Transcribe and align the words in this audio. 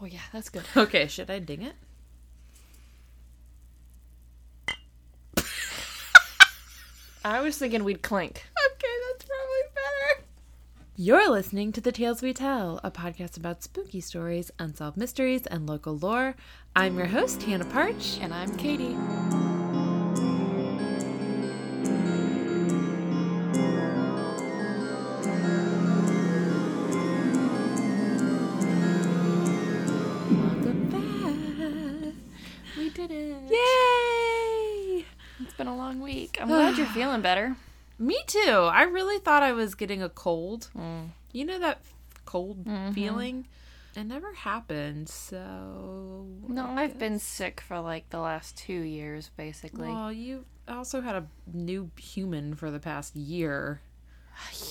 Oh 0.00 0.06
yeah, 0.06 0.20
that's 0.32 0.48
good. 0.48 0.62
Okay, 0.76 1.06
should 1.08 1.30
I 1.30 1.38
ding 1.40 1.62
it? 1.62 1.74
I 7.24 7.40
was 7.40 7.58
thinking 7.58 7.84
we'd 7.84 8.02
clink. 8.02 8.44
Okay, 8.72 8.94
that's 9.10 9.24
probably 9.24 9.62
better. 9.74 10.24
You're 10.96 11.30
listening 11.30 11.72
to 11.72 11.80
The 11.80 11.92
Tales 11.92 12.22
We 12.22 12.32
Tell, 12.32 12.80
a 12.82 12.90
podcast 12.90 13.36
about 13.36 13.62
spooky 13.62 14.00
stories, 14.00 14.50
unsolved 14.58 14.96
mysteries, 14.96 15.46
and 15.46 15.68
local 15.68 15.98
lore. 15.98 16.36
I'm 16.74 16.96
your 16.96 17.06
host, 17.06 17.42
Hannah 17.42 17.64
Parch. 17.66 18.18
And 18.20 18.32
I'm 18.32 18.56
Katie. 18.56 18.96
You're 36.88 36.94
feeling 37.06 37.20
better. 37.20 37.56
Me 37.98 38.18
too. 38.26 38.68
I 38.72 38.82
really 38.82 39.18
thought 39.18 39.42
I 39.42 39.52
was 39.52 39.74
getting 39.74 40.02
a 40.02 40.08
cold. 40.08 40.68
Mm. 40.76 41.08
You 41.32 41.44
know 41.44 41.58
that 41.58 41.80
cold 42.24 42.64
mm-hmm. 42.64 42.92
feeling? 42.92 43.46
It 43.96 44.04
never 44.04 44.32
happened, 44.32 45.08
so. 45.08 46.26
No, 46.46 46.66
I've 46.66 46.98
been 46.98 47.18
sick 47.18 47.60
for 47.60 47.80
like 47.80 48.10
the 48.10 48.20
last 48.20 48.56
two 48.56 48.80
years, 48.80 49.30
basically. 49.36 49.88
Well, 49.88 50.12
you 50.12 50.44
also 50.68 51.00
had 51.00 51.16
a 51.16 51.26
new 51.52 51.90
human 51.98 52.54
for 52.54 52.70
the 52.70 52.78
past 52.78 53.16
year 53.16 53.80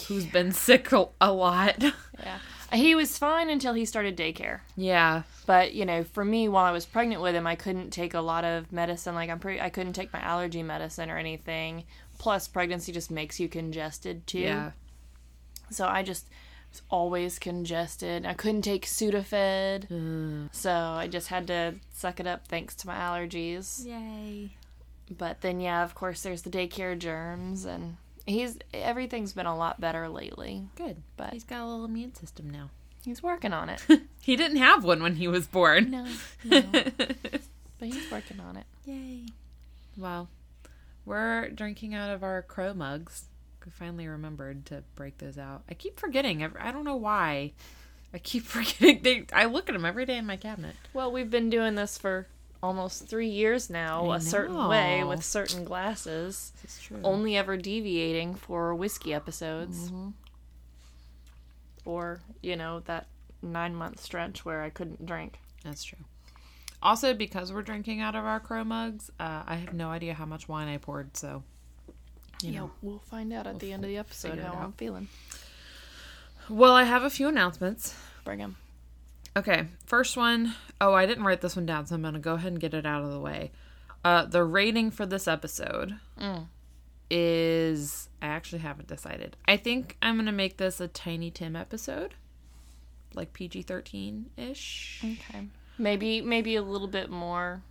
who's 0.08 0.26
been 0.32 0.52
sick 0.52 0.92
a, 0.92 1.08
a 1.20 1.32
lot. 1.32 1.84
Yeah. 2.24 2.40
He 2.74 2.96
was 2.96 3.16
fine 3.16 3.48
until 3.50 3.74
he 3.74 3.86
started 3.86 4.18
daycare. 4.18 4.62
yeah. 4.76 5.22
But, 5.46 5.74
you 5.74 5.86
know, 5.86 6.04
for 6.04 6.26
me 6.26 6.50
while 6.50 6.66
I 6.66 6.72
was 6.72 6.86
pregnant 6.86 7.22
with 7.22 7.36
him, 7.36 7.46
I 7.46 7.56
couldn't 7.56 7.92
take 7.92 8.16
a 8.16 8.20
lot 8.22 8.44
of 8.44 8.72
medicine. 8.72 9.14
Like 9.14 9.30
I'm 9.30 9.38
pretty 9.40 9.62
I 9.62 9.70
couldn't 9.70 9.94
take 9.94 10.12
my 10.12 10.20
allergy 10.20 10.64
medicine 10.64 11.12
or 11.12 11.18
anything. 11.18 11.84
Plus 12.18 12.48
pregnancy 12.48 12.92
just 12.92 13.12
makes 13.12 13.40
you 13.40 13.48
congested 13.48 14.26
too. 14.28 14.40
Yeah. 14.40 14.72
So 15.70 15.86
I 15.86 16.02
just 16.04 16.28
was 16.72 16.82
always 16.90 17.40
congested. 17.40 18.26
I 18.26 18.34
couldn't 18.34 18.64
take 18.64 18.86
Sudafed. 18.86 20.50
So 20.52 20.72
I 20.74 21.08
just 21.08 21.28
had 21.28 21.48
to 21.48 21.76
suck 21.94 22.20
it 22.20 22.28
up 22.28 22.48
thanks 22.48 22.76
to 22.78 22.88
my 22.88 22.96
allergies. 22.96 23.86
Yay. 23.86 24.52
But 25.16 25.42
then 25.42 25.60
yeah, 25.60 25.84
of 25.84 25.96
course 25.96 26.22
there's 26.24 26.42
the 26.42 26.50
daycare 26.50 26.98
germs 26.98 27.66
and 27.66 27.98
he's 28.26 28.58
everything's 28.74 29.34
been 29.34 29.46
a 29.46 29.58
lot 29.58 29.80
better 29.80 30.10
lately. 30.10 30.64
Good. 30.76 30.98
But- 31.16 31.34
he's 31.34 31.44
got 31.44 31.62
a 31.62 31.66
little 31.66 31.86
immune 31.86 32.16
system 32.16 32.50
now. 32.50 32.70
He's 33.06 33.24
working 33.24 33.54
on 33.54 33.70
it. 33.70 33.82
He 34.22 34.36
didn't 34.36 34.58
have 34.58 34.84
one 34.84 35.02
when 35.02 35.16
he 35.16 35.30
was 35.30 35.48
born. 35.48 35.90
no, 35.92 36.06
no. 36.44 36.62
But 37.80 37.90
he's 37.90 38.12
working 38.12 38.42
on 38.42 38.58
it. 38.58 38.66
Yay. 38.86 39.28
Well, 39.96 40.28
we're 41.08 41.50
drinking 41.50 41.96
out 41.96 42.10
of 42.10 42.22
our 42.22 42.42
crow 42.42 42.74
mugs. 42.74 43.26
We 43.66 43.72
finally 43.72 44.08
remembered 44.08 44.66
to 44.68 44.84
break 44.96 45.18
those 45.18 45.38
out. 45.38 45.64
I 45.70 45.74
keep 45.74 46.00
forgetting. 46.00 46.44
I 46.60 46.72
don't 46.72 46.84
know 46.84 46.98
why. 46.98 47.54
I 48.14 48.18
keep 48.18 48.44
forgetting. 48.46 49.02
They, 49.02 49.26
I 49.34 49.46
look 49.46 49.70
at 49.70 49.74
them 49.74 49.86
every 49.86 50.06
day 50.06 50.18
in 50.18 50.26
my 50.26 50.36
cabinet. 50.36 50.76
Well, 50.94 51.12
we've 51.12 51.32
been 51.32 51.50
doing 51.50 51.76
this 51.76 51.98
for 51.98 52.28
almost 52.62 53.08
three 53.08 53.30
years 53.30 53.70
now, 53.70 54.10
I 54.10 54.18
a 54.18 54.20
certain 54.20 54.68
way 54.68 55.04
with 55.04 55.24
certain 55.24 55.64
glasses, 55.64 56.52
only 57.04 57.38
ever 57.38 57.56
deviating 57.56 58.36
for 58.36 58.76
whiskey 58.76 59.14
episodes. 59.14 59.90
Mm-hmm. 59.90 60.10
Or, 61.86 62.20
you 62.42 62.58
know, 62.58 62.82
that 62.82 63.08
nine 63.42 63.76
month 63.76 64.02
stretch 64.02 64.44
where 64.44 64.62
I 64.62 64.70
couldn't 64.70 65.06
drink. 65.06 65.40
That's 65.64 65.86
true. 65.86 66.00
Also, 66.82 67.14
because 67.14 67.52
we're 67.52 67.62
drinking 67.64 68.02
out 68.02 68.16
of 68.16 68.24
our 68.26 68.40
crow 68.40 68.64
mugs, 68.64 69.10
uh, 69.20 69.44
I 69.46 69.56
have 69.56 69.74
no 69.74 69.90
idea 69.90 70.14
how 70.14 70.26
much 70.26 70.48
wine 70.48 70.68
I 70.68 70.78
poured. 70.78 71.18
So, 71.18 71.44
you 72.44 72.52
yeah, 72.52 72.60
know. 72.60 72.72
we'll 72.82 73.00
find 73.00 73.34
out 73.34 73.48
at 73.48 73.60
the 73.60 73.74
end 73.74 73.84
of 73.84 73.90
the 73.90 73.98
episode 73.98 74.38
how. 74.40 74.54
I'm 74.54 74.74
feeling. 74.74 75.08
Well, 76.50 76.74
I 76.74 76.84
have 76.84 77.04
a 77.04 77.10
few 77.10 77.28
announcements. 77.28 77.96
Bring 78.24 78.40
them. 78.40 78.58
Okay, 79.36 79.68
first 79.86 80.16
one. 80.18 80.54
Oh, 80.80 80.94
I 80.94 81.06
didn't 81.06 81.24
write 81.24 81.42
this 81.42 81.56
one 81.56 81.66
down, 81.66 81.86
so 81.88 81.96
I'm 81.96 82.02
going 82.02 82.14
to 82.14 82.20
go 82.20 82.36
ahead 82.36 82.52
and 82.52 82.62
get 82.62 82.74
it 82.74 82.86
out 82.86 83.04
of 83.04 83.12
the 83.12 83.20
way. 83.20 83.52
Uh, 84.06 84.26
the 84.26 84.44
rating 84.44 84.92
for 84.92 85.06
this 85.06 85.28
episode 85.28 85.96
Mm. 86.20 86.48
is. 87.10 88.10
I 88.22 88.28
actually 88.28 88.60
haven't 88.60 88.88
decided. 88.88 89.36
I 89.48 89.58
think 89.58 89.98
I'm 90.02 90.16
going 90.16 90.26
to 90.26 90.32
make 90.32 90.58
this 90.58 90.80
a 90.80 90.88
Tiny 90.88 91.30
Tim 91.32 91.56
episode. 91.56 92.16
Like 93.14 93.34
PG 93.34 93.64
13 93.64 94.28
ish. 94.38 95.02
Okay. 95.04 95.48
Maybe 95.78 96.22
maybe 96.22 96.56
a 96.56 96.62
little 96.62 96.88
bit 96.88 97.10
more 97.10 97.62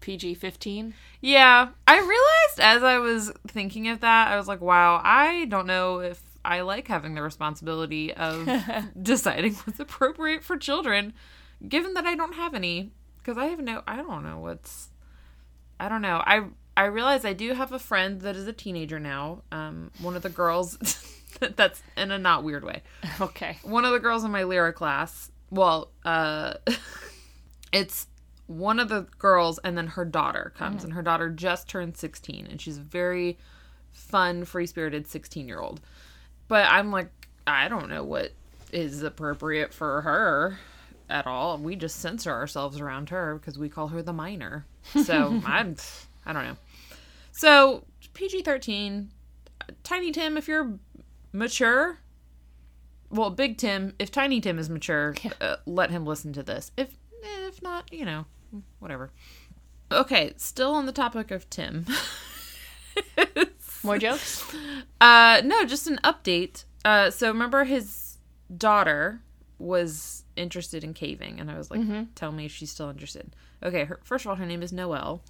PG 0.00 0.34
15. 0.34 0.94
Yeah, 1.20 1.68
I 1.86 1.98
realized 1.98 2.60
as 2.60 2.82
I 2.82 2.98
was 2.98 3.32
thinking 3.46 3.88
of 3.88 4.00
that, 4.00 4.28
I 4.28 4.36
was 4.36 4.48
like, 4.48 4.60
wow, 4.60 5.00
I 5.04 5.46
don't 5.46 5.66
know 5.66 6.00
if 6.00 6.22
I 6.44 6.60
like 6.62 6.88
having 6.88 7.14
the 7.14 7.22
responsibility 7.22 8.14
of 8.14 8.48
deciding 9.02 9.54
what's 9.54 9.80
appropriate 9.80 10.44
for 10.44 10.56
children, 10.56 11.12
given 11.68 11.94
that 11.94 12.06
I 12.06 12.14
don't 12.14 12.34
have 12.34 12.54
any. 12.54 12.92
Because 13.18 13.36
I 13.36 13.46
have 13.46 13.60
no, 13.60 13.82
I 13.86 13.96
don't 13.96 14.22
know 14.22 14.38
what's, 14.38 14.88
I 15.78 15.88
don't 15.88 16.00
know. 16.02 16.22
I 16.24 16.44
I 16.76 16.84
realize 16.84 17.24
I 17.24 17.32
do 17.32 17.52
have 17.54 17.72
a 17.72 17.78
friend 17.78 18.20
that 18.22 18.36
is 18.36 18.46
a 18.46 18.52
teenager 18.52 18.98
now. 19.00 19.42
Um, 19.50 19.90
one 20.00 20.14
of 20.16 20.22
the 20.22 20.30
girls, 20.30 20.78
that's 21.56 21.82
in 21.96 22.10
a 22.10 22.18
not 22.18 22.42
weird 22.44 22.64
way 22.64 22.82
Okay. 23.20 23.58
one 23.62 23.84
of 23.84 23.92
the 23.92 23.98
girls 23.98 24.24
in 24.24 24.30
my 24.30 24.44
lyra 24.44 24.72
class 24.72 25.30
well 25.50 25.90
uh 26.04 26.54
it's 27.72 28.06
one 28.46 28.80
of 28.80 28.88
the 28.88 29.06
girls 29.18 29.58
and 29.62 29.76
then 29.76 29.86
her 29.88 30.04
daughter 30.04 30.52
comes 30.56 30.82
and 30.82 30.94
her 30.94 31.02
daughter 31.02 31.28
just 31.28 31.68
turned 31.68 31.96
16 31.96 32.46
and 32.46 32.60
she's 32.60 32.78
a 32.78 32.82
very 32.82 33.36
fun 33.92 34.44
free-spirited 34.44 35.06
16 35.06 35.46
year 35.46 35.60
old 35.60 35.80
but 36.46 36.66
i'm 36.68 36.90
like 36.90 37.10
i 37.46 37.68
don't 37.68 37.90
know 37.90 38.02
what 38.04 38.32
is 38.72 39.02
appropriate 39.02 39.72
for 39.72 40.02
her 40.02 40.58
at 41.10 41.26
all. 41.26 41.58
We 41.58 41.76
just 41.76 42.00
censor 42.00 42.32
ourselves 42.32 42.80
around 42.80 43.10
her 43.10 43.36
because 43.36 43.58
we 43.58 43.68
call 43.68 43.88
her 43.88 44.02
the 44.02 44.12
minor. 44.12 44.66
So 45.04 45.40
i'm 45.46 45.76
i 46.26 46.32
don't 46.32 46.44
know. 46.44 46.56
So 47.32 47.84
pg-13 48.14 49.08
tiny 49.82 50.12
tim 50.12 50.36
if 50.36 50.48
you're 50.48 50.78
mature 51.32 51.98
well, 53.10 53.30
Big 53.30 53.56
Tim, 53.58 53.94
if 53.98 54.10
Tiny 54.10 54.40
Tim 54.40 54.58
is 54.58 54.68
mature, 54.70 55.14
uh, 55.40 55.56
let 55.66 55.90
him 55.90 56.04
listen 56.06 56.32
to 56.34 56.42
this. 56.42 56.70
If 56.76 56.96
if 57.22 57.62
not, 57.62 57.92
you 57.92 58.04
know, 58.04 58.26
whatever. 58.78 59.10
Okay, 59.90 60.32
still 60.36 60.72
on 60.74 60.86
the 60.86 60.92
topic 60.92 61.30
of 61.30 61.48
Tim. 61.50 61.86
More 63.84 63.98
jokes? 63.98 64.44
uh 65.00 65.40
no, 65.44 65.64
just 65.64 65.86
an 65.86 65.98
update. 66.04 66.64
Uh 66.84 67.10
so 67.10 67.28
remember 67.28 67.64
his 67.64 68.18
daughter 68.54 69.20
was 69.58 70.24
interested 70.36 70.84
in 70.84 70.94
caving 70.94 71.40
and 71.40 71.50
I 71.50 71.56
was 71.56 71.70
like, 71.70 72.14
"Tell 72.14 72.32
me 72.32 72.44
if 72.46 72.52
she's 72.52 72.70
still 72.70 72.90
interested." 72.90 73.34
Okay, 73.62 73.84
her, 73.84 73.98
first 74.04 74.24
of 74.24 74.30
all, 74.30 74.36
her 74.36 74.46
name 74.46 74.62
is 74.62 74.72
Noelle. 74.72 75.22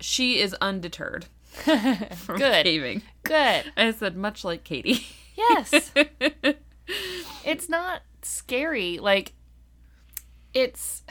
She 0.00 0.38
is 0.40 0.54
undeterred 0.60 1.26
from 1.52 2.38
Good. 2.38 2.64
caving. 2.64 3.02
Good. 3.24 3.72
I 3.76 3.90
said 3.92 4.16
much 4.16 4.44
like 4.44 4.64
Katie. 4.64 5.06
Yes. 5.36 5.92
it's 7.44 7.68
not 7.68 8.02
scary. 8.22 8.98
Like 8.98 9.32
it's 10.54 11.02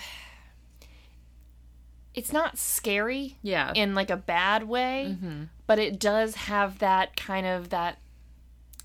it's 2.14 2.34
not 2.34 2.58
scary 2.58 3.38
yeah. 3.44 3.72
in 3.76 3.94
like 3.94 4.10
a 4.10 4.18
bad 4.18 4.68
way, 4.68 5.10
mm-hmm. 5.10 5.44
but 5.68 5.78
it 5.78 6.00
does 6.00 6.36
have 6.36 6.80
that 6.80 7.16
kind 7.16 7.46
of 7.46 7.70
that 7.70 8.00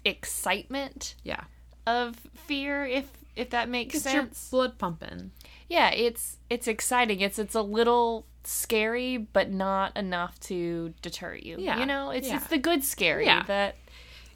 excitement 0.05 1.14
yeah. 1.22 1.44
of 1.87 2.16
fear 2.34 2.84
if 2.84 3.11
if 3.34 3.49
that 3.50 3.69
makes 3.69 4.00
sense. 4.02 4.50
blood 4.50 4.78
pumping. 4.78 5.31
Yeah, 5.69 5.90
it's 5.90 6.37
it's 6.50 6.69
exciting. 6.69 7.20
It's 7.20 7.38
it's 7.38 7.55
a 7.55 7.62
little 7.62 8.26
scary 8.44 9.16
but 9.16 9.50
not 9.50 9.96
enough 9.96 10.38
to 10.40 10.93
deter 11.00 11.34
you. 11.34 11.56
Yeah, 11.58 11.78
You 11.81 11.87
know, 11.87 12.11
it's 12.11 12.28
yeah. 12.28 12.37
it's 12.37 12.49
the 12.49 12.58
good 12.58 12.84
scary 12.84 13.25
Yeah. 13.25 13.44
that 13.44 13.76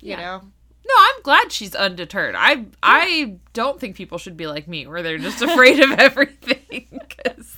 you 0.01 0.11
Yeah. 0.11 0.17
know. 0.17 0.43
No, 0.87 0.95
I'm 0.97 1.23
glad 1.23 1.51
she's 1.53 1.75
undeterred. 1.75 2.35
I 2.39 2.67
I 2.83 3.37
don't 3.53 3.81
think 3.81 3.97
people 3.97 4.19
should 4.19 4.37
be 4.37 4.47
like 4.47 4.69
me, 4.69 4.87
where 4.87 5.03
they're 5.03 5.19
just 5.19 5.43
afraid 5.43 5.81
of 5.81 5.91
everything. 5.99 6.87
Because 6.91 7.57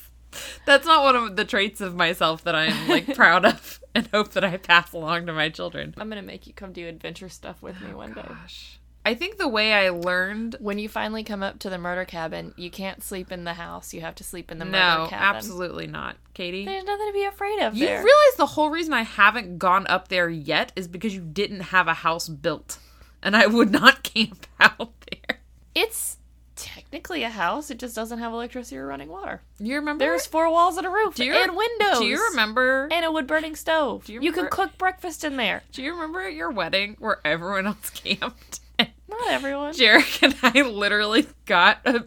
that's 0.67 0.87
not 0.87 1.05
one 1.05 1.17
of 1.17 1.37
the 1.37 1.45
traits 1.45 1.81
of 1.81 1.95
myself 1.95 2.45
that 2.45 2.55
I'm 2.55 2.89
like 2.89 3.15
proud 3.15 3.45
of 3.45 3.81
and 3.95 4.07
hope 4.09 4.31
that 4.33 4.45
I 4.45 4.57
pass 4.57 4.93
along 4.93 5.27
to 5.27 5.33
my 5.33 5.49
children. 5.51 5.95
I'm 5.99 6.09
gonna 6.09 6.23
make 6.23 6.47
you 6.47 6.53
come 6.55 6.73
do 6.73 6.87
adventure 6.87 7.29
stuff 7.29 7.61
with 7.63 7.81
me 7.83 7.93
one 7.93 8.13
day. 8.15 8.25
Gosh, 8.27 8.79
I 9.05 9.15
think 9.15 9.37
the 9.39 9.49
way 9.49 9.73
I 9.75 9.91
learned. 9.91 10.57
When 10.61 10.79
you 10.79 10.89
finally 10.89 11.23
come 11.25 11.43
up 11.43 11.59
to 11.61 11.71
the 11.71 11.79
murder 11.79 12.05
cabin, 12.05 12.55
you 12.57 12.71
can't 12.71 13.03
sleep 13.03 13.31
in 13.33 13.45
the 13.45 13.55
house. 13.55 13.93
You 13.93 14.01
have 14.03 14.15
to 14.17 14.25
sleep 14.25 14.51
in 14.51 14.59
the 14.59 14.65
No, 14.65 14.71
murder 15.01 15.11
cabin. 15.11 15.37
absolutely 15.37 15.87
not, 15.87 16.17
Katie. 16.35 16.65
There's 16.65 16.85
nothing 16.85 17.07
to 17.09 17.13
be 17.13 17.25
afraid 17.25 17.61
of 17.61 17.75
You 17.75 17.87
there. 17.87 17.97
realize 17.99 18.37
the 18.39 18.47
whole 18.47 18.71
reason 18.71 18.93
I 18.95 19.03
haven't 19.03 19.59
gone 19.59 19.87
up 19.89 20.09
there 20.09 20.29
yet 20.31 20.73
is 20.77 20.89
because 20.89 21.15
you 21.15 21.21
didn't 21.23 21.61
have 21.61 21.89
a 21.89 21.95
house 21.95 22.29
built, 22.29 22.79
and 23.23 23.37
I 23.37 23.47
would 23.47 23.71
not 23.71 24.03
camp 24.15 24.47
out 24.61 24.93
there. 25.11 25.41
it's 25.75 26.17
technically 26.57 27.23
a 27.23 27.29
house. 27.31 27.71
It 27.71 27.79
just 27.79 27.95
doesn't 27.95 28.19
have 28.19 28.33
electricity 28.33 28.77
or 28.79 28.87
running 28.87 29.09
water. 29.09 29.43
You 29.61 29.77
remember? 29.77 30.05
There's 30.05 30.27
four 30.27 30.51
walls 30.51 30.77
and 30.77 30.87
a 30.87 30.91
roof 30.91 31.15
Do 31.15 31.25
you- 31.25 31.33
and 31.35 31.57
windows. 31.57 31.99
Do 32.01 32.05
you 32.07 32.25
remember? 32.31 32.89
And 32.91 33.05
a 33.05 33.13
wood 33.13 33.27
burning 33.29 33.55
stove. 33.55 34.05
Do 34.07 34.13
you 34.13 34.21
you 34.21 34.33
can 34.33 34.45
remember- 34.45 34.57
cook 34.57 34.79
breakfast 34.79 35.23
in 35.25 35.37
there. 35.37 35.63
Do 35.73 35.83
you 35.83 35.93
remember 35.93 36.21
at 36.23 36.35
your 36.35 36.51
wedding 36.51 36.97
where 36.99 37.21
everyone 37.25 37.67
else 37.69 37.91
camped? 37.95 38.61
Not 38.79 39.29
everyone. 39.31 39.73
Jarek 39.75 40.23
and 40.23 40.35
I 40.43 40.63
literally 40.69 41.27
got 41.47 41.79
a 41.85 42.05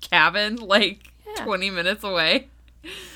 cabin 0.00 0.56
like 0.56 1.00
Yeah. 1.36 1.44
20 1.44 1.70
minutes 1.70 2.04
away. 2.04 2.48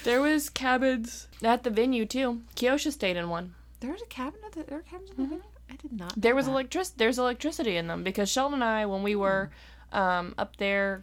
There 0.04 0.20
was 0.20 0.48
cabins 0.48 1.26
at 1.42 1.64
the 1.64 1.70
venue 1.70 2.06
too. 2.06 2.42
Kiosha 2.54 2.92
stayed 2.92 3.16
in 3.16 3.28
one. 3.28 3.54
There 3.80 3.90
was 3.92 4.02
a 4.02 4.06
cabin 4.06 4.40
at 4.46 4.52
the 4.52 4.62
there 4.62 4.78
were 4.78 4.82
cabins 4.84 5.10
in 5.10 5.16
the 5.16 5.22
mm-hmm. 5.24 5.30
venue? 5.30 5.44
I 5.70 5.76
did 5.76 5.92
not. 5.92 6.10
Mm-hmm. 6.10 6.20
There 6.20 6.34
was 6.34 6.46
that. 6.46 6.52
electric. 6.52 6.86
There's 6.96 7.18
electricity 7.18 7.76
in 7.76 7.86
them 7.86 8.02
because 8.04 8.28
Sheldon 8.30 8.54
and 8.54 8.64
I, 8.64 8.86
when 8.86 9.02
we 9.02 9.14
were 9.16 9.50
um, 9.92 10.34
up 10.38 10.56
there 10.56 11.02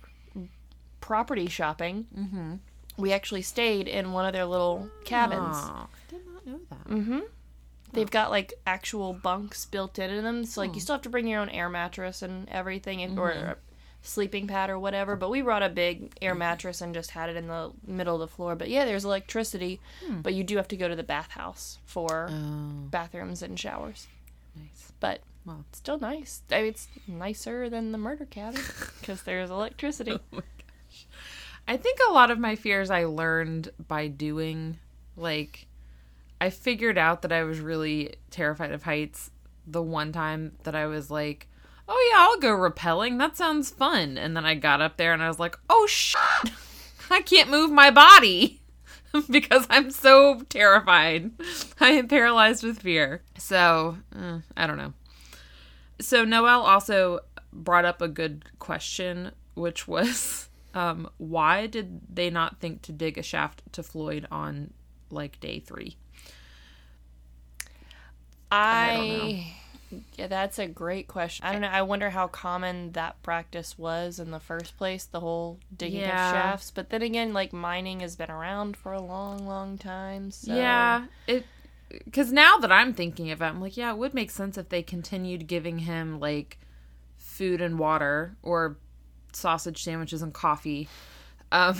property 1.01 1.47
shopping, 1.47 2.07
Mhm. 2.17 2.59
we 2.97 3.11
actually 3.11 3.41
stayed 3.41 3.87
in 3.87 4.11
one 4.13 4.25
of 4.25 4.33
their 4.33 4.45
little 4.45 4.89
cabins. 5.05 5.57
I 5.57 5.85
did 6.09 6.25
not 6.27 6.45
know 6.47 6.59
that. 6.69 6.87
Mm-hmm. 6.87 7.19
They've 7.91 8.09
got 8.09 8.31
like 8.31 8.53
actual 8.65 9.13
bunks 9.13 9.65
built 9.65 9.99
into 9.99 10.21
them, 10.21 10.45
so 10.45 10.61
like 10.61 10.73
you 10.73 10.81
still 10.81 10.95
have 10.95 11.03
to 11.03 11.09
bring 11.09 11.27
your 11.27 11.41
own 11.41 11.49
air 11.49 11.69
mattress 11.69 12.21
and 12.23 12.49
everything, 12.49 13.01
and, 13.03 13.19
or 13.19 13.29
a 13.31 13.57
sleeping 14.01 14.47
pad 14.47 14.69
or 14.71 14.79
whatever. 14.79 15.15
But 15.15 15.29
we 15.29 15.41
brought 15.41 15.61
a 15.61 15.69
big 15.69 16.11
air 16.21 16.33
mattress 16.33 16.81
and 16.81 16.93
just 16.95 17.11
had 17.11 17.29
it 17.29 17.35
in 17.35 17.47
the 17.47 17.71
middle 17.85 18.15
of 18.15 18.21
the 18.21 18.27
floor. 18.35 18.55
But 18.55 18.69
yeah, 18.69 18.85
there's 18.85 19.05
electricity, 19.05 19.79
but 20.23 20.33
you 20.33 20.43
do 20.43 20.57
have 20.57 20.67
to 20.69 20.77
go 20.77 20.87
to 20.87 20.95
the 20.95 21.03
bathhouse 21.03 21.77
for 21.85 22.29
Oh, 22.31 22.87
bathrooms 22.89 23.43
and 23.43 23.59
showers. 23.59 24.07
Nice. 24.55 24.91
But 24.99 25.21
Well. 25.45 25.65
it's 25.69 25.79
still 25.79 25.99
nice. 25.99 26.41
I 26.51 26.57
mean, 26.61 26.65
it's 26.67 26.87
nicer 27.07 27.69
than 27.69 27.91
the 27.91 27.97
murder 27.97 28.25
cabin 28.25 28.61
because 28.99 29.23
there's 29.23 29.49
electricity. 29.49 30.19
Oh 30.33 30.41
I 31.67 31.77
think 31.77 31.99
a 32.07 32.11
lot 32.11 32.29
of 32.31 32.39
my 32.39 32.55
fears 32.55 32.89
I 32.91 33.05
learned 33.05 33.69
by 33.87 34.07
doing 34.07 34.79
like 35.15 35.67
I 36.41 36.49
figured 36.49 36.97
out 36.97 37.21
that 37.21 37.31
I 37.31 37.43
was 37.43 37.59
really 37.61 38.15
terrified 38.31 38.71
of 38.73 38.83
heights 38.83 39.31
the 39.65 39.81
one 39.81 40.11
time 40.11 40.53
that 40.63 40.75
I 40.75 40.87
was 40.87 41.09
like, 41.09 41.47
"Oh 41.87 42.09
yeah, 42.11 42.19
I'll 42.19 42.37
go 42.39 42.49
rappelling. 42.49 43.17
That 43.17 43.37
sounds 43.37 43.69
fun." 43.69 44.17
And 44.17 44.35
then 44.35 44.45
I 44.45 44.55
got 44.55 44.81
up 44.81 44.97
there 44.97 45.13
and 45.13 45.23
I 45.23 45.29
was 45.29 45.39
like, 45.39 45.57
"Oh 45.69 45.87
shit. 45.87 46.51
I 47.09 47.21
can't 47.21 47.49
move 47.49 47.71
my 47.71 47.91
body." 47.91 48.61
because 49.29 49.67
I'm 49.69 49.91
so 49.91 50.41
terrified. 50.49 51.31
I 51.79 51.91
am 51.91 52.07
paralyzed 52.07 52.63
with 52.63 52.79
fear. 52.79 53.21
So, 53.37 53.97
eh, 54.15 54.39
I 54.57 54.67
don't 54.67 54.77
know. 54.77 54.93
So, 55.99 56.25
Noel 56.25 56.61
also 56.61 57.19
brought 57.51 57.85
up 57.85 58.01
a 58.01 58.07
good 58.07 58.45
question, 58.59 59.31
which 59.53 59.87
was 59.87 60.49
um, 60.73 61.09
why 61.17 61.67
did 61.67 62.01
they 62.13 62.29
not 62.29 62.59
think 62.59 62.81
to 62.83 62.91
dig 62.91 63.17
a 63.17 63.23
shaft 63.23 63.61
to 63.73 63.83
Floyd 63.83 64.27
on 64.31 64.73
like 65.09 65.39
day 65.39 65.59
three? 65.59 65.97
I, 68.51 69.55
yeah, 70.15 70.27
that's 70.27 70.59
a 70.59 70.67
great 70.67 71.07
question. 71.07 71.45
I 71.45 71.51
don't 71.53 71.61
know. 71.61 71.67
I 71.69 71.81
wonder 71.81 72.09
how 72.09 72.27
common 72.27 72.91
that 72.93 73.21
practice 73.23 73.77
was 73.77 74.19
in 74.19 74.31
the 74.31 74.39
first 74.39 74.77
place, 74.77 75.05
the 75.05 75.19
whole 75.19 75.59
digging 75.75 76.01
Yeah. 76.01 76.13
of 76.13 76.31
shafts. 76.31 76.71
But 76.71 76.89
then 76.89 77.01
again, 77.01 77.33
like 77.33 77.53
mining 77.53 77.99
has 78.01 78.15
been 78.15 78.31
around 78.31 78.77
for 78.77 78.93
a 78.93 79.01
long, 79.01 79.47
long 79.47 79.77
time. 79.77 80.31
So 80.31 80.53
Yeah, 80.53 81.05
it 81.27 81.45
because 82.05 82.31
now 82.31 82.57
that 82.57 82.71
I'm 82.71 82.93
thinking 82.93 83.29
of 83.31 83.41
it, 83.41 83.45
I'm 83.45 83.61
like, 83.61 83.77
yeah, 83.77 83.91
it 83.91 83.97
would 83.97 84.13
make 84.13 84.31
sense 84.31 84.57
if 84.57 84.69
they 84.69 84.81
continued 84.81 85.47
giving 85.47 85.79
him 85.79 86.19
like 86.19 86.57
food 87.17 87.61
and 87.61 87.77
water 87.77 88.35
or 88.41 88.77
sausage 89.31 89.83
sandwiches 89.83 90.21
and 90.21 90.33
coffee 90.33 90.87
um, 91.51 91.75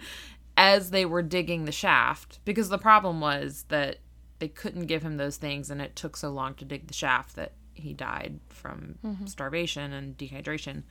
as 0.56 0.90
they 0.90 1.04
were 1.04 1.22
digging 1.22 1.64
the 1.64 1.72
shaft. 1.72 2.38
Because 2.44 2.68
the 2.68 2.78
problem 2.78 3.20
was 3.20 3.64
that 3.68 3.98
they 4.44 4.48
couldn't 4.48 4.84
give 4.84 5.02
him 5.02 5.16
those 5.16 5.38
things, 5.38 5.70
and 5.70 5.80
it 5.80 5.96
took 5.96 6.18
so 6.18 6.28
long 6.28 6.52
to 6.56 6.66
dig 6.66 6.86
the 6.86 6.92
shaft 6.92 7.34
that 7.36 7.52
he 7.72 7.94
died 7.94 8.40
from 8.50 8.96
mm-hmm. 9.02 9.24
starvation 9.24 9.94
and 9.94 10.18
dehydration. 10.18 10.82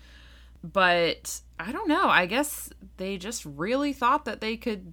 But 0.63 1.39
I 1.59 1.71
don't 1.71 1.87
know. 1.87 2.07
I 2.07 2.25
guess 2.25 2.71
they 2.97 3.17
just 3.17 3.45
really 3.45 3.93
thought 3.93 4.25
that 4.25 4.41
they 4.41 4.57
could 4.57 4.91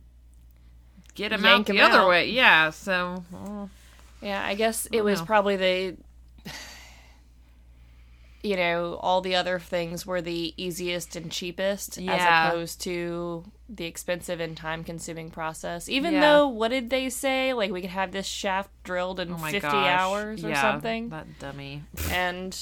get 1.15 1.33
him 1.33 1.43
Yank 1.43 1.61
out 1.61 1.67
the 1.73 1.79
him 1.79 1.91
other 1.91 2.01
out. 2.01 2.09
way. 2.11 2.29
Yeah. 2.29 2.69
So 2.69 3.25
well, 3.31 3.71
Yeah, 4.21 4.45
I 4.45 4.55
guess 4.57 4.87
it 4.93 5.03
was 5.03 5.21
know. 5.21 5.25
probably 5.25 5.57
the 5.57 5.97
you 8.43 8.57
know, 8.57 8.99
all 9.03 9.21
the 9.21 9.35
other 9.35 9.59
things 9.59 10.07
were 10.07 10.23
the 10.23 10.55
easiest 10.57 11.15
and 11.17 11.31
cheapest 11.31 11.99
Yeah. 11.99 12.15
as 12.15 12.51
opposed 12.53 12.81
to 12.83 13.45
the 13.69 13.85
expensive 13.85 14.41
and 14.41 14.57
time 14.57 14.83
consuming 14.83 15.31
process. 15.31 15.89
Even 15.89 16.15
Yeah. 16.15 16.21
though 16.21 16.49
what 16.49 16.69
did 16.69 16.91
they 16.91 17.11
say? 17.11 17.53
Like 17.53 17.71
we 17.71 17.81
could 17.83 17.91
have 17.91 18.13
this 18.13 18.27
shaft 18.27 18.71
drilled 18.83 19.21
in 19.21 19.33
oh 19.33 19.37
50 19.37 19.61
gosh. 19.61 19.73
hours 19.75 20.45
or 20.45 20.49
Yeah, 20.49 20.61
something. 20.63 21.11
That 21.11 21.39
dummy. 21.39 21.83
And 22.11 22.57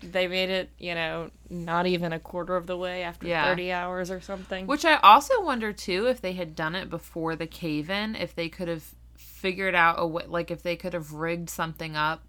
they 0.00 0.28
made 0.28 0.48
it, 0.50 0.70
you 0.78 0.94
know, 0.94 1.30
not 1.50 1.86
even 1.86 2.12
a 2.12 2.20
quarter 2.20 2.54
of 2.56 2.66
the 2.68 2.76
way 2.76 3.02
after 3.02 3.26
Yeah. 3.26 3.44
30 3.44 3.72
hours 3.72 4.10
or 4.12 4.20
something. 4.20 4.66
Which 4.68 4.84
I 4.84 4.96
also 4.98 5.42
wonder 5.42 5.72
too 5.72 6.06
if 6.06 6.20
they 6.20 6.34
had 6.34 6.54
done 6.54 6.76
it 6.76 6.88
before 6.88 7.34
the 7.34 7.48
cave 7.48 7.90
in, 7.90 8.14
if 8.14 8.34
they 8.34 8.48
could 8.48 8.68
have 8.68 8.84
figured 9.16 9.74
out 9.74 9.96
a 9.98 10.06
way, 10.06 10.24
like 10.28 10.50
if 10.52 10.62
they 10.62 10.76
could 10.76 10.92
have 10.92 11.12
rigged 11.12 11.50
something 11.50 11.96
up 11.96 12.22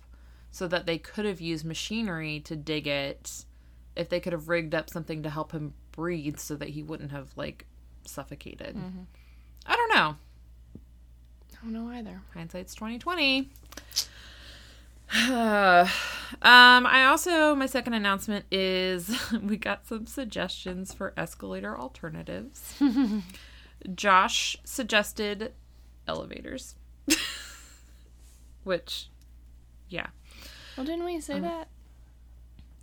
so 0.51 0.67
that 0.67 0.85
they 0.85 0.97
could 0.97 1.25
have 1.25 1.41
used 1.41 1.65
machinery 1.65 2.39
to 2.41 2.55
dig 2.55 2.87
it, 2.87 3.45
if 3.95 4.09
they 4.09 4.19
could 4.19 4.33
have 4.33 4.49
rigged 4.49 4.73
up 4.73 4.89
something 4.89 5.23
to 5.23 5.29
help 5.29 5.51
him 5.51 5.73
breathe 5.91 6.37
so 6.37 6.55
that 6.55 6.69
he 6.69 6.83
wouldn't 6.83 7.11
have 7.11 7.29
like 7.35 7.65
suffocated. 8.05 8.75
Mm-hmm. 8.75 9.01
I 9.65 9.75
don't 9.75 9.93
know. 9.93 10.15
I 11.51 11.63
don't 11.63 11.73
know 11.73 11.91
either. 11.91 12.21
Hindsight's 12.33 12.73
twenty 12.73 12.97
twenty. 12.97 13.49
um, 15.27 15.87
I 16.41 17.05
also 17.09 17.55
my 17.55 17.65
second 17.65 17.93
announcement 17.93 18.45
is 18.51 19.11
we 19.43 19.57
got 19.57 19.87
some 19.87 20.05
suggestions 20.05 20.93
for 20.93 21.13
escalator 21.17 21.77
alternatives. 21.77 22.75
Josh 23.95 24.57
suggested 24.63 25.53
elevators, 26.07 26.75
which, 28.63 29.09
yeah, 29.87 30.07
Well, 30.79 30.85
didn't 30.85 31.03
we 31.03 31.19
say 31.19 31.37
that? 31.41 31.67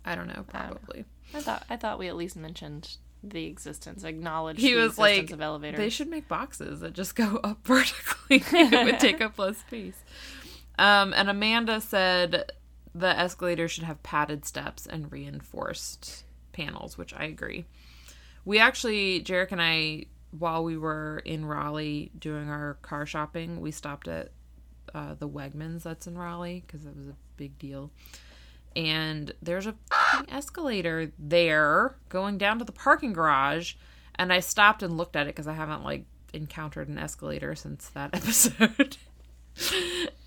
I 0.05 0.13
don't 0.13 0.27
know, 0.27 0.33
I 0.33 0.35
don't 0.35 0.69
know. 0.69 0.77
probably. 0.77 1.05
I 1.33 1.41
thought 1.41 1.65
I 1.67 1.77
thought 1.77 1.97
we 1.97 2.07
at 2.07 2.15
least 2.15 2.35
mentioned 2.35 2.97
the 3.23 3.45
existence, 3.45 4.03
acknowledged 4.03 4.59
He 4.59 4.73
the 4.73 4.81
was 4.81 4.91
existence 4.91 5.31
like, 5.31 5.31
of 5.31 5.41
elevators. 5.41 5.79
They 5.79 5.89
should 5.89 6.07
make 6.07 6.27
boxes 6.27 6.81
that 6.81 6.93
just 6.93 7.15
go 7.15 7.37
up 7.43 7.65
vertically. 7.65 8.43
it 8.59 8.85
would 8.85 8.99
take 8.99 9.19
up 9.19 9.39
less 9.39 9.57
space. 9.57 9.97
Um, 10.77 11.11
and 11.17 11.27
Amanda 11.27 11.81
said 11.81 12.51
the 12.93 13.19
escalator 13.19 13.67
should 13.67 13.85
have 13.85 14.03
padded 14.03 14.45
steps 14.45 14.85
and 14.85 15.11
reinforced 15.11 16.23
panels, 16.51 16.99
which 16.99 17.15
I 17.15 17.23
agree. 17.23 17.65
We 18.45 18.59
actually, 18.59 19.23
Jarek 19.23 19.51
and 19.51 19.61
I, 19.61 20.05
while 20.37 20.63
we 20.63 20.77
were 20.77 21.23
in 21.25 21.45
Raleigh 21.45 22.11
doing 22.19 22.47
our 22.47 22.75
car 22.83 23.07
shopping, 23.07 23.59
we 23.59 23.71
stopped 23.71 24.07
at 24.07 24.29
uh, 24.93 25.15
the 25.15 25.27
Wegmans 25.27 25.83
that's 25.83 26.07
in 26.07 26.17
Raleigh 26.17 26.63
because 26.65 26.85
it 26.85 26.95
was 26.95 27.07
a 27.07 27.15
big 27.37 27.57
deal. 27.59 27.91
And 28.75 29.33
there's 29.41 29.65
a 29.67 29.75
escalator 30.29 31.11
there 31.17 31.95
going 32.09 32.37
down 32.37 32.59
to 32.59 32.65
the 32.65 32.71
parking 32.71 33.13
garage. 33.13 33.73
And 34.15 34.31
I 34.33 34.39
stopped 34.39 34.83
and 34.83 34.97
looked 34.97 35.15
at 35.15 35.23
it 35.27 35.35
because 35.35 35.47
I 35.47 35.53
haven't 35.53 35.83
like 35.83 36.05
encountered 36.33 36.87
an 36.87 36.97
escalator 36.99 37.55
since 37.55 37.89
that 37.89 38.09
episode. 38.13 38.97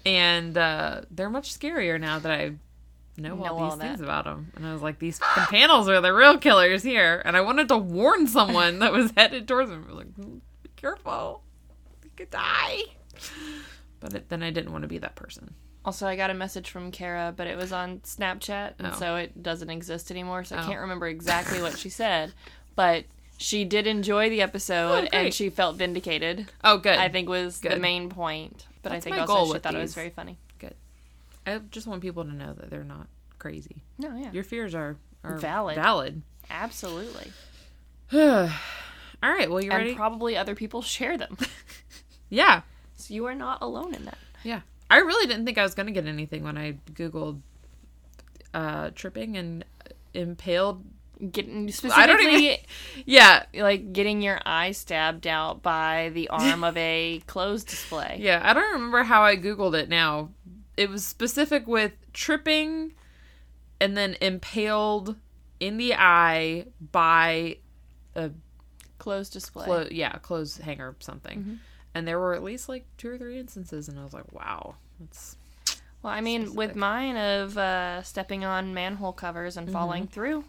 and 0.04 0.56
uh, 0.58 1.02
they're 1.10 1.30
much 1.30 1.56
scarier 1.56 2.00
now 2.00 2.18
that 2.18 2.32
I 2.32 2.52
know, 3.16 3.36
Know 3.36 3.44
all 3.44 3.58
all 3.58 3.70
these 3.70 3.78
that. 3.78 3.86
things 3.88 4.00
about 4.00 4.24
them. 4.24 4.50
And 4.56 4.66
I 4.66 4.72
was 4.72 4.82
like, 4.82 4.98
these 4.98 5.18
panels 5.20 5.88
are 5.88 6.00
the 6.00 6.12
real 6.12 6.38
killers 6.38 6.82
here. 6.82 7.22
And 7.24 7.36
I 7.36 7.40
wanted 7.42 7.68
to 7.68 7.76
warn 7.76 8.26
someone 8.26 8.78
that 8.80 8.92
was 8.92 9.12
headed 9.16 9.46
towards 9.46 9.70
them. 9.70 9.84
I 9.84 9.92
was 9.92 9.96
like, 9.98 10.14
"Mm, 10.16 10.40
be 10.62 10.70
careful. 10.76 11.42
You 12.02 12.10
could 12.16 12.30
die. 12.30 12.80
But 14.00 14.14
it, 14.14 14.28
then 14.28 14.42
I 14.42 14.50
didn't 14.50 14.72
want 14.72 14.82
to 14.82 14.88
be 14.88 14.98
that 14.98 15.14
person. 15.14 15.54
Also, 15.84 16.06
I 16.06 16.16
got 16.16 16.30
a 16.30 16.34
message 16.34 16.68
from 16.70 16.90
Kara, 16.90 17.32
but 17.34 17.46
it 17.46 17.56
was 17.56 17.72
on 17.72 18.00
Snapchat, 18.00 18.74
and 18.78 18.88
Oh. 18.88 18.92
so 18.98 19.16
it 19.16 19.42
doesn't 19.42 19.70
exist 19.70 20.10
anymore. 20.10 20.44
So 20.44 20.56
I 20.56 20.62
Oh. 20.62 20.66
can't 20.66 20.80
remember 20.80 21.06
exactly 21.06 21.60
what 21.62 21.78
she 21.78 21.88
said, 21.88 22.32
but 22.76 23.04
she 23.38 23.64
did 23.64 23.86
enjoy 23.86 24.28
the 24.28 24.42
episode, 24.42 25.08
Oh, 25.12 25.16
and 25.16 25.32
she 25.32 25.48
felt 25.48 25.76
vindicated. 25.76 26.50
Oh, 26.62 26.76
good. 26.78 26.98
I 26.98 27.08
think 27.08 27.28
was 27.28 27.60
the 27.60 27.76
main 27.76 28.10
point. 28.10 28.66
But 28.82 28.90
That's 28.92 29.06
I 29.06 29.10
think 29.10 29.28
also 29.28 29.54
she 29.54 29.58
thought 29.60 29.74
it 29.74 29.78
was 29.78 29.94
very 29.94 30.10
funny. 30.10 30.38
Good. 30.58 30.74
I 31.46 31.58
just 31.70 31.86
want 31.86 32.02
people 32.02 32.24
to 32.24 32.32
know 32.34 32.52
that 32.54 32.68
they're 32.70 32.84
not 32.84 33.06
crazy. 33.38 33.82
No, 33.98 34.14
yeah, 34.16 34.32
Your 34.32 34.44
fears 34.44 34.74
are, 34.74 34.96
are 35.24 35.36
Valid. 35.38 35.76
Valid. 35.76 36.22
absolutely, 36.50 37.32
All 38.12 38.48
right. 39.22 39.50
Well, 39.50 39.62
you 39.62 39.70
ready? 39.70 39.90
and 39.90 39.96
probably 39.96 40.36
other 40.36 40.54
people 40.54 40.82
share 40.82 41.16
them. 41.18 41.36
yeah. 42.30 42.62
You 43.10 43.26
are 43.26 43.34
not 43.34 43.58
alone 43.62 43.94
in 43.94 44.04
that. 44.06 44.18
Yeah. 44.44 44.60
I 44.90 44.98
really 44.98 45.26
didn't 45.26 45.44
think 45.46 45.58
I 45.58 45.62
was 45.62 45.74
going 45.74 45.86
to 45.86 45.92
get 45.92 46.06
anything 46.06 46.42
when 46.44 46.56
I 46.58 46.78
Googled 46.92 47.40
uh, 48.52 48.90
tripping 48.94 49.36
and 49.36 49.64
impaled 50.14 50.84
getting 51.32 51.70
specifically 51.70 52.02
I 52.02 52.06
don't 52.06 52.20
even. 52.22 52.56
Yeah, 53.06 53.44
like 53.54 53.92
getting 53.92 54.22
your 54.22 54.40
eye 54.44 54.72
stabbed 54.72 55.26
out 55.26 55.62
by 55.62 56.10
the 56.14 56.28
arm 56.28 56.64
of 56.64 56.76
a 56.76 57.22
clothes 57.26 57.62
display. 57.64 58.16
yeah. 58.20 58.40
I 58.42 58.52
don't 58.54 58.72
remember 58.72 59.02
how 59.04 59.22
I 59.22 59.36
googled 59.36 59.74
it 59.74 59.88
now. 59.88 60.30
It 60.76 60.88
was 60.88 61.04
specific 61.06 61.66
with 61.66 61.92
tripping, 62.12 62.94
and 63.80 63.96
then 63.96 64.16
impaled 64.22 65.16
in 65.60 65.76
the 65.76 65.94
eye 65.94 66.66
by 66.90 67.58
a 68.16 68.30
Clothes 68.98 69.28
display. 69.30 69.64
clo- 69.66 69.88
yeah 69.90 70.12
clothes 70.18 70.56
hanger 70.58 70.94
something. 71.00 71.60
And 71.94 72.06
there 72.06 72.18
were 72.18 72.34
at 72.34 72.42
least 72.42 72.68
like 72.68 72.86
two 72.96 73.10
or 73.10 73.18
three 73.18 73.38
instances, 73.38 73.88
and 73.88 73.98
I 73.98 74.04
was 74.04 74.12
like, 74.12 74.32
wow, 74.32 74.76
that's 75.00 75.36
Well, 76.02 76.12
I 76.12 76.20
mean, 76.20 76.54
with 76.54 76.76
mine 76.76 77.16
of 77.16 77.58
uh, 77.58 78.02
stepping 78.02 78.44
on 78.44 78.74
manhole 78.74 79.12
covers 79.12 79.56
and 79.56 79.70
falling 79.70 80.06
through, 80.06 80.44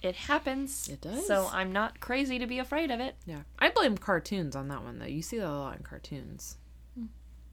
it 0.00 0.14
happens. 0.14 0.84
Mm-hmm. 0.84 0.92
It 0.94 1.00
does. 1.00 1.26
So 1.26 1.50
I'm 1.52 1.72
not 1.72 2.00
crazy 2.00 2.38
to 2.38 2.46
be 2.46 2.58
afraid 2.58 2.90
of 2.90 3.00
it. 3.00 3.16
Yeah. 3.26 3.42
I 3.58 3.70
blame 3.70 3.98
cartoons 3.98 4.56
on 4.56 4.68
that 4.68 4.82
one 4.82 4.98
though. 4.98 5.06
You 5.06 5.22
see 5.22 5.38
that 5.38 5.48
a 5.48 5.50
lot 5.50 5.76
in 5.76 5.82
cartoons. 5.82 6.56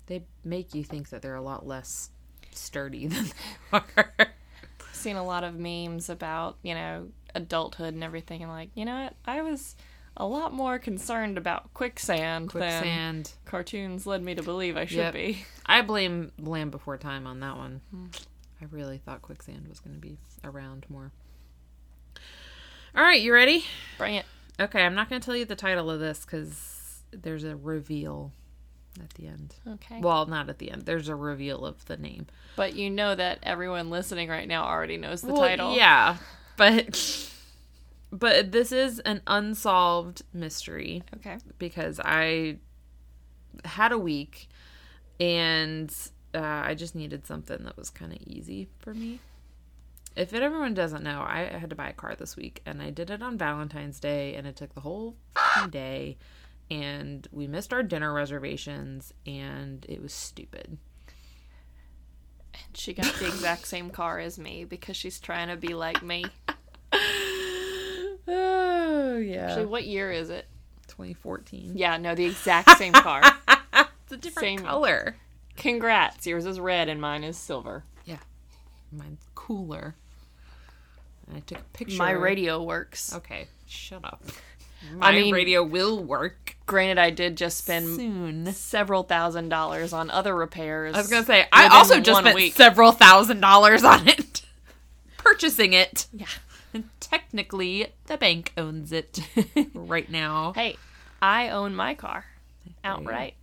They 0.07 0.23
make 0.43 0.75
you 0.75 0.83
think 0.83 1.09
that 1.09 1.21
they're 1.21 1.35
a 1.35 1.41
lot 1.41 1.65
less 1.65 2.11
sturdy 2.51 3.07
than 3.07 3.25
they 3.71 3.79
are. 3.79 4.13
Seen 4.93 5.15
a 5.15 5.25
lot 5.25 5.43
of 5.43 5.55
memes 5.55 6.09
about 6.09 6.57
you 6.61 6.73
know 6.73 7.07
adulthood 7.33 7.93
and 7.93 8.03
everything, 8.03 8.41
and 8.43 8.51
like 8.51 8.69
you 8.75 8.85
know 8.85 9.03
what, 9.03 9.13
I 9.25 9.41
was 9.41 9.75
a 10.17 10.25
lot 10.25 10.53
more 10.53 10.79
concerned 10.79 11.37
about 11.37 11.73
quicksand, 11.73 12.49
than 12.51 12.61
Quicksand. 12.61 13.31
cartoons 13.45 14.05
led 14.07 14.23
me 14.23 14.35
to 14.35 14.43
believe 14.43 14.77
I 14.77 14.85
should 14.85 14.97
Yep. 14.97 15.13
be. 15.13 15.45
I 15.65 15.81
blame 15.81 16.31
Land 16.39 16.71
Before 16.71 16.97
Time 16.97 17.27
on 17.27 17.39
that 17.41 17.57
one. 17.57 17.81
Hmm. 17.91 18.05
I 18.61 18.65
really 18.71 18.97
thought 18.97 19.21
quicksand 19.21 19.67
was 19.67 19.79
going 19.79 19.95
to 19.95 20.01
be 20.01 20.17
around 20.43 20.85
more. 20.89 21.11
All 22.95 23.03
right, 23.03 23.21
you 23.21 23.33
ready? 23.33 23.65
Bring 23.97 24.15
it. 24.15 24.25
Okay, 24.59 24.81
I'm 24.83 24.95
not 24.95 25.09
going 25.09 25.19
to 25.21 25.25
tell 25.25 25.35
you 25.35 25.43
the 25.45 25.55
title 25.55 25.91
of 25.91 25.99
this 25.99 26.23
because 26.23 27.01
there's 27.11 27.43
a 27.43 27.57
reveal 27.57 28.31
at 29.03 29.09
the 29.15 29.27
end. 29.27 29.55
Okay. 29.67 29.99
Well, 29.99 30.25
not 30.27 30.47
at 30.49 30.59
the 30.59 30.71
end. 30.71 30.83
There's 30.83 31.09
a 31.09 31.15
reveal 31.15 31.65
of 31.65 31.83
the 31.85 31.97
name. 31.97 32.27
but 32.55 32.73
you 32.73 32.89
know 32.89 33.13
that 33.13 33.39
everyone 33.43 33.89
listening 33.89 34.29
right 34.29 34.47
now 34.47 34.63
already 34.63 34.95
knows 34.95 35.21
the 35.21 35.33
Well, 35.33 35.41
title. 35.41 35.75
Yeah, 35.75 36.15
but 36.55 37.29
but 38.17 38.51
this 38.51 38.71
is 38.71 38.99
an 38.99 39.21
unsolved 39.27 40.21
mystery 40.33 41.03
Okay. 41.17 41.37
because 41.57 41.99
I 42.03 42.57
had 43.63 43.91
a 43.91 43.97
week 43.97 44.47
and 45.19 45.93
uh, 46.33 46.39
I 46.39 46.75
just 46.75 46.95
needed 46.95 47.25
something 47.27 47.63
that 47.63 47.77
was 47.77 47.89
kind 47.89 48.11
of 48.11 48.19
easy 48.25 48.67
for 48.79 48.93
me. 48.93 49.19
If 50.15 50.33
it, 50.33 50.41
everyone 50.41 50.73
doesn't 50.73 51.03
know, 51.03 51.21
I 51.27 51.57
had 51.59 51.69
to 51.71 51.75
buy 51.75 51.89
a 51.89 51.93
car 51.93 52.15
this 52.15 52.35
week 52.37 52.61
and 52.65 52.81
I 52.81 52.89
did 52.89 53.09
it 53.09 53.21
on 53.21 53.37
Valentine's 53.37 53.99
Day 53.99 54.35
and 54.35 54.47
it 54.47 54.55
took 54.55 54.73
the 54.73 54.81
whole 54.81 55.15
day 55.69 56.17
and 56.71 57.27
we 57.31 57.47
missed 57.47 57.73
our 57.73 57.83
dinner 57.83 58.13
reservations 58.13 59.13
and 59.25 59.85
it 59.89 60.01
was 60.01 60.13
stupid. 60.13 60.77
And 62.53 62.77
she 62.77 62.93
got 62.93 63.13
the 63.15 63.27
exact 63.27 63.67
same 63.67 63.89
car 63.89 64.19
as 64.19 64.39
me 64.39 64.63
because 64.63 64.95
she's 64.95 65.19
trying 65.19 65.49
to 65.49 65.57
be 65.57 65.73
like 65.73 66.01
me. 66.01 66.23
Oh, 68.27 69.17
yeah. 69.17 69.47
Actually, 69.49 69.65
what 69.67 69.85
year 69.85 70.11
is 70.11 70.29
it? 70.29 70.47
2014. 70.87 71.73
Yeah, 71.75 71.97
no, 71.97 72.15
the 72.15 72.25
exact 72.25 72.77
same 72.77 72.93
car. 72.93 73.21
It's 74.05 74.13
a 74.13 74.17
different 74.17 74.59
Same. 74.59 74.59
color. 74.59 75.15
Congrats. 75.57 76.27
Yours 76.27 76.45
is 76.45 76.59
red 76.59 76.89
and 76.89 77.01
mine 77.01 77.23
is 77.23 77.37
silver. 77.37 77.83
Yeah. 78.05 78.19
Mine's 78.91 79.25
cooler. 79.33 79.95
And 81.27 81.37
I 81.37 81.39
took 81.39 81.57
a 81.57 81.63
picture. 81.73 81.97
My 81.97 82.11
radio 82.11 82.61
works. 82.61 83.15
Okay, 83.15 83.47
shut 83.65 84.05
up. 84.05 84.21
My 84.93 85.11
mean- 85.11 85.33
radio 85.33 85.63
will 85.63 86.03
work 86.03 86.55
Granted, 86.67 86.99
I 86.99 87.09
did 87.09 87.35
just 87.35 87.57
spend 87.57 87.95
soon. 87.95 88.45
several 88.53 89.01
thousand 89.01 89.49
dollars 89.49 89.91
on 89.91 90.11
other 90.11 90.35
repairs. 90.35 90.93
I 90.93 90.99
was 90.99 91.07
gonna 91.09 91.25
say 91.25 91.47
I 91.51 91.67
also 91.69 91.99
just 91.99 92.19
spent 92.19 92.35
week. 92.35 92.53
several 92.53 92.91
thousand 92.91 93.39
dollars 93.39 93.83
on 93.83 94.07
it, 94.07 94.43
purchasing 95.17 95.73
it. 95.73 96.05
Yeah. 96.13 96.27
Technically, 96.99 97.87
the 98.07 98.17
bank 98.17 98.53
owns 98.57 98.91
it 98.91 99.19
right 99.73 100.09
now. 100.09 100.53
Hey, 100.53 100.77
I 101.21 101.49
own 101.49 101.75
my 101.75 101.93
car 101.93 102.25
outright. 102.83 103.35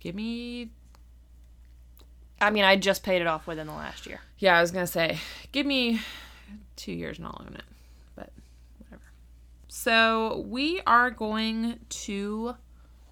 Give 0.00 0.14
me. 0.14 0.70
I 2.40 2.50
mean, 2.50 2.64
I 2.64 2.76
just 2.76 3.04
paid 3.04 3.20
it 3.20 3.28
off 3.28 3.46
within 3.46 3.66
the 3.68 3.72
last 3.72 4.06
year. 4.06 4.20
Yeah, 4.38 4.58
I 4.58 4.60
was 4.60 4.70
gonna 4.70 4.86
say, 4.86 5.18
give 5.52 5.64
me 5.64 6.00
two 6.76 6.92
years 6.92 7.18
and 7.18 7.26
I'll 7.26 7.40
own 7.40 7.54
it. 7.54 7.64
But 8.16 8.30
whatever. 8.78 9.02
So 9.68 10.44
we 10.48 10.80
are 10.86 11.10
going 11.10 11.78
to 11.88 12.56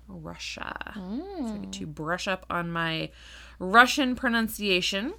Russia. 0.09 0.93
So 0.95 1.01
I 1.01 1.59
get 1.59 1.71
mm. 1.71 1.73
to 1.73 1.87
brush 1.87 2.27
up 2.27 2.45
on 2.51 2.71
my 2.71 3.11
Russian 3.59 4.17
pronunciation. 4.17 5.15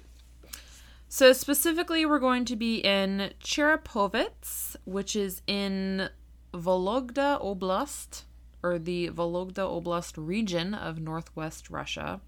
So 1.14 1.34
specifically, 1.34 2.06
we're 2.06 2.18
going 2.18 2.46
to 2.46 2.56
be 2.56 2.76
in 2.76 3.34
Cherepovets, 3.38 4.76
which 4.86 5.14
is 5.14 5.42
in 5.46 6.08
Vologda 6.54 7.38
Oblast, 7.38 8.22
or 8.62 8.78
the 8.78 9.10
Vologda 9.10 9.58
Oblast 9.58 10.14
region 10.16 10.72
of 10.72 10.98
northwest 10.98 11.68
Russia. 11.68 12.22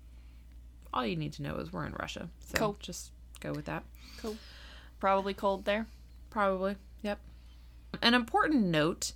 All 0.93 1.07
you 1.07 1.17
need 1.17 1.33
to 1.33 1.43
know 1.43 1.57
is 1.57 1.73
we're 1.73 1.87
in 1.87 1.95
Russia. 1.99 2.29
So 2.41 2.59
Cool. 2.59 2.77
just 2.79 3.13
go 3.41 3.55
with 3.55 3.65
that. 3.65 3.85
Cool. 4.21 4.37
Probably 5.01 5.33
cold 5.33 5.65
there. 5.65 5.87
Probably. 6.29 6.77
Yep. 7.01 7.21
An 8.03 8.13
important 8.13 8.67
note 8.67 9.15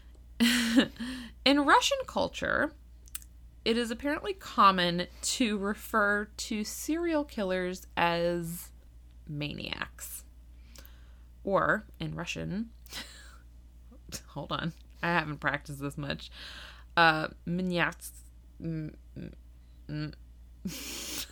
in 0.38 1.64
Russian 1.66 1.98
culture, 2.06 2.70
it 3.64 3.76
is 3.76 3.90
apparently 3.90 4.34
common 4.34 5.08
to 5.22 5.58
refer 5.58 6.28
to 6.36 6.62
serial 6.62 7.24
killers 7.24 7.88
as 7.96 8.70
maniacs. 9.28 10.24
Or 11.44 11.84
in 12.00 12.14
Russian, 12.14 12.70
hold 14.28 14.52
on, 14.52 14.72
I 15.02 15.08
haven't 15.08 15.38
practiced 15.38 15.80
this 15.80 15.96
much. 15.96 16.30
Uh, 16.96 17.28
maniacs. 17.46 18.12
mm, 18.60 18.92
mm, 19.18 19.32
mm. 19.88 20.14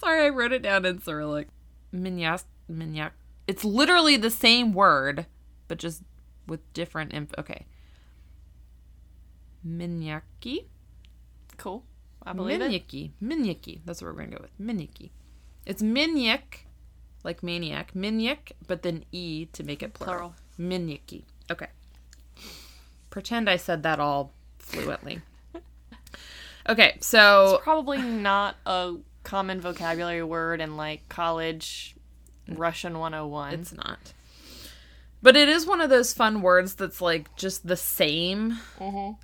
Sorry, 0.00 0.26
I 0.26 0.28
wrote 0.28 0.52
it 0.52 0.62
down 0.62 0.84
in 0.84 1.00
Cyrillic. 1.00 1.48
Maniac. 1.92 2.42
Maniac. 2.68 3.12
It's 3.46 3.64
literally 3.64 4.16
the 4.16 4.30
same 4.30 4.72
word, 4.72 5.26
but 5.68 5.78
just 5.78 6.02
with 6.46 6.60
different 6.72 7.12
inf- 7.12 7.34
Okay. 7.38 7.66
Minyaki? 9.66 10.66
Cool. 11.56 11.84
I 12.22 12.32
believe 12.32 12.60
it. 12.60 12.70
Minyaki. 12.70 13.12
Minyaki. 13.22 13.80
That's 13.84 14.02
what 14.02 14.08
we're 14.08 14.18
going 14.18 14.30
to 14.30 14.36
go 14.36 14.42
with. 14.42 14.58
Minyaki. 14.60 15.10
It's 15.64 15.82
minyak, 15.82 16.65
like 17.26 17.42
maniac. 17.42 17.92
Minyak, 17.94 18.52
but 18.66 18.82
then 18.82 19.04
E 19.12 19.44
to 19.52 19.62
make 19.62 19.82
it 19.82 19.92
plural. 19.92 20.34
Plural. 20.56 20.78
Minyaki. 20.78 21.24
Okay. 21.50 21.66
Pretend 23.10 23.50
I 23.50 23.56
said 23.56 23.82
that 23.82 24.00
all 24.00 24.32
fluently. 24.58 25.20
Okay, 26.68 26.96
so 27.00 27.60
Probably 27.62 28.02
not 28.02 28.56
a 28.66 28.94
common 29.22 29.60
vocabulary 29.60 30.24
word 30.24 30.60
in 30.60 30.76
like 30.76 31.08
college 31.08 31.94
Russian 32.48 32.98
101. 32.98 33.54
It's 33.54 33.72
not. 33.72 34.12
But 35.22 35.36
it 35.36 35.48
is 35.48 35.64
one 35.64 35.80
of 35.80 35.90
those 35.90 36.12
fun 36.12 36.42
words 36.42 36.74
that's 36.74 37.00
like 37.00 37.34
just 37.36 37.68
the 37.68 37.76
same, 37.76 38.58
Mhm. 38.80 39.16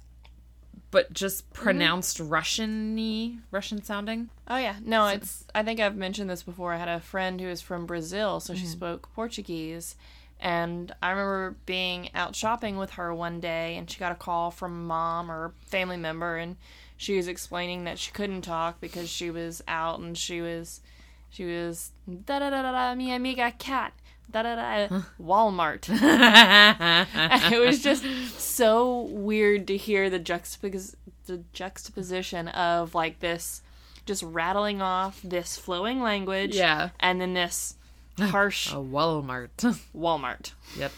But 0.92 1.12
just 1.12 1.50
mm-hmm. 1.50 1.62
pronounced 1.64 2.20
Russian-y, 2.20 3.38
Russian 3.50 3.82
sounding. 3.82 4.28
Oh 4.46 4.58
yeah, 4.58 4.76
no, 4.84 5.08
it's. 5.08 5.44
I 5.52 5.64
think 5.64 5.80
I've 5.80 5.96
mentioned 5.96 6.30
this 6.30 6.44
before. 6.44 6.72
I 6.72 6.76
had 6.76 6.88
a 6.88 7.00
friend 7.00 7.40
who 7.40 7.48
was 7.48 7.60
from 7.60 7.86
Brazil, 7.86 8.38
so 8.38 8.54
she 8.54 8.60
mm-hmm. 8.60 8.70
spoke 8.70 9.12
Portuguese, 9.14 9.96
and 10.38 10.94
I 11.02 11.10
remember 11.10 11.56
being 11.66 12.10
out 12.14 12.36
shopping 12.36 12.76
with 12.76 12.90
her 12.92 13.12
one 13.12 13.40
day, 13.40 13.76
and 13.76 13.90
she 13.90 13.98
got 13.98 14.12
a 14.12 14.16
call 14.16 14.52
from 14.52 14.86
mom 14.86 15.32
or 15.32 15.54
family 15.66 15.96
member, 15.96 16.36
and 16.36 16.56
she 16.96 17.16
was 17.16 17.26
explaining 17.26 17.84
that 17.84 17.98
she 17.98 18.12
couldn't 18.12 18.42
talk 18.42 18.80
because 18.80 19.08
she 19.08 19.30
was 19.30 19.62
out, 19.66 19.98
and 19.98 20.16
she 20.16 20.42
was, 20.42 20.82
she 21.30 21.44
was 21.46 21.90
da 22.06 22.38
da 22.38 22.50
da 22.50 22.62
da 22.62 22.70
da 22.70 22.94
mi 22.94 23.12
amiga 23.12 23.50
cat 23.58 23.94
da 24.32 24.42
da 24.42 24.54
da 24.88 25.02
Walmart. 25.20 25.88
it 27.52 27.58
was 27.58 27.82
just 27.82 28.04
so 28.40 29.02
weird 29.02 29.66
to 29.68 29.76
hear 29.76 30.08
the 30.10 30.18
juxtapos- 30.20 30.94
the 31.26 31.42
juxtaposition 31.52 32.48
of 32.48 32.94
like 32.94 33.20
this 33.20 33.62
just 34.06 34.22
rattling 34.24 34.82
off 34.82 35.20
this 35.22 35.56
flowing 35.56 36.00
language 36.02 36.56
Yeah. 36.56 36.90
and 36.98 37.20
then 37.20 37.34
this 37.34 37.76
harsh 38.18 38.72
A 38.72 38.76
Walmart. 38.76 39.48
Walmart. 39.96 40.52
yep. 40.76 40.92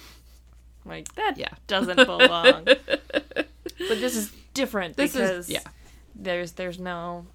Like 0.86 1.12
that 1.14 1.36
Yeah. 1.36 1.50
doesn't 1.66 1.96
belong. 1.96 2.64
but 2.64 3.48
this 3.78 4.16
is 4.16 4.32
different 4.54 4.96
This 4.96 5.14
is- 5.14 5.20
because 5.20 5.50
yeah. 5.50 5.60
there's 6.14 6.52
there's 6.52 6.78
no 6.78 7.26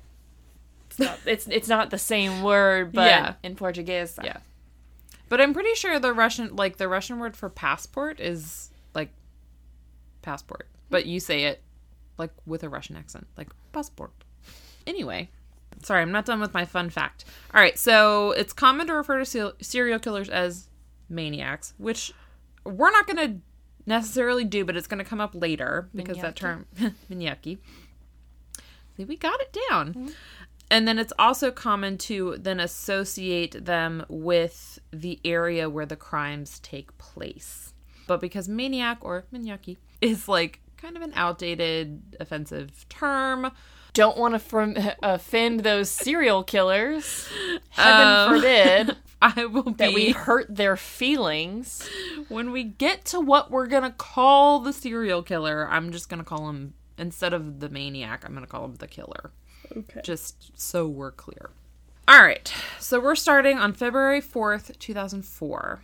it's 0.89 0.99
not, 0.99 1.19
it's 1.25 1.47
it's 1.47 1.67
not 1.67 1.89
the 1.91 1.97
same 1.99 2.41
word 2.41 2.91
but 2.93 3.05
Yeah. 3.07 3.33
in 3.43 3.55
Portuguese 3.55 4.17
Yeah. 4.23 4.37
But 5.29 5.39
I'm 5.39 5.53
pretty 5.53 5.75
sure 5.75 5.99
the 5.99 6.13
Russian, 6.13 6.55
like 6.55 6.77
the 6.77 6.87
Russian 6.87 7.19
word 7.19 7.37
for 7.37 7.49
passport 7.49 8.19
is 8.19 8.71
like 8.93 9.09
passport, 10.21 10.67
but 10.89 11.05
you 11.05 11.19
say 11.19 11.45
it 11.45 11.61
like 12.17 12.31
with 12.45 12.63
a 12.63 12.69
Russian 12.69 12.95
accent, 12.95 13.27
like 13.37 13.49
passport. 13.71 14.11
Anyway, 14.87 15.29
sorry, 15.83 16.01
I'm 16.01 16.11
not 16.11 16.25
done 16.25 16.39
with 16.39 16.53
my 16.53 16.65
fun 16.65 16.89
fact. 16.89 17.25
All 17.53 17.61
right, 17.61 17.77
so 17.77 18.31
it's 18.31 18.53
common 18.53 18.87
to 18.87 18.93
refer 18.93 19.23
to 19.23 19.53
serial 19.61 19.99
killers 19.99 20.29
as 20.29 20.67
maniacs, 21.09 21.73
which 21.77 22.11
we're 22.63 22.91
not 22.91 23.07
going 23.07 23.17
to 23.17 23.39
necessarily 23.85 24.43
do, 24.43 24.65
but 24.65 24.75
it's 24.75 24.87
going 24.87 25.03
to 25.03 25.09
come 25.09 25.21
up 25.21 25.33
later 25.33 25.89
because 25.93 26.17
that 26.19 26.35
term, 26.35 26.65
maniaci. 27.11 27.57
See, 28.97 29.05
we 29.05 29.15
got 29.15 29.39
it 29.39 29.57
down. 29.69 29.93
Mm-hmm. 29.93 30.07
And 30.71 30.87
then 30.87 30.99
it's 30.99 31.13
also 31.17 31.49
common 31.51 31.97
to 31.99 32.37
then 32.39 32.59
associate 32.59 33.65
them 33.65 34.05
with 34.07 34.79
the 34.91 35.19
area 35.25 35.69
where 35.69 35.85
the 35.85 35.95
crimes 35.95 36.59
take 36.59 36.95
place. 36.97 37.73
But 38.07 38.21
because 38.21 38.47
maniac 38.47 38.99
or 39.01 39.25
maniaci 39.33 39.77
is 40.01 40.27
like 40.27 40.59
kind 40.77 40.95
of 40.95 41.01
an 41.01 41.11
outdated, 41.15 42.17
offensive 42.19 42.87
term, 42.89 43.51
Don't 43.93 44.17
want 44.17 44.35
to 44.35 44.39
from- 44.39 44.75
offend 45.03 45.61
those 45.61 45.89
serial 45.89 46.43
killers. 46.43 47.27
Heaven 47.69 48.07
Um, 48.07 48.35
forbid 48.35 48.97
I 49.21 49.45
will 49.47 49.63
be 49.63 49.73
that 49.73 49.93
we 49.93 50.11
hurt 50.11 50.55
their 50.55 50.77
feelings. 50.77 51.87
when 52.29 52.51
we 52.51 52.63
get 52.63 53.05
to 53.05 53.19
what 53.19 53.49
we're 53.51 53.67
gonna 53.67 53.91
call 53.91 54.59
the 54.59 54.71
serial 54.71 55.23
killer. 55.23 55.67
I'm 55.69 55.91
just 55.91 56.09
gonna 56.09 56.23
call 56.23 56.47
him 56.49 56.73
instead 56.97 57.33
of 57.33 57.59
the 57.59 57.69
maniac. 57.69 58.23
I'm 58.25 58.33
gonna 58.33 58.47
call 58.47 58.65
him 58.65 58.75
the 58.75 58.87
killer. 58.87 59.31
Okay. 59.75 60.01
just 60.03 60.59
so 60.59 60.87
we're 60.87 61.11
clear. 61.11 61.49
All 62.07 62.23
right, 62.23 62.51
so 62.79 62.99
we're 62.99 63.15
starting 63.15 63.59
on 63.59 63.73
February 63.73 64.21
4th, 64.21 64.77
2004. 64.79 65.81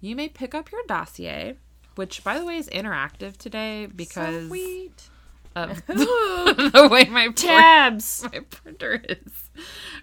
You 0.00 0.14
may 0.14 0.28
pick 0.28 0.54
up 0.54 0.70
your 0.70 0.82
dossier, 0.86 1.56
which, 1.96 2.22
by 2.22 2.38
the 2.38 2.44
way, 2.44 2.56
is 2.56 2.68
interactive 2.68 3.36
today 3.36 3.86
because 3.86 4.46
Sweet. 4.46 5.08
of 5.56 5.84
the 5.86 6.88
way 6.90 7.06
my, 7.06 7.28
Tabs. 7.28 8.22
my 8.32 8.40
printer 8.40 9.02
is. 9.08 9.50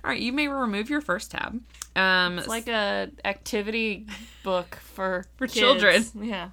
All 0.03 0.09
right, 0.11 0.19
you 0.19 0.33
may 0.33 0.49
remove 0.49 0.89
your 0.89 0.99
first 0.99 1.31
tab. 1.31 1.61
Um, 1.95 2.39
It's 2.39 2.47
like 2.49 2.67
a 2.67 3.09
activity 3.23 4.07
book 4.43 4.75
for 4.81 5.25
For 5.37 5.47
kids. 5.47 5.55
children. 5.57 6.03
Yeah. 6.21 6.49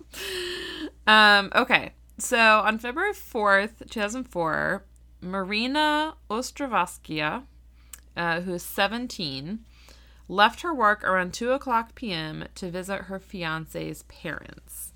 Um, 1.09 1.51
okay. 1.55 1.93
So 2.19 2.37
on 2.39 2.79
February 2.79 3.15
4th, 3.15 3.89
2004, 3.91 4.85
Marina 5.21 6.15
Ostrovskia, 6.31 7.45
uh, 8.17 8.41
who 8.41 8.55
is 8.55 8.63
17, 8.63 9.61
left 10.29 10.63
her 10.63 10.73
work 10.73 11.05
around 11.05 11.33
2 11.35 11.53
o'clock 11.53 11.95
p.m. 11.95 12.47
to 12.55 12.71
visit 12.71 13.03
her 13.03 13.19
fiance's 13.19 14.03
parents. 14.05 14.93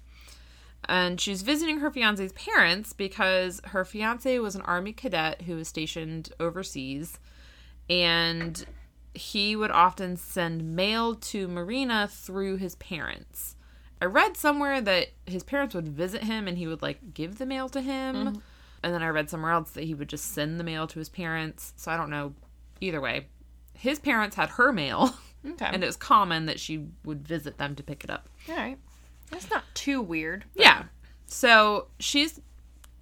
And 0.87 1.21
she's 1.21 1.43
visiting 1.43 1.81
her 1.81 1.91
fiance's 1.91 2.33
parents 2.33 2.93
because 2.93 3.61
her 3.67 3.85
fiance 3.85 4.39
was 4.39 4.55
an 4.55 4.63
army 4.63 4.93
cadet 4.93 5.43
who 5.43 5.57
was 5.57 5.69
stationed 5.69 6.31
overseas. 6.39 7.19
And 7.89 8.65
he 9.15 9.57
would 9.57 9.71
often 9.71 10.17
send 10.17 10.75
mail 10.77 11.15
to 11.15 11.49
Marina 11.49 12.09
through 12.11 12.57
his 12.57 12.75
parents. 12.77 13.57
I 14.03 14.07
read 14.07 14.37
somewhere 14.37 14.81
that 14.83 15.09
his 15.25 15.43
parents 15.43 15.75
would 15.75 15.89
visit 15.89 16.25
him 16.25 16.47
and 16.47 16.59
he 16.59 16.67
would 16.67 16.83
like 16.83 17.15
give 17.15 17.39
the 17.39 17.47
mail 17.47 17.69
to 17.71 17.81
him. 17.81 18.43
And 18.85 18.93
then 18.95 19.03
I 19.03 19.09
read 19.09 19.31
somewhere 19.31 19.53
else 19.53 19.71
that 19.73 19.85
he 19.85 19.95
would 19.95 20.09
just 20.09 20.33
send 20.33 20.61
the 20.61 20.65
mail 20.65 20.87
to 20.89 20.99
his 20.99 21.09
parents. 21.09 21.73
So 21.77 21.91
I 21.91 21.97
don't 21.97 22.11
know. 22.11 22.35
Either 22.81 23.01
way, 23.01 23.27
his 23.73 23.99
parents 23.99 24.37
had 24.37 24.51
her 24.51 24.73
mail 24.73 25.15
Okay. 25.47 25.67
and 25.73 25.83
it 25.83 25.87
was 25.87 25.97
common 25.97 26.47
that 26.47 26.59
she 26.61 26.87
would 27.05 27.27
visit 27.27 27.59
them 27.59 27.75
to 27.77 27.83
pick 27.83 28.05
it 28.05 28.11
up. 28.11 28.29
All 28.49 28.57
right. 28.57 28.79
That's 29.31 29.49
not 29.51 29.65
too 29.75 30.01
weird. 30.03 30.45
Yeah. 30.55 30.85
So 31.27 31.89
she's 31.99 32.41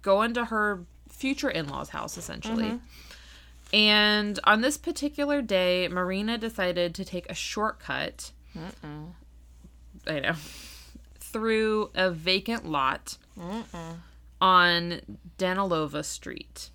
going 0.01 0.33
to 0.35 0.45
her 0.45 0.85
future 1.09 1.49
in 1.49 1.67
law's 1.67 1.89
house, 1.89 2.17
essentially. 2.17 2.65
Mm-hmm. 2.65 3.75
And 3.75 4.39
on 4.43 4.61
this 4.61 4.77
particular 4.77 5.41
day, 5.41 5.87
Marina 5.87 6.37
decided 6.37 6.93
to 6.95 7.05
take 7.05 7.29
a 7.29 7.33
shortcut. 7.33 8.31
I 10.07 10.19
know. 10.19 10.33
Through 11.19 11.89
a 11.95 12.11
vacant 12.11 12.65
lot 12.65 13.17
on 14.43 14.99
Danilova 15.37 16.03
Street. 16.03 16.69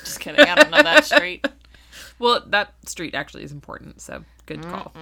Just 0.00 0.18
kidding. 0.18 0.40
I 0.40 0.54
don't 0.54 0.70
know 0.70 0.82
that 0.82 1.04
street. 1.04 1.46
Well, 2.18 2.42
that 2.46 2.72
street 2.88 3.14
actually 3.14 3.44
is 3.44 3.52
important, 3.52 4.00
so 4.00 4.24
good 4.46 4.62
call. 4.62 4.94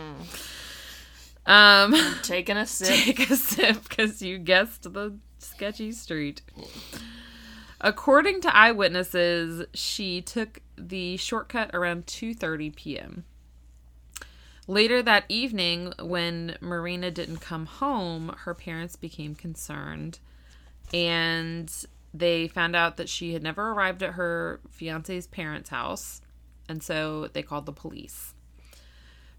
Um. 1.47 1.95
Taking 2.25 2.57
a 2.57 2.67
sip. 2.67 2.89
take 2.89 3.31
a 3.31 3.37
sip 3.37 3.89
because 3.89 4.21
you 4.21 4.39
guessed 4.39 4.93
the 4.93 5.17
sketchy 5.39 5.93
street. 5.93 6.43
According 7.81 8.41
to 8.41 8.55
eyewitnesses, 8.57 9.67
she 9.73 10.21
took 10.21 10.61
the 10.77 11.17
shortcut 11.17 11.71
around 11.73 12.07
2:30 12.07 12.75
p.m. 12.75 13.25
Later 14.67 15.01
that 15.01 15.27
evening, 15.29 15.93
when 16.01 16.57
Marina 16.61 17.13
didn't 17.13 17.37
come 17.37 17.67
home, 17.67 18.35
her 18.39 18.53
parents 18.53 18.97
became 18.97 19.37
concerned 19.37 20.19
and 20.93 21.73
they 22.15 22.49
found 22.49 22.75
out 22.75 22.97
that 22.97 23.09
she 23.09 23.33
had 23.33 23.43
never 23.43 23.71
arrived 23.71 24.03
at 24.03 24.15
her 24.15 24.61
fiance's 24.71 25.27
parents' 25.27 25.71
house, 25.71 26.21
and 26.69 26.83
so 26.83 27.29
they 27.29 27.43
called 27.43 27.67
the 27.67 27.73
police. 27.73 28.35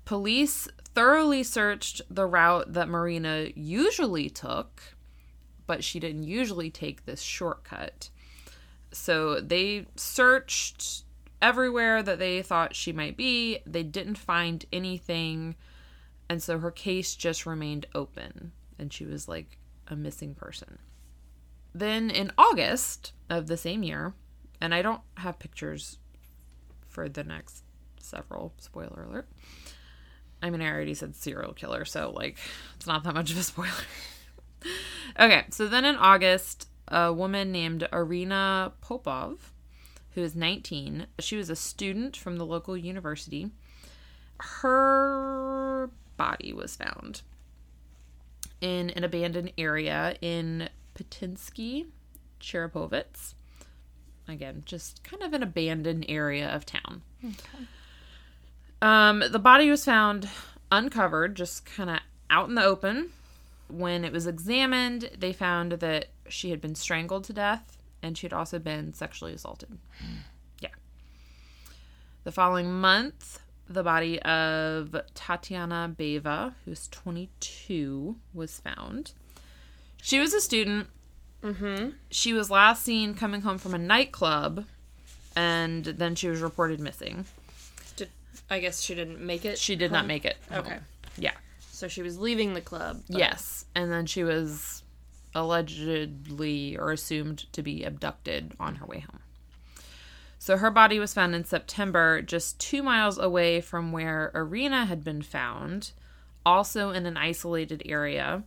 Police 0.05 0.67
thoroughly 0.95 1.43
searched 1.43 2.01
the 2.09 2.25
route 2.25 2.73
that 2.73 2.87
Marina 2.87 3.47
usually 3.55 4.29
took, 4.29 4.81
but 5.65 5.83
she 5.83 5.99
didn't 5.99 6.23
usually 6.23 6.69
take 6.69 7.05
this 7.05 7.21
shortcut. 7.21 8.09
So 8.91 9.41
they 9.41 9.85
searched 9.95 11.03
everywhere 11.41 12.01
that 12.01 12.19
they 12.19 12.41
thought 12.41 12.75
she 12.75 12.93
might 12.93 13.17
be. 13.17 13.59
They 13.65 13.83
didn't 13.83 14.17
find 14.17 14.65
anything, 14.71 15.55
and 16.29 16.41
so 16.41 16.59
her 16.59 16.71
case 16.71 17.15
just 17.15 17.45
remained 17.45 17.85
open, 17.93 18.53
and 18.79 18.93
she 18.93 19.05
was 19.05 19.27
like 19.27 19.57
a 19.87 19.95
missing 19.95 20.35
person. 20.35 20.79
Then 21.73 22.09
in 22.09 22.31
August 22.37 23.13
of 23.29 23.47
the 23.47 23.57
same 23.57 23.83
year, 23.83 24.13
and 24.59 24.73
I 24.73 24.81
don't 24.81 25.01
have 25.17 25.39
pictures 25.39 25.97
for 26.87 27.07
the 27.07 27.23
next 27.23 27.63
several, 27.99 28.53
spoiler 28.57 29.05
alert. 29.09 29.27
I 30.41 30.49
mean, 30.49 30.61
I 30.61 30.71
already 30.71 30.93
said 30.93 31.15
serial 31.15 31.53
killer, 31.53 31.85
so 31.85 32.11
like 32.11 32.37
it's 32.75 32.87
not 32.87 33.03
that 33.03 33.13
much 33.13 33.31
of 33.31 33.37
a 33.37 33.43
spoiler. 33.43 33.69
okay, 35.19 35.45
so 35.49 35.67
then 35.67 35.85
in 35.85 35.95
August, 35.95 36.67
a 36.87 37.11
woman 37.11 37.51
named 37.51 37.87
Arina 37.91 38.73
Popov, 38.81 39.51
who 40.11 40.21
is 40.21 40.35
19, 40.35 41.07
she 41.19 41.35
was 41.35 41.49
a 41.49 41.55
student 41.55 42.15
from 42.15 42.37
the 42.37 42.45
local 42.45 42.77
university. 42.77 43.51
Her 44.39 45.89
body 46.17 46.53
was 46.53 46.75
found 46.75 47.21
in 48.61 48.89
an 48.91 49.03
abandoned 49.03 49.53
area 49.57 50.15
in 50.21 50.69
Patinsky, 50.97 51.85
Cherepovets. 52.39 53.33
Again, 54.27 54.63
just 54.65 55.03
kind 55.03 55.23
of 55.23 55.33
an 55.33 55.43
abandoned 55.43 56.05
area 56.09 56.49
of 56.53 56.65
town. 56.65 57.01
Um, 58.81 59.23
the 59.31 59.39
body 59.39 59.69
was 59.69 59.85
found 59.85 60.29
uncovered, 60.71 61.35
just 61.35 61.65
kind 61.65 61.89
of 61.89 61.99
out 62.29 62.49
in 62.49 62.55
the 62.55 62.63
open. 62.63 63.11
When 63.69 64.03
it 64.03 64.11
was 64.11 64.27
examined, 64.27 65.09
they 65.17 65.33
found 65.33 65.73
that 65.73 66.07
she 66.29 66.51
had 66.51 66.61
been 66.61 66.75
strangled 66.75 67.23
to 67.25 67.33
death 67.33 67.77
and 68.01 68.17
she 68.17 68.25
had 68.25 68.33
also 68.33 68.59
been 68.59 68.93
sexually 68.93 69.33
assaulted. 69.33 69.77
Yeah. 70.59 70.69
The 72.23 72.31
following 72.31 72.71
month, 72.71 73.39
the 73.69 73.83
body 73.83 74.21
of 74.21 74.95
Tatiana 75.13 75.93
Beva, 75.97 76.53
who's 76.65 76.87
22, 76.89 78.15
was 78.33 78.59
found. 78.59 79.13
She 80.07 80.19
was 80.19 80.33
a 80.33 80.39
student. 80.39 80.87
Mm-hmm. 81.43 81.89
She 82.11 82.31
was 82.31 82.49
last 82.49 82.81
seen 82.81 83.13
coming 83.13 83.41
home 83.41 83.57
from 83.57 83.73
a 83.73 83.77
nightclub, 83.77 84.63
and 85.35 85.83
then 85.83 86.15
she 86.15 86.29
was 86.29 86.39
reported 86.39 86.79
missing. 86.79 87.25
Did, 87.97 88.07
I 88.49 88.59
guess 88.61 88.79
she 88.79 88.95
didn't 88.95 89.19
make 89.19 89.43
it. 89.43 89.57
She 89.57 89.75
did 89.75 89.91
not 89.91 90.07
make 90.07 90.23
it. 90.23 90.37
home. 90.49 90.59
Okay. 90.59 90.77
Yeah. 91.17 91.33
So 91.71 91.89
she 91.89 92.01
was 92.03 92.17
leaving 92.17 92.53
the 92.53 92.61
club. 92.61 93.03
but- 93.09 93.19
Yes. 93.19 93.65
And 93.75 93.91
then 93.91 94.05
she 94.05 94.23
was 94.23 94.81
allegedly 95.35 96.77
or 96.77 96.93
assumed 96.93 97.51
to 97.51 97.61
be 97.61 97.83
abducted 97.83 98.53
on 98.61 98.75
her 98.75 98.85
way 98.85 98.99
home. 99.01 99.19
So 100.39 100.55
her 100.55 100.71
body 100.71 100.99
was 100.99 101.13
found 101.13 101.35
in 101.35 101.43
September, 101.43 102.21
just 102.21 102.61
two 102.61 102.81
miles 102.81 103.17
away 103.17 103.59
from 103.59 103.91
where 103.91 104.31
Arina 104.33 104.85
had 104.85 105.03
been 105.03 105.21
found, 105.21 105.91
also 106.45 106.91
in 106.91 107.05
an 107.05 107.17
isolated 107.17 107.83
area. 107.85 108.43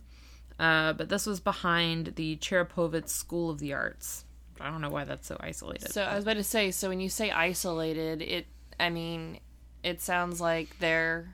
Uh, 0.61 0.93
but 0.93 1.09
this 1.09 1.25
was 1.25 1.39
behind 1.39 2.13
the 2.17 2.37
Cherepovets 2.37 3.09
School 3.09 3.49
of 3.49 3.57
the 3.59 3.73
Arts. 3.73 4.25
I 4.59 4.69
don't 4.69 4.79
know 4.79 4.89
why 4.91 5.05
that's 5.05 5.27
so 5.27 5.35
isolated. 5.39 5.91
So 5.91 6.03
I 6.03 6.13
was 6.13 6.23
about 6.23 6.35
to 6.35 6.43
say, 6.43 6.69
so 6.69 6.87
when 6.89 6.99
you 6.99 7.09
say 7.09 7.31
isolated, 7.31 8.21
it, 8.21 8.45
I 8.79 8.91
mean, 8.91 9.39
it 9.83 10.01
sounds 10.01 10.39
like 10.39 10.77
they're 10.77 11.33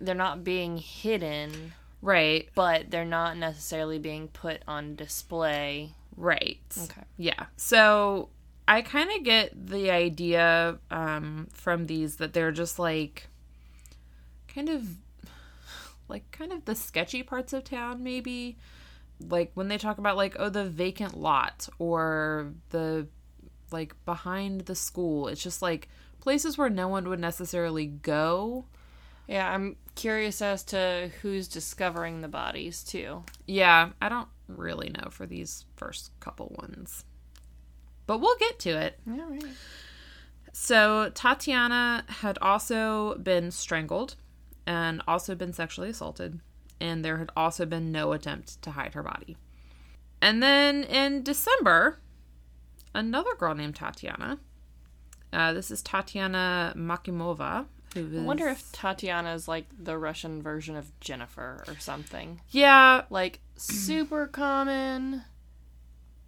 they're 0.00 0.14
not 0.14 0.44
being 0.44 0.78
hidden, 0.78 1.72
Right. 2.00 2.48
but 2.54 2.92
they're 2.92 3.04
not 3.04 3.36
necessarily 3.36 3.98
being 3.98 4.28
put 4.28 4.62
on 4.68 4.94
display. 4.94 5.90
Right. 6.16 6.60
Okay. 6.84 7.02
Yeah. 7.16 7.46
So 7.56 8.28
I 8.68 8.82
kind 8.82 9.10
of 9.16 9.24
get 9.24 9.66
the 9.66 9.90
idea 9.90 10.78
um, 10.92 11.48
from 11.52 11.86
these 11.86 12.16
that 12.18 12.32
they're 12.34 12.52
just 12.52 12.78
like 12.78 13.26
kind 14.46 14.68
of 14.68 14.86
like 16.08 16.30
kind 16.30 16.52
of 16.52 16.64
the 16.64 16.74
sketchy 16.74 17.22
parts 17.22 17.52
of 17.52 17.64
town, 17.64 18.02
maybe. 18.02 18.58
Like 19.20 19.50
when 19.54 19.68
they 19.68 19.78
talk 19.78 19.98
about 19.98 20.16
like 20.16 20.36
oh 20.38 20.48
the 20.48 20.64
vacant 20.64 21.18
lot 21.18 21.68
or 21.78 22.52
the 22.70 23.08
like 23.70 23.94
behind 24.04 24.62
the 24.62 24.74
school, 24.74 25.28
it's 25.28 25.42
just 25.42 25.62
like 25.62 25.88
places 26.20 26.56
where 26.56 26.70
no 26.70 26.88
one 26.88 27.08
would 27.08 27.20
necessarily 27.20 27.86
go. 27.86 28.64
Yeah, 29.26 29.52
I'm 29.52 29.76
curious 29.94 30.40
as 30.40 30.62
to 30.64 31.10
who's 31.20 31.48
discovering 31.48 32.20
the 32.20 32.28
bodies 32.28 32.82
too. 32.82 33.24
Yeah, 33.46 33.90
I 34.00 34.08
don't 34.08 34.28
really 34.48 34.90
know 34.90 35.10
for 35.10 35.26
these 35.26 35.66
first 35.76 36.12
couple 36.20 36.54
ones. 36.58 37.04
But 38.06 38.20
we'll 38.20 38.38
get 38.38 38.58
to 38.60 38.70
it. 38.70 38.98
Yeah, 39.06 39.28
right. 39.28 39.44
So 40.52 41.10
Tatiana 41.14 42.04
had 42.08 42.38
also 42.40 43.16
been 43.18 43.50
strangled 43.50 44.16
and 44.68 45.00
also 45.08 45.34
been 45.34 45.54
sexually 45.54 45.88
assaulted, 45.88 46.40
and 46.78 47.02
there 47.02 47.16
had 47.16 47.30
also 47.34 47.64
been 47.64 47.90
no 47.90 48.12
attempt 48.12 48.60
to 48.62 48.72
hide 48.72 48.92
her 48.92 49.02
body. 49.02 49.38
And 50.20 50.42
then 50.42 50.84
in 50.84 51.22
December, 51.22 51.98
another 52.94 53.34
girl 53.38 53.54
named 53.54 53.76
Tatiana. 53.76 54.38
Uh, 55.32 55.54
this 55.54 55.70
is 55.70 55.80
Tatiana 55.80 56.74
Makimova, 56.76 57.64
who 57.94 58.06
is. 58.08 58.18
I 58.18 58.24
wonder 58.24 58.46
if 58.48 58.70
Tatiana 58.70 59.32
is 59.32 59.48
like 59.48 59.66
the 59.76 59.96
Russian 59.96 60.42
version 60.42 60.76
of 60.76 60.92
Jennifer 61.00 61.64
or 61.66 61.76
something. 61.78 62.42
Yeah, 62.50 63.04
Like 63.08 63.40
super 63.56 64.26
common, 64.26 65.22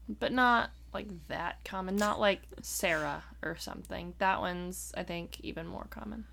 but 0.09 0.33
not 0.33 0.71
like 0.95 1.09
that 1.29 1.63
common. 1.65 1.97
Not 1.97 2.19
like 2.19 2.41
Sarah 2.63 3.23
or 3.43 3.57
something. 3.59 4.15
That 4.17 4.41
one's 4.41 4.93
I 4.97 5.03
think 5.03 5.41
even 5.41 5.67
more 5.67 5.87
common. 5.91 6.25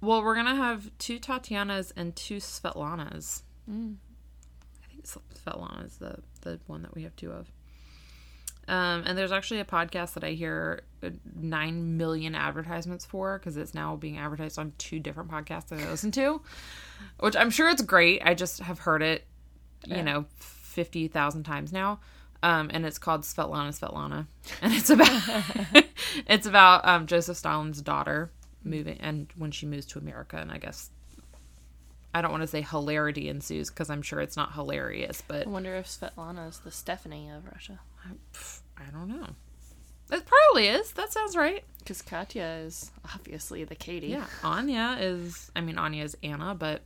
Well, 0.00 0.22
we're 0.22 0.34
gonna 0.36 0.54
have 0.56 0.90
two 0.98 1.18
Tatianas 1.18 1.92
and 1.96 2.14
two 2.14 2.36
Svetlanas. 2.36 3.42
Mm. 3.70 3.96
I 4.84 4.92
think 4.92 5.06
Svetlana 5.06 5.86
is 5.86 5.96
the 5.96 6.18
the 6.42 6.60
one 6.66 6.82
that 6.82 6.94
we 6.94 7.02
have 7.04 7.16
two 7.16 7.32
of. 7.32 7.50
Um, 8.68 9.04
and 9.06 9.16
there's 9.16 9.30
actually 9.30 9.60
a 9.60 9.64
podcast 9.64 10.14
that 10.14 10.24
I 10.24 10.30
hear 10.32 10.82
uh, 11.02 11.10
nine 11.40 11.96
million 11.96 12.34
advertisements 12.34 13.04
for 13.04 13.38
because 13.38 13.56
it's 13.56 13.74
now 13.74 13.94
being 13.94 14.18
advertised 14.18 14.58
on 14.58 14.72
two 14.76 14.98
different 14.98 15.30
podcasts 15.30 15.68
that 15.68 15.78
I 15.78 15.88
listen 15.88 16.10
to, 16.12 16.40
which 17.20 17.36
I'm 17.36 17.50
sure 17.50 17.68
it's 17.68 17.82
great. 17.82 18.22
I 18.24 18.34
just 18.34 18.58
have 18.60 18.80
heard 18.80 19.02
it, 19.02 19.24
you 19.86 19.96
Yeah. 19.96 20.02
know, 20.02 20.24
fifty 20.36 21.06
thousand 21.08 21.44
times 21.44 21.72
now. 21.72 22.00
Um, 22.42 22.70
and 22.72 22.84
it's 22.84 22.98
called 22.98 23.22
Svetlana 23.22 23.68
Svetlana, 23.78 24.26
and 24.60 24.72
it's 24.74 24.90
about 24.90 25.22
it's 26.26 26.46
about 26.46 26.84
um, 26.86 27.06
Joseph 27.06 27.36
Stalin's 27.36 27.80
daughter 27.80 28.30
moving 28.66 28.98
and 29.00 29.28
when 29.36 29.50
she 29.50 29.66
moves 29.66 29.86
to 29.86 29.98
America, 29.98 30.36
and 30.36 30.50
I 30.50 30.58
guess 30.58 30.90
I 32.14 32.22
don't 32.22 32.30
want 32.30 32.42
to 32.42 32.46
say 32.46 32.62
hilarity 32.62 33.28
ensues 33.28 33.70
because 33.70 33.90
I'm 33.90 34.02
sure 34.02 34.20
it's 34.20 34.36
not 34.36 34.52
hilarious, 34.54 35.22
but 35.26 35.46
I 35.46 35.50
wonder 35.50 35.74
if 35.76 35.86
Svetlana 35.86 36.48
is 36.48 36.58
the 36.58 36.70
Stephanie 36.70 37.28
of 37.30 37.44
Russia. 37.46 37.80
Pff, 38.32 38.60
I 38.76 38.90
don't 38.90 39.08
know. 39.08 39.28
It 40.10 40.24
probably 40.24 40.68
is. 40.68 40.92
That 40.92 41.12
sounds 41.12 41.36
right. 41.36 41.64
Because 41.78 42.00
Katya 42.00 42.62
is 42.64 42.92
obviously 43.14 43.64
the 43.64 43.74
Katie. 43.74 44.08
Yeah, 44.08 44.26
Anya 44.42 44.96
is. 45.00 45.50
I 45.56 45.60
mean, 45.60 45.78
Anya 45.78 46.04
is 46.04 46.16
Anna, 46.22 46.54
but 46.54 46.82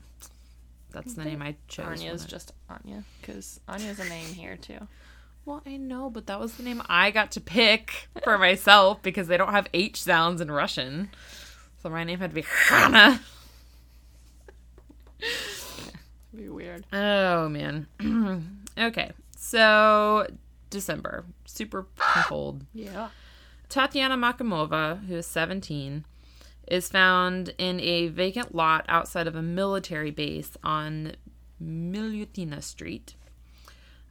that's 0.91 1.15
the 1.15 1.25
name 1.25 1.43
I 1.43 1.57
chose. 1.69 1.87
Anya 1.87 2.13
is 2.13 2.25
just 2.25 2.53
Anya. 2.69 3.05
Because 3.21 3.61
Anya's 3.69 4.01
a 4.01 4.09
name 4.09 4.29
here 4.29 4.57
too. 4.57 4.89
Well, 5.45 5.63
I 5.67 5.77
know, 5.77 6.11
but 6.11 6.27
that 6.27 6.41
was 6.41 6.55
the 6.55 6.63
name 6.63 6.83
I 6.89 7.11
got 7.11 7.33
to 7.33 7.41
pick 7.41 8.09
for 8.25 8.37
myself 8.39 9.03
because 9.03 9.27
they 9.29 9.37
don't 9.37 9.53
have 9.53 9.69
H 9.73 10.03
sounds 10.03 10.41
in 10.41 10.51
Russian. 10.51 11.11
So 11.83 11.89
my 11.89 12.05
name 12.05 12.19
had 12.19 12.31
to 12.31 12.35
be 12.35 12.45
Hannah. 12.47 13.21
Be 16.35 16.49
weird. 16.49 16.85
Oh 16.93 17.49
man. 17.49 17.87
okay, 18.79 19.13
so 19.37 20.27
December, 20.69 21.25
super 21.47 21.87
cold. 21.97 22.65
Yeah. 22.73 23.09
Tatiana 23.69 24.17
Makimova, 24.17 25.07
who 25.07 25.17
is 25.17 25.27
17, 25.27 26.05
is 26.69 26.89
found 26.89 27.55
in 27.59 27.81
a 27.81 28.09
vacant 28.09 28.55
lot 28.55 28.85
outside 28.89 29.27
of 29.27 29.35
a 29.35 29.43
military 29.43 30.11
base 30.11 30.57
on 30.63 31.15
Milutina 31.63 32.63
Street. 32.63 33.15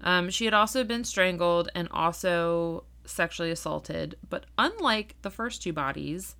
Um, 0.01 0.29
she 0.29 0.45
had 0.45 0.53
also 0.53 0.83
been 0.83 1.03
strangled 1.03 1.69
and 1.75 1.87
also 1.91 2.83
sexually 3.05 3.51
assaulted, 3.51 4.15
but 4.29 4.45
unlike 4.57 5.15
the 5.21 5.31
first 5.31 5.61
two 5.61 5.73
bodies, 5.73 6.35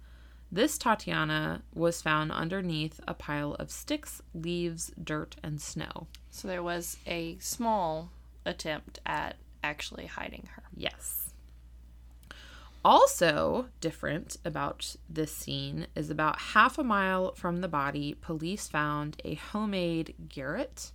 this 0.52 0.78
Tatiana 0.78 1.62
was 1.74 2.02
found 2.02 2.32
underneath 2.32 3.00
a 3.08 3.14
pile 3.14 3.54
of 3.56 3.72
sticks, 3.72 4.22
leaves, 4.34 4.92
dirt, 5.02 5.36
and 5.44 5.62
snow. 5.62 6.08
So 6.32 6.48
there 6.48 6.64
was 6.64 6.98
a 7.06 7.38
small 7.40 8.12
attempt 8.46 9.00
at 9.06 9.36
actually 9.64 10.08
hiding 10.08 10.50
her. 10.56 10.64
Yes. 10.76 11.32
Also 12.84 13.68
different 13.82 14.38
about 14.46 14.96
this 15.10 15.36
scene 15.36 15.88
is 15.96 16.10
about 16.10 16.40
half 16.40 16.78
a 16.78 16.84
mile 16.84 17.34
from 17.34 17.58
the 17.58 17.68
body, 17.68 18.16
police 18.20 18.68
found 18.68 19.22
a 19.26 19.36
homemade 19.36 20.16
garret. 20.30 20.92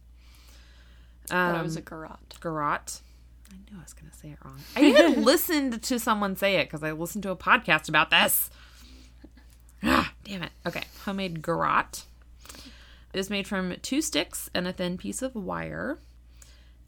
Um, 1.30 1.56
it 1.56 1.62
was 1.62 1.76
a 1.76 1.82
garrote. 1.82 2.40
garrote. 2.40 3.00
I 3.50 3.56
knew 3.70 3.78
I 3.78 3.82
was 3.82 3.92
going 3.92 4.10
to 4.10 4.16
say 4.16 4.28
it 4.30 4.38
wrong. 4.44 4.58
I 4.74 4.82
even 4.82 5.22
listened 5.24 5.82
to 5.82 5.98
someone 5.98 6.36
say 6.36 6.56
it 6.56 6.64
because 6.64 6.82
I 6.82 6.92
listened 6.92 7.22
to 7.24 7.30
a 7.30 7.36
podcast 7.36 7.88
about 7.88 8.10
this. 8.10 8.50
Ah, 9.84 10.12
damn 10.24 10.42
it. 10.42 10.52
Okay, 10.66 10.84
homemade 11.04 11.42
garrote. 11.42 12.04
It 13.12 13.18
is 13.20 13.30
made 13.30 13.46
from 13.46 13.76
two 13.82 14.00
sticks 14.02 14.50
and 14.54 14.66
a 14.66 14.72
thin 14.72 14.96
piece 14.98 15.22
of 15.22 15.34
wire. 15.34 15.98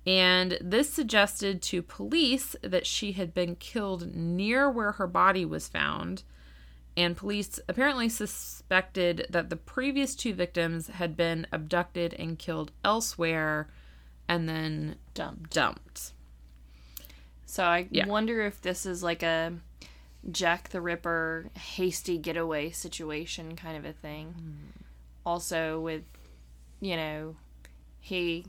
And 0.07 0.57
this 0.61 0.93
suggested 0.93 1.63
to 1.63 1.83
police 1.83 2.55
that 2.63 2.87
she 2.87 3.13
had 3.13 3.35
been 3.35 3.57
killed 3.57 4.15
near 4.15 4.71
where 4.71 4.93
her 4.93 5.07
body 5.07 5.45
was 5.45 5.69
found. 5.69 6.23
And 6.97 7.17
police 7.17 7.61
apparently 7.69 8.09
suspected 8.09 9.27
that 9.29 9.51
the 9.51 9.57
previous 9.57 10.15
two 10.15 10.33
victims 10.33 10.87
had 10.87 11.17
been 11.17 11.47
abducted 11.53 12.15
and 12.15 12.39
killed 12.39 12.71
elsewhere 12.85 13.69
and 14.29 14.49
then 14.49 14.97
Dumped. 15.15 15.51
dumped. 15.53 16.13
So 17.45 17.65
I 17.65 17.87
Yeah. 17.91 18.07
wonder 18.07 18.41
if 18.43 18.61
this 18.61 18.87
is 18.87 19.03
like 19.03 19.23
a 19.23 19.53
Jack 20.31 20.71
the 20.71 20.81
Ripper 20.81 21.51
hasty 21.55 22.19
getaway 22.19 22.71
situation 22.71 23.57
kind 23.57 23.77
of 23.77 23.85
a 23.85 23.93
thing. 23.93 24.35
Hmm. 24.39 24.81
Also, 25.25 25.81
with, 25.81 26.03
you 26.81 26.97
know, 26.97 27.37
he 28.01 28.47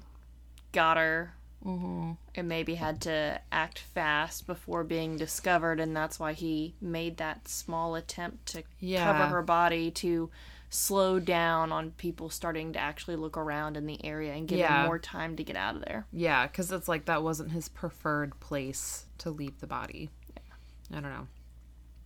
got 0.72 0.98
her 0.98 1.34
Mm-hmm. 1.66 2.12
and 2.36 2.48
maybe 2.48 2.76
had 2.76 3.02
to 3.02 3.42
act 3.52 3.80
fast 3.80 4.46
before 4.46 4.84
being 4.84 5.18
discovered, 5.18 5.80
and 5.80 5.98
that's 5.98 6.20
why 6.20 6.34
he 6.34 6.76
made 6.80 7.18
that 7.18 7.48
small 7.48 7.96
attempt 7.96 8.46
to 8.54 8.64
Yeah. 8.80 9.04
cover 9.12 9.26
her 9.26 9.42
body 9.42 9.90
to 9.92 10.30
slow 10.70 11.20
down 11.20 11.72
on 11.72 11.92
people 11.92 12.30
starting 12.30 12.74
to 12.74 12.80
actually 12.80 13.16
look 13.16 13.36
around 13.38 13.76
in 13.76 13.88
the 13.88 14.06
area 14.06 14.34
and 14.36 14.48
give 14.48 14.60
Yeah. 14.60 14.82
him 14.82 14.86
more 14.86 15.00
time 15.00 15.36
to 15.36 15.44
get 15.44 15.56
out 15.56 15.76
of 15.76 15.82
there. 15.84 16.06
Yeah, 16.14 16.46
because 16.46 16.72
it's 16.72 16.88
like 16.88 17.06
that 17.06 17.24
wasn't 17.24 17.52
his 17.52 17.70
preferred 17.70 18.40
place 18.40 19.08
to 19.18 19.32
leave 19.32 19.60
the 19.60 19.68
body. 19.68 20.12
I 20.92 21.00
don't 21.00 21.12
know. 21.12 21.28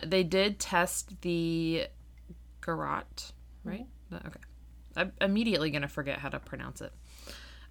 They 0.06 0.24
did 0.24 0.60
test 0.60 1.22
the 1.22 1.88
garrote, 2.66 3.32
right? 3.64 3.86
The- 4.10 4.18
Okay. 4.28 4.40
I'm 4.96 5.14
immediately 5.22 5.72
going 5.72 5.84
to 5.84 5.88
forget 5.88 6.20
how 6.20 6.28
to 6.30 6.40
pronounce 6.40 6.82
it. 6.82 6.92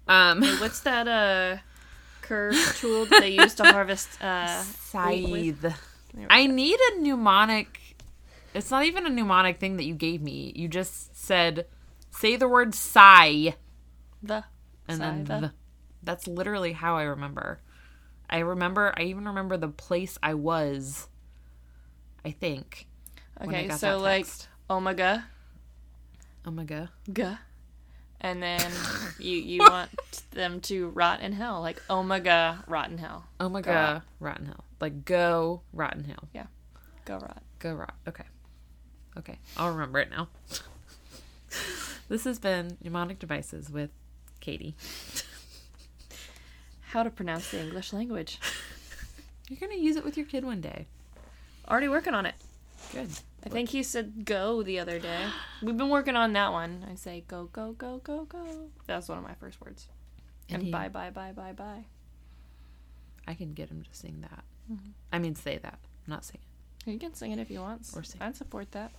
Um, 0.07 0.41
What's 0.59 0.79
that 0.89 1.07
uh 1.07 1.57
curved 2.21 2.77
tool 2.77 3.05
that 3.05 3.19
they 3.21 3.29
use 3.29 3.53
to 3.55 3.63
harvest 3.63 4.21
uh 4.23 4.61
scythe. 4.63 5.65
I 6.29 6.47
need 6.47 6.79
a 6.91 6.99
mnemonic. 6.99 7.79
It's 8.53 8.71
not 8.71 8.85
even 8.85 9.05
a 9.05 9.09
mnemonic 9.09 9.59
thing 9.59 9.77
that 9.77 9.85
you 9.85 9.93
gave 9.95 10.21
me. 10.21 10.51
You 10.55 10.67
just 10.67 11.15
said, 11.15 11.67
say 12.09 12.35
the 12.35 12.47
word 12.49 12.73
sigh. 12.75 13.55
the 14.21 14.43
and 14.87 14.99
then 14.99 15.25
Scythe. 15.25 15.41
the, 15.41 15.51
that's 16.03 16.27
literally 16.27 16.73
how 16.73 16.97
I 16.97 17.03
remember. 17.03 17.61
I 18.29 18.39
remember. 18.39 18.93
I 18.97 19.03
even 19.03 19.25
remember 19.25 19.57
the 19.57 19.67
place 19.69 20.17
I 20.23 20.33
was. 20.33 21.07
I 22.25 22.31
think. 22.31 22.87
I 23.37 23.45
Okay, 23.45 23.67
got 23.67 23.79
so 23.79 23.97
like 23.97 24.27
omega. 24.69 25.25
omega 26.45 26.89
ga 27.11 27.37
and 28.19 28.41
then 28.41 28.71
you 29.19 29.37
you 29.37 29.59
want 29.59 29.89
them 30.31 30.59
to 30.61 30.89
rot 30.89 31.21
in 31.21 31.33
hell 31.33 31.61
like 31.61 31.81
omega 31.89 32.63
rot 32.67 32.89
in 32.89 32.97
hell. 32.97 33.25
Oh 33.39 33.49
my 33.49 33.61
Go. 33.61 34.01
Rotten 34.19 34.45
Hill. 34.45 34.63
Like 34.79 35.05
go 35.05 35.61
Rotten 35.73 36.05
Yeah, 36.33 36.45
Go 37.05 37.17
rot. 37.17 37.41
Go 37.59 37.73
rot. 37.73 37.95
Okay. 38.07 38.25
Okay. 39.17 39.39
I'll 39.57 39.71
remember 39.71 39.99
it 39.99 40.09
now. 40.09 40.27
This 42.07 42.25
has 42.25 42.39
been 42.39 42.77
Mnemonic 42.83 43.19
Devices 43.19 43.69
with 43.69 43.89
Katie. 44.41 44.75
How 46.89 47.03
to 47.03 47.09
pronounce 47.09 47.51
the 47.51 47.61
English 47.61 47.93
language. 47.93 48.37
You're 49.49 49.59
going 49.59 49.71
to 49.71 49.77
use 49.81 49.95
it 49.95 50.03
with 50.03 50.17
your 50.17 50.25
kid 50.25 50.43
one 50.43 50.59
day. 50.59 50.87
Already 51.69 51.87
working 51.87 52.13
on 52.13 52.25
it. 52.25 52.35
Good. 52.93 53.09
I 53.45 53.49
think 53.49 53.69
he 53.69 53.81
said 53.83 54.25
go 54.25 54.61
the 54.63 54.79
other 54.79 54.99
day. 54.99 55.25
We've 55.61 55.77
been 55.77 55.89
working 55.89 56.15
on 56.15 56.33
that 56.33 56.51
one. 56.51 56.85
I 56.91 56.95
say 56.95 57.23
go, 57.27 57.45
go, 57.51 57.73
go, 57.73 57.97
go, 58.03 58.25
go. 58.25 58.69
That's 58.87 59.07
one 59.07 59.17
of 59.17 59.23
my 59.23 59.33
first 59.35 59.59
words. 59.61 59.87
And 60.49 60.55
And, 60.57 60.63
he- 60.65 60.71
bye, 60.71 60.89
bye, 60.89 61.09
bye, 61.09 61.31
bye, 61.31 61.53
bye. 61.53 61.85
I 63.27 63.33
can 63.35 63.53
get 63.53 63.69
him 63.69 63.83
to 63.83 63.89
sing 63.95 64.21
that. 64.21 64.43
I 65.11 65.19
mean, 65.19 65.35
say 65.35 65.57
that, 65.59 65.79
not 66.07 66.23
sing 66.25 66.39
it. 66.85 66.89
You 66.91 66.97
can 66.97 67.13
sing 67.13 67.31
it 67.31 67.39
if 67.39 67.49
he 67.49 67.57
wants. 67.57 67.95
Or 67.95 68.03
sing. 68.03 68.21
I'd 68.21 68.35
support 68.35 68.71
that. 68.71 68.91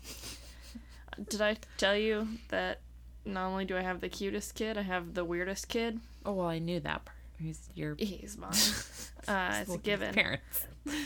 Did 1.28 1.40
I 1.40 1.56
tell 1.78 1.96
you 1.96 2.28
that 2.48 2.80
not 3.24 3.46
only 3.48 3.64
do 3.64 3.76
I 3.76 3.80
have 3.82 4.00
the 4.00 4.08
cutest 4.08 4.54
kid, 4.54 4.76
I 4.78 4.82
have 4.82 5.14
the 5.14 5.24
weirdest 5.24 5.68
kid? 5.68 5.98
Oh, 6.24 6.32
well, 6.34 6.46
I 6.46 6.58
knew 6.58 6.78
that 6.80 7.04
part. 7.04 7.16
He's 7.40 7.68
your 7.74 7.96
He's 7.98 8.36
mine. 8.38 8.52
Uh, 9.28 9.58
it's 9.60 9.72
a 9.72 9.78
given. 9.78 10.12
Parents. 10.12 10.66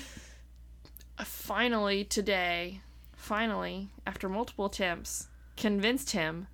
Finally, 1.25 2.05
today, 2.05 2.81
finally, 3.15 3.89
after 4.07 4.29
multiple 4.29 4.67
attempts, 4.67 5.29
convinced 5.57 6.11
him 6.11 6.47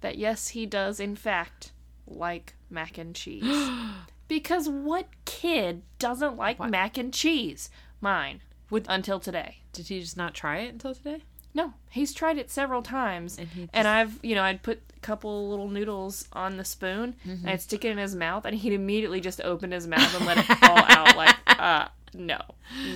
that 0.00 0.16
yes, 0.18 0.48
he 0.48 0.66
does, 0.66 1.00
in 1.00 1.16
fact, 1.16 1.72
like 2.06 2.54
mac 2.70 2.98
and 2.98 3.14
cheese. 3.14 3.44
because 4.28 4.68
what 4.68 5.06
kid 5.24 5.82
doesn't 5.98 6.36
like 6.36 6.58
What? 6.58 6.70
mac 6.70 6.96
and 6.98 7.12
cheese? 7.12 7.70
Mine. 8.00 8.40
Would- 8.70 8.86
until 8.88 9.18
today. 9.20 9.58
Did 9.72 9.88
he 9.88 10.00
just 10.00 10.16
not 10.16 10.34
try 10.34 10.58
it 10.58 10.72
until 10.72 10.94
today? 10.94 11.22
No, 11.54 11.72
he's 11.90 12.12
tried 12.12 12.36
it 12.36 12.50
several 12.50 12.82
times. 12.82 13.38
And 13.38 13.48
he 13.48 13.60
And 13.62 13.70
just- 13.72 13.86
I've, 13.86 14.18
you 14.22 14.34
know, 14.34 14.42
I'd 14.42 14.62
put 14.62 14.82
a 14.96 15.00
couple 15.00 15.48
little 15.48 15.68
noodles 15.68 16.28
on 16.32 16.58
the 16.58 16.64
spoon 16.64 17.16
and 17.24 17.48
I'd 17.48 17.62
stick 17.62 17.84
it 17.84 17.90
in 17.92 17.98
his 17.98 18.14
mouth 18.14 18.44
and 18.44 18.54
he'd 18.54 18.72
immediately 18.74 19.20
just 19.20 19.40
open 19.40 19.70
his 19.72 19.86
mouth 19.86 20.14
and 20.14 20.26
let 20.26 20.38
it 20.38 20.44
fall 20.44 20.78
out 20.78 21.16
like, 21.16 21.34
uh, 21.58 21.88
no, 22.14 22.38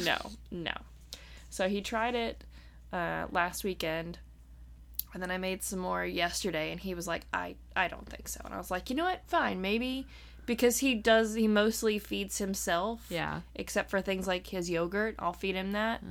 no, 0.05 0.17
no. 0.51 0.73
So 1.51 1.69
he 1.69 1.81
tried 1.83 2.15
it 2.15 2.45
uh, 2.93 3.27
last 3.31 3.65
weekend 3.65 4.19
and 5.13 5.23
then 5.23 5.31
I 5.31 5.39
made 5.39 5.63
some 5.63 5.81
more 5.81 6.05
yesterday 6.05 6.71
and 6.71 6.81
he 6.81 6.95
was 6.95 7.07
like, 7.09 7.23
I, 7.35 7.57
I 7.77 7.89
don't 7.89 8.09
think 8.09 8.29
so. 8.29 8.41
And 8.45 8.55
I 8.55 8.59
was 8.59 8.71
like, 8.71 8.89
you 8.91 8.97
know 8.97 9.05
what? 9.05 9.23
Fine. 9.27 9.61
Maybe 9.61 10.07
because 10.47 10.79
he 10.79 10.95
does, 10.95 11.35
he 11.35 11.49
mostly 11.49 11.99
feeds 11.99 12.39
himself 12.39 13.07
Yeah. 13.09 13.41
except 13.55 13.91
for 13.91 14.01
things 14.01 14.27
like 14.29 14.47
his 14.47 14.71
yogurt. 14.71 15.17
I'll 15.19 15.33
feed 15.33 15.57
him 15.57 15.73
that. 15.73 16.03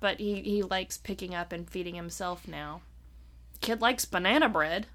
But 0.00 0.18
he, 0.20 0.40
he 0.42 0.62
likes 0.62 0.96
picking 0.96 1.34
up 1.34 1.52
and 1.52 1.68
feeding 1.68 1.94
himself 1.94 2.48
now. 2.48 2.80
Kid 3.60 3.80
likes 3.80 4.04
banana 4.04 4.48
bread, 4.48 4.86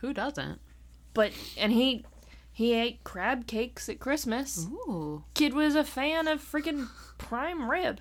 Who 0.00 0.12
doesn't? 0.12 0.60
but 1.14 1.32
and 1.56 1.72
he 1.72 2.04
he 2.52 2.74
ate 2.74 3.02
crab 3.04 3.46
cakes 3.46 3.88
at 3.88 3.98
Christmas. 3.98 4.66
Ooh. 4.70 5.24
Kid 5.34 5.54
was 5.54 5.74
a 5.74 5.82
fan 5.84 6.28
of 6.28 6.40
freaking 6.42 6.88
prime 7.18 7.70
rib, 7.70 8.00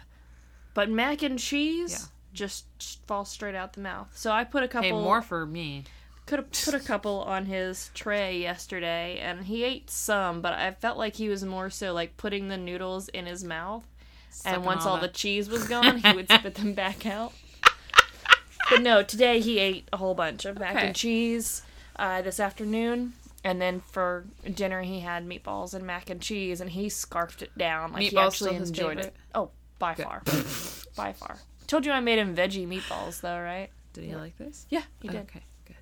but 0.75 0.89
mac 0.91 1.23
and 1.23 1.39
cheese 1.39 1.91
Yeah. 1.91 2.07
just 2.33 2.65
falls 3.07 3.29
straight 3.29 3.55
out 3.55 3.73
the 3.73 3.81
mouth. 3.81 4.09
So 4.13 4.29
I 4.31 4.43
put 4.43 4.61
a 4.61 4.67
couple 4.67 4.89
Hey, 4.89 4.91
more 5.03 5.23
for 5.23 5.45
me. 5.47 5.85
could 6.27 6.37
have 6.39 6.51
put 6.51 6.73
a 6.75 6.79
couple 6.79 7.21
on 7.23 7.45
his 7.47 7.89
tray 7.95 8.39
yesterday 8.39 9.17
and 9.19 9.45
he 9.45 9.63
ate 9.63 9.89
some 9.91 10.41
but 10.41 10.53
i 10.53 10.71
felt 10.71 10.97
like 10.97 11.15
he 11.15 11.29
was 11.29 11.43
more 11.45 11.69
so 11.69 11.93
like 11.93 12.17
putting 12.17 12.47
the 12.47 12.57
noodles 12.57 13.07
in 13.09 13.25
his 13.27 13.43
mouth 13.43 13.85
Sucking 14.31 14.55
and 14.55 14.65
once 14.65 14.85
all 14.87 14.95
all 14.95 15.01
the 15.01 15.07
cheese 15.07 15.47
was 15.49 15.67
gone 15.67 15.97
he 15.99 16.13
would 16.13 16.27
spit 16.27 16.55
them 16.55 16.73
back 16.73 17.05
out 17.05 17.31
but 18.71 18.81
no 18.81 19.03
today 19.03 19.39
he 19.39 19.59
ate 19.59 19.87
a 19.93 19.97
whole 19.97 20.15
bunch 20.15 20.45
of 20.45 20.57
mac 20.59 20.75
Okay. 20.75 20.87
and 20.87 20.95
cheese 20.95 21.61
uh, 21.97 22.21
this 22.23 22.39
afternoon 22.39 23.13
and 23.43 23.61
then 23.61 23.81
for 23.91 24.25
dinner 24.51 24.81
he 24.81 25.01
had 25.01 25.27
meatballs 25.27 25.73
and 25.75 25.85
mac 25.85 26.09
and 26.09 26.21
cheese 26.21 26.59
and 26.59 26.71
he 26.71 26.89
scarfed 26.89 27.41
it 27.43 27.55
down 27.57 27.93
like 27.93 28.01
he 28.09 28.17
actually 28.17 28.55
enjoyed 28.55 28.97
favorite? 28.97 29.05
it 29.05 29.15
oh 29.35 29.51
by 29.79 29.93
far 29.95 30.21
by 30.95 31.11
far 31.13 31.37
told 31.67 31.85
you 31.85 31.91
i 31.91 31.99
made 31.99 32.19
him 32.19 32.35
veggie 32.35 32.67
meatballs 32.67 33.21
though 33.21 33.39
right 33.39 33.69
Did 33.93 34.03
he 34.05 34.15
like 34.15 34.37
this? 34.37 34.65
yeah 34.69 34.83
he 35.01 35.09
oh, 35.09 35.11
did 35.11 35.21
Okay, 35.21 35.41
good. 35.65 35.75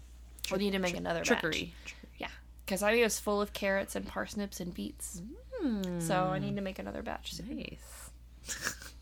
we 0.51 0.57
need 0.59 0.71
to 0.71 0.79
make 0.79 0.95
another 0.97 1.19
batch. 1.19 1.27
Trickery. 1.41 1.73
Yeah, 2.17 2.27
because 2.65 2.81
I 2.83 2.95
was 3.01 3.19
full 3.19 3.41
of 3.41 3.53
carrots 3.53 3.95
and 3.95 4.05
parsnips 4.05 4.59
and 4.59 4.73
beets. 4.73 5.21
Hmm. 5.59 5.99
So 5.99 6.15
I 6.15 6.39
need 6.39 6.55
to 6.55 6.61
make 6.61 6.79
another 6.79 7.01
batch 7.01 7.33
soon. 7.33 7.57
Nice. 7.57 8.11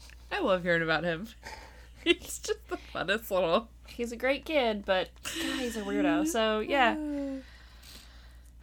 I 0.32 0.40
love 0.40 0.64
hearing 0.64 0.82
about 0.82 1.04
him. 1.04 1.28
He's 2.04 2.40
just 2.40 2.68
the 2.70 2.78
funnest 2.94 3.30
little. 3.32 3.70
He's 3.88 4.12
a 4.12 4.16
great 4.16 4.46
kid, 4.46 4.86
but 4.86 5.10
God, 5.24 5.60
he's 5.60 5.78
a 5.78 5.82
weirdo. 5.82 6.26
So 6.28 6.60
yeah, 6.62 6.96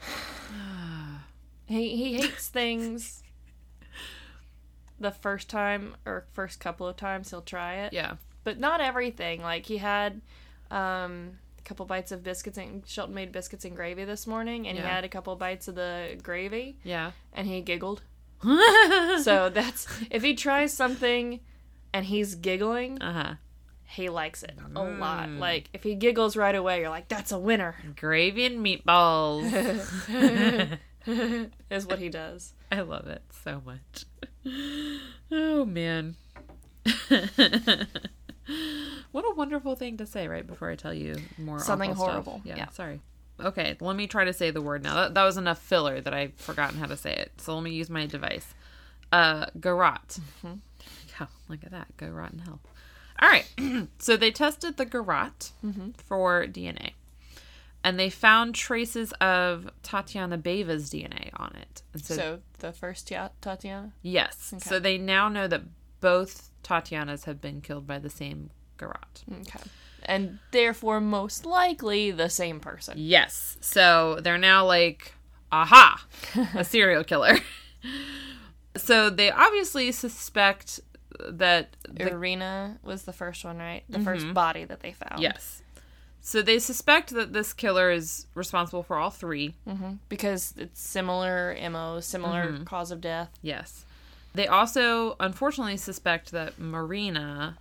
he 1.66 1.96
he 1.96 2.14
hates 2.14 2.48
things. 2.48 3.22
The 5.00 5.10
first 5.12 5.48
time 5.48 5.96
or 6.06 6.26
first 6.32 6.58
couple 6.60 6.86
of 6.88 6.96
times 6.96 7.30
he'll 7.30 7.42
try 7.42 7.74
it, 7.84 7.92
Yeah. 7.92 8.16
but 8.44 8.58
not 8.58 8.80
everything. 8.80 9.42
Like 9.42 9.66
he 9.66 9.78
had 9.78 10.20
um, 10.70 11.38
a 11.58 11.62
couple 11.62 11.86
bites 11.86 12.10
of 12.12 12.22
biscuits 12.24 12.58
and 12.58 12.86
Sheldon 12.86 13.14
made 13.14 13.30
biscuits 13.32 13.64
and 13.64 13.74
gravy 13.76 14.04
this 14.04 14.26
morning, 14.26 14.66
and 14.68 14.76
Yeah. 14.76 14.84
he 14.84 14.88
had 14.90 15.04
a 15.04 15.08
couple 15.08 15.34
bites 15.36 15.68
of 15.68 15.74
the 15.76 16.18
gravy, 16.22 16.78
Yeah. 16.84 17.12
and 17.32 17.46
he 17.46 17.60
giggled. 17.60 18.02
So 19.22 19.50
that's 19.52 19.86
if 20.10 20.22
he 20.22 20.34
tries 20.34 20.72
something 20.72 21.40
and 21.92 22.04
he's 22.06 22.34
giggling, 22.36 22.98
huh. 23.00 23.34
he 23.84 24.08
likes 24.08 24.42
it 24.42 24.56
a 24.76 24.82
lot. 24.82 25.28
Mm. 25.28 25.38
Like 25.40 25.70
if 25.72 25.82
he 25.82 25.94
giggles 25.96 26.36
right 26.36 26.54
away, 26.54 26.80
you're 26.80 26.90
like, 26.90 27.08
"That's 27.08 27.32
a 27.32 27.38
winner." 27.38 27.74
Gravy 27.96 28.44
and 28.46 28.64
meatballs. 28.64 29.50
is 31.70 31.86
what 31.86 31.98
he 31.98 32.08
does. 32.08 32.52
I 32.70 32.80
love 32.82 33.06
it 33.08 33.22
so 33.44 33.62
much. 33.64 34.04
Oh 35.30 35.64
man. 35.64 36.16
what 39.12 39.24
a 39.24 39.34
wonderful 39.34 39.76
thing 39.76 39.96
to 39.98 40.06
say 40.06 40.26
right 40.28 40.46
before 40.46 40.70
I 40.70 40.76
tell 40.76 40.94
you 40.94 41.16
more 41.38 41.58
Something 41.58 41.92
horrible. 41.92 42.40
Yeah, 42.44 42.56
Yeah. 42.56 42.68
sorry. 42.70 43.00
Okay, 43.40 43.76
let 43.80 43.94
me 43.94 44.06
try 44.08 44.24
to 44.24 44.32
say 44.32 44.50
the 44.50 44.60
word 44.62 44.82
now. 44.82 44.94
That, 44.94 45.14
that 45.14 45.22
was 45.24 45.36
enough 45.36 45.58
filler 45.60 46.00
that 46.00 46.12
I've 46.12 46.34
forgotten 46.34 46.78
how 46.78 46.86
to 46.86 46.96
say 46.96 47.14
it. 47.14 47.32
So 47.38 47.54
let 47.54 47.62
me 47.62 47.70
use 47.70 47.88
my 47.88 48.06
device. 48.06 48.46
Uh, 49.12 49.46
garrote. 49.60 50.18
Yeah, 50.42 51.26
look 51.48 51.62
at 51.62 51.70
that. 51.70 51.96
Go 51.96 52.08
rotten 52.08 52.40
hell. 52.40 52.58
All 53.20 53.28
right. 53.28 53.46
so 53.98 54.16
they 54.16 54.30
tested 54.32 54.76
the 54.76 54.84
garrote 54.84 55.50
for 56.04 56.46
DNA. 56.46 56.92
And 57.84 57.98
they 57.98 58.10
found 58.10 58.54
traces 58.54 59.12
of 59.20 59.70
Tatiana 59.82 60.36
Beva's 60.36 60.90
DNA 60.90 61.30
on 61.34 61.54
it. 61.54 61.82
And 61.92 62.04
So, 62.04 62.40
the 62.58 62.72
first 62.72 63.08
Tia- 63.08 63.30
Tatiana. 63.40 63.92
Yes. 64.02 64.52
So 64.58 64.78
they 64.78 64.98
now 64.98 65.28
know 65.28 65.46
that 65.46 65.62
both 66.00 66.50
Tatianas 66.62 67.24
have 67.24 67.40
been 67.40 67.60
killed 67.60 67.86
by 67.86 67.98
the 67.98 68.10
same 68.10 68.50
garrote. 68.76 69.22
Okay. 69.30 69.60
And 70.04 70.38
therefore, 70.52 71.00
most 71.00 71.44
likely 71.44 72.10
the 72.10 72.30
same 72.30 72.60
person. 72.60 72.94
Yes. 72.96 73.56
So 73.60 74.20
they're 74.22 74.38
now 74.38 74.64
like, 74.64 75.14
aha, 75.52 76.04
a 76.54 76.64
serial 76.64 77.04
killer. 77.04 77.38
so 78.76 79.10
they 79.10 79.30
obviously 79.30 79.92
suspect 79.92 80.80
that 81.28 81.76
the 81.88 82.10
Irina 82.10 82.78
was 82.82 83.02
the 83.02 83.12
first 83.12 83.44
one, 83.44 83.58
right? 83.58 83.82
The 83.88 84.00
first 84.00 84.24
mm-hmm. 84.24 84.34
body 84.34 84.64
that 84.64 84.80
they 84.80 84.92
found. 84.92 85.20
yes. 85.20 85.62
So 86.28 86.42
they 86.42 86.58
suspect 86.58 87.08
that 87.14 87.32
this 87.32 87.54
killer 87.54 87.90
is 87.90 88.26
responsible 88.34 88.82
for 88.82 88.98
all 88.98 89.08
three. 89.08 89.54
Because 90.10 90.52
it's 90.58 90.78
similar 90.78 91.56
MO, 91.70 92.00
similar 92.00 92.58
cause 92.66 92.90
of 92.90 93.00
death. 93.00 93.30
Yes. 93.40 93.86
They 94.34 94.46
also 94.46 95.16
unfortunately 95.20 95.78
suspect 95.78 96.32
that 96.32 96.58
Marina 96.58 97.56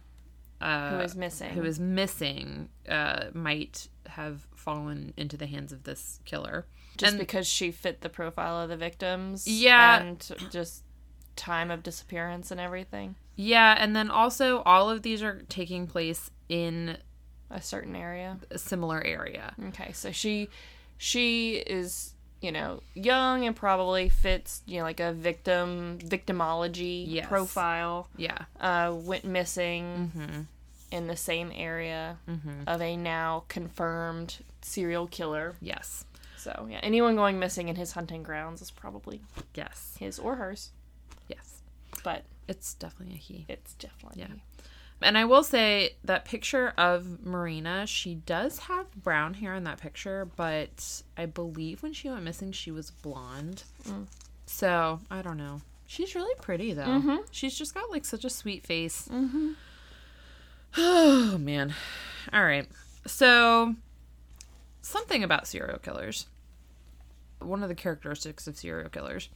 uh, 0.60 0.98
Who 0.98 1.00
is 1.00 1.16
missing. 1.16 1.52
who 1.52 1.64
is 1.64 1.80
missing 1.80 2.68
uh, 2.90 3.28
might 3.34 3.88
have 4.06 4.46
fallen 4.54 5.14
into 5.16 5.38
the 5.38 5.48
hands 5.48 5.72
of 5.72 5.84
this 5.84 6.20
killer. 6.26 6.66
just 6.98 7.12
and- 7.14 7.20
because 7.20 7.48
she 7.48 7.72
fit 7.72 8.02
the 8.02 8.10
profile 8.10 8.60
of 8.60 8.68
the 8.68 8.76
victims. 8.76 9.48
Yeah. 9.48 10.02
And 10.02 10.30
just 10.52 10.84
time 11.38 11.72
of 11.72 11.84
disappearance 11.84 12.52
and 12.52 12.60
everything. 12.60 13.16
Yeah, 13.38 13.78
and 13.80 13.96
then 13.96 14.10
also 14.10 14.62
all 14.64 14.90
of 14.90 15.04
these 15.04 15.24
are 15.24 15.44
taking 15.48 15.88
place 15.88 16.32
in 16.50 16.98
A 17.50 17.62
certain 17.62 17.96
area. 17.96 18.38
a 18.52 18.58
similar 18.58 19.02
area. 19.04 19.54
Okay, 19.70 19.92
so 19.94 20.12
she 20.12 20.50
she 20.98 21.56
is 21.58 22.14
you 22.42 22.52
know 22.52 22.82
young 22.94 23.46
and 23.46 23.56
probably 23.56 24.10
fits 24.10 24.62
you 24.66 24.78
know 24.78 24.84
like 24.84 25.00
a 25.00 25.14
victim 25.14 25.98
victimology 26.02 27.06
Yes. 27.08 27.28
profile. 27.28 28.10
Yeah. 28.18 28.46
Uh, 28.60 28.94
went 28.96 29.24
missing 29.26 30.48
in 30.92 31.08
the 31.08 31.16
same 31.18 31.52
area 31.56 32.18
of 32.68 32.82
a 32.82 32.96
now 32.98 33.44
confirmed 33.48 34.38
serial 34.62 35.08
killer. 35.08 35.56
Yes. 35.62 36.06
So 36.38 36.68
yeah, 36.70 36.80
anyone 36.84 37.16
going 37.16 37.40
missing 37.40 37.68
in 37.70 37.76
his 37.76 37.94
hunting 37.94 38.24
grounds 38.24 38.62
is 38.62 38.72
probably 38.72 39.22
Yes. 39.56 39.96
his 40.00 40.20
or 40.20 40.36
hers, 40.36 40.72
Yes. 41.28 41.62
but 42.04 42.24
It's 42.48 42.74
definitely 42.76 43.16
a 43.16 43.18
he. 43.18 43.46
it's 43.50 43.74
definitely 43.74 44.22
Yeah. 44.22 44.28
And 45.02 45.18
I 45.18 45.26
will 45.26 45.44
say 45.44 45.96
that 46.04 46.26
picture 46.26 46.74
of 46.78 47.24
Marina, 47.24 47.86
she 47.86 48.16
does 48.16 48.60
have 48.60 48.92
brown 49.04 49.36
hair 49.36 49.54
in 49.54 49.64
that 49.66 49.80
picture, 49.80 50.28
but 50.36 51.04
I 51.16 51.28
believe 51.28 51.84
when 51.84 51.94
she 51.94 52.10
went 52.10 52.24
missing, 52.24 52.52
she 52.52 52.72
was 52.72 52.90
blonde. 52.90 53.64
Mm. 53.88 54.08
So 54.48 55.00
I 55.12 55.22
don't 55.22 55.38
know. 55.38 55.62
She's 55.86 56.16
really 56.16 56.34
pretty 56.42 56.74
though. 56.74 56.84
Mm-hmm. 56.84 57.18
She's 57.32 57.56
just 57.56 57.74
got 57.74 57.92
like 57.92 58.06
such 58.06 58.26
a 58.26 58.30
sweet 58.30 58.66
face. 58.66 59.08
Mm-hmm. 59.12 59.52
Oh 60.80 61.38
man. 61.40 61.74
All 62.34 62.44
right. 62.44 62.68
So 63.06 63.76
something 64.82 65.24
about 65.24 65.48
serial 65.48 65.80
killers. 65.80 66.28
One 67.40 67.64
of 67.64 67.70
the 67.70 67.76
characteristics 67.76 68.48
of 68.48 68.58
serial 68.58 68.90
killers 68.90 69.30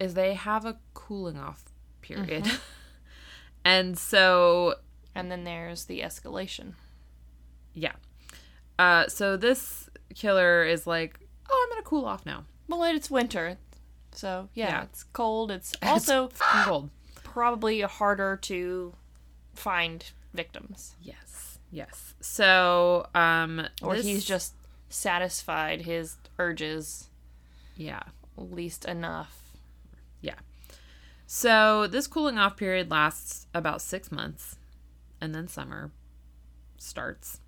is 0.00 0.14
they 0.14 0.34
have 0.34 0.64
a 0.64 0.78
cooling 0.94 1.38
off 1.38 1.64
period. 2.00 2.44
Mm-hmm. 2.44 2.56
and 3.66 3.98
so 3.98 4.74
And 5.14 5.30
then 5.30 5.42
there's 5.44 5.84
the 5.86 6.00
escalation. 6.00 6.74
yeah. 7.74 7.92
Uh 8.78 9.06
so 9.08 9.36
this 9.36 9.88
killer 10.14 10.64
is 10.64 10.86
like, 10.86 11.18
"Oh, 11.50 11.58
I'm 11.64 11.70
going 11.72 11.82
to 11.82 11.88
cool 11.88 12.04
off 12.04 12.24
now." 12.26 12.44
Well, 12.68 12.82
it's 12.84 13.10
winter, 13.10 13.58
so 14.12 14.48
yeah, 14.54 14.68
Yeah. 14.68 14.82
it's 14.84 15.02
cold. 15.04 15.50
It's 15.56 15.74
also 15.82 16.28
Fucking 16.28 16.64
cold. 16.64 16.90
probably 17.24 17.80
harder 17.82 18.36
to 18.50 18.94
find 19.54 20.04
victims, 20.34 20.94
Yes. 21.00 21.58
Yes. 21.70 22.14
So, 22.20 23.06
um 23.14 23.66
or 23.82 23.96
this- 23.96 24.04
he's 24.06 24.24
just 24.24 24.54
satisfied 24.88 25.80
his 25.82 26.16
urges 26.38 27.08
yeah. 27.76 28.02
least 28.36 28.84
enough. 28.84 29.32
So 31.26 31.86
this 31.86 32.06
cooling 32.06 32.38
off 32.38 32.56
period 32.56 32.90
lasts 32.90 33.46
about 33.52 33.82
six 33.82 34.12
months, 34.12 34.56
and 35.20 35.34
then 35.34 35.48
summer 35.48 35.90
starts. 36.78 37.40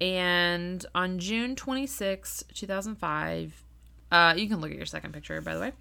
And 0.00 0.86
on 0.94 1.18
June 1.18 1.56
26, 1.56 2.44
2005, 2.54 3.64
uh, 4.12 4.34
you 4.36 4.48
can 4.48 4.60
look 4.60 4.70
at 4.70 4.76
your 4.76 4.86
second 4.86 5.12
picture, 5.12 5.40
by 5.40 5.54
the 5.54 5.60
way. 5.60 5.72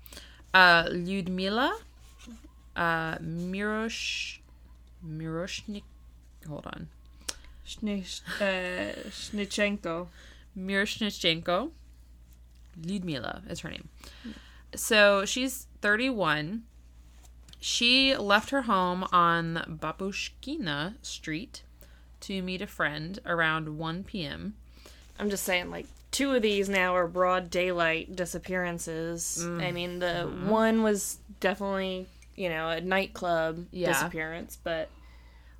Uh, 0.53 0.85
Lyudmila 0.85 1.73
uh, 2.77 3.17
Mirosh, 3.17 4.37
Miroshnik, 5.05 5.83
hold 6.47 6.65
on, 6.67 6.87
Schnichenko. 7.65 10.07
Miroshnichenko. 10.57 11.71
Lyudmila 12.79 13.51
is 13.51 13.59
her 13.61 13.69
name. 13.69 13.89
So 14.75 15.25
she's 15.25 15.65
31. 15.81 16.63
She 17.59 18.15
left 18.15 18.51
her 18.51 18.63
home 18.63 19.05
on 19.11 19.79
Babushkina 19.81 20.95
Street 21.01 21.63
to 22.21 22.41
meet 22.41 22.61
a 22.61 22.67
friend 22.67 23.19
around 23.25 23.77
1 23.77 24.03
p.m. 24.03 24.55
I'm 25.19 25.29
just 25.29 25.43
saying, 25.43 25.71
like, 25.71 25.87
two 26.11 26.33
of 26.35 26.41
these 26.41 26.69
now 26.69 26.95
are 26.95 27.07
broad 27.07 27.49
daylight 27.49 28.15
disappearances. 28.15 29.39
Mm. 29.43 29.63
I 29.63 29.71
mean, 29.71 29.99
the 29.99 30.27
mm-hmm. 30.27 30.49
one 30.49 30.83
was 30.83 31.17
definitely, 31.39 32.07
you 32.35 32.49
know, 32.49 32.69
a 32.69 32.81
nightclub 32.81 33.65
Yeah. 33.71 33.93
disappearance, 33.93 34.57
but 34.63 34.89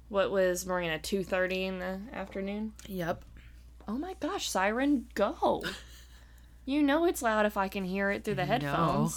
what 0.09 0.31
was 0.31 0.65
Marina, 0.65 0.99
2.30 0.99 1.65
in 1.65 1.79
the 1.79 1.99
afternoon? 2.13 2.73
Yep. 2.87 3.23
Oh 3.87 3.97
my 3.97 4.15
gosh, 4.19 4.49
Siren, 4.49 5.07
go! 5.15 5.63
you 6.65 6.83
know 6.83 7.05
it's 7.05 7.21
loud 7.21 7.45
if 7.45 7.57
I 7.57 7.67
can 7.67 7.85
hear 7.85 8.11
it 8.11 8.23
through 8.23 8.35
the 8.35 8.43
I 8.43 8.57
know. 8.59 9.09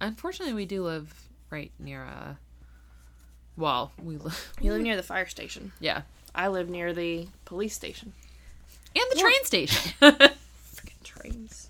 Unfortunately, 0.00 0.54
we 0.54 0.66
do 0.66 0.82
live 0.84 1.28
right 1.50 1.70
near 1.78 2.02
a. 2.02 2.38
Well, 3.56 3.92
we 4.02 4.16
live. 4.18 4.52
You 4.60 4.72
live 4.72 4.82
near 4.82 4.96
the 4.96 5.02
fire 5.02 5.26
station. 5.26 5.72
Yeah. 5.80 6.02
I 6.34 6.48
live 6.48 6.68
near 6.68 6.92
the 6.92 7.28
police 7.46 7.74
station. 7.74 8.12
And 8.94 9.04
the 9.10 9.20
train 9.20 9.44
station. 9.44 9.92
Freaking 10.02 11.02
trains. 11.02 11.68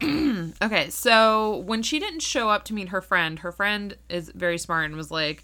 Okay, 0.60 0.90
so 0.90 1.58
when 1.58 1.82
she 1.82 1.98
didn't 1.98 2.20
show 2.20 2.50
up 2.50 2.64
to 2.66 2.74
meet 2.74 2.88
her 2.90 3.00
friend, 3.00 3.38
her 3.38 3.52
friend 3.52 3.96
is 4.10 4.30
very 4.34 4.58
smart 4.58 4.84
and 4.86 4.96
was 4.96 5.10
like, 5.10 5.42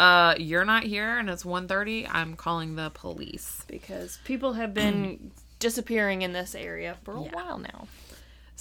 "Uh, 0.00 0.34
you're 0.38 0.64
not 0.64 0.82
here 0.82 1.16
and 1.18 1.30
it's 1.30 1.44
1:30. 1.44 2.08
I'm 2.10 2.34
calling 2.34 2.74
the 2.74 2.90
police." 2.90 3.64
Because 3.68 4.18
people 4.24 4.54
have 4.54 4.74
been 4.74 5.30
disappearing 5.60 6.22
in 6.22 6.32
this 6.32 6.54
area 6.56 6.96
for 7.04 7.14
a 7.16 7.22
Yeah. 7.22 7.30
while 7.32 7.58
now. 7.58 7.86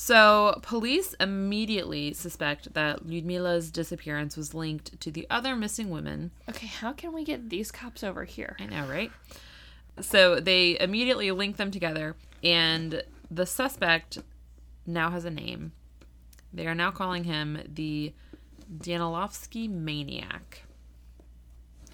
So, 0.02 0.58
police 0.62 1.14
immediately 1.20 2.14
suspect 2.14 2.74
that 2.74 3.06
Lyudmila's 3.06 3.70
disappearance 3.70 4.38
was 4.38 4.54
linked 4.54 4.98
to 5.02 5.12
the 5.12 5.28
other 5.30 5.58
missing 5.58 5.90
women. 5.90 6.32
Okay, 6.48 6.68
how 6.68 6.94
can 6.94 7.12
we 7.12 7.26
get 7.26 7.50
these 7.50 7.70
cops 7.70 8.02
over 8.02 8.24
here? 8.24 8.56
I 8.62 8.68
know, 8.68 8.88
right? 8.88 9.12
So, 10.00 10.40
they 10.40 10.80
immediately 10.80 11.30
link 11.32 11.58
them 11.58 11.70
together 11.70 12.16
and 12.42 13.04
the 13.30 13.46
suspect 13.46 14.20
now 14.88 15.10
has 15.12 15.26
a 15.26 15.30
name. 15.30 15.74
They 16.54 16.66
are 16.66 16.74
now 16.74 16.92
calling 16.92 17.26
him 17.26 17.62
the 17.68 18.14
Danilovsky 18.74 19.70
maniac. 19.70 20.64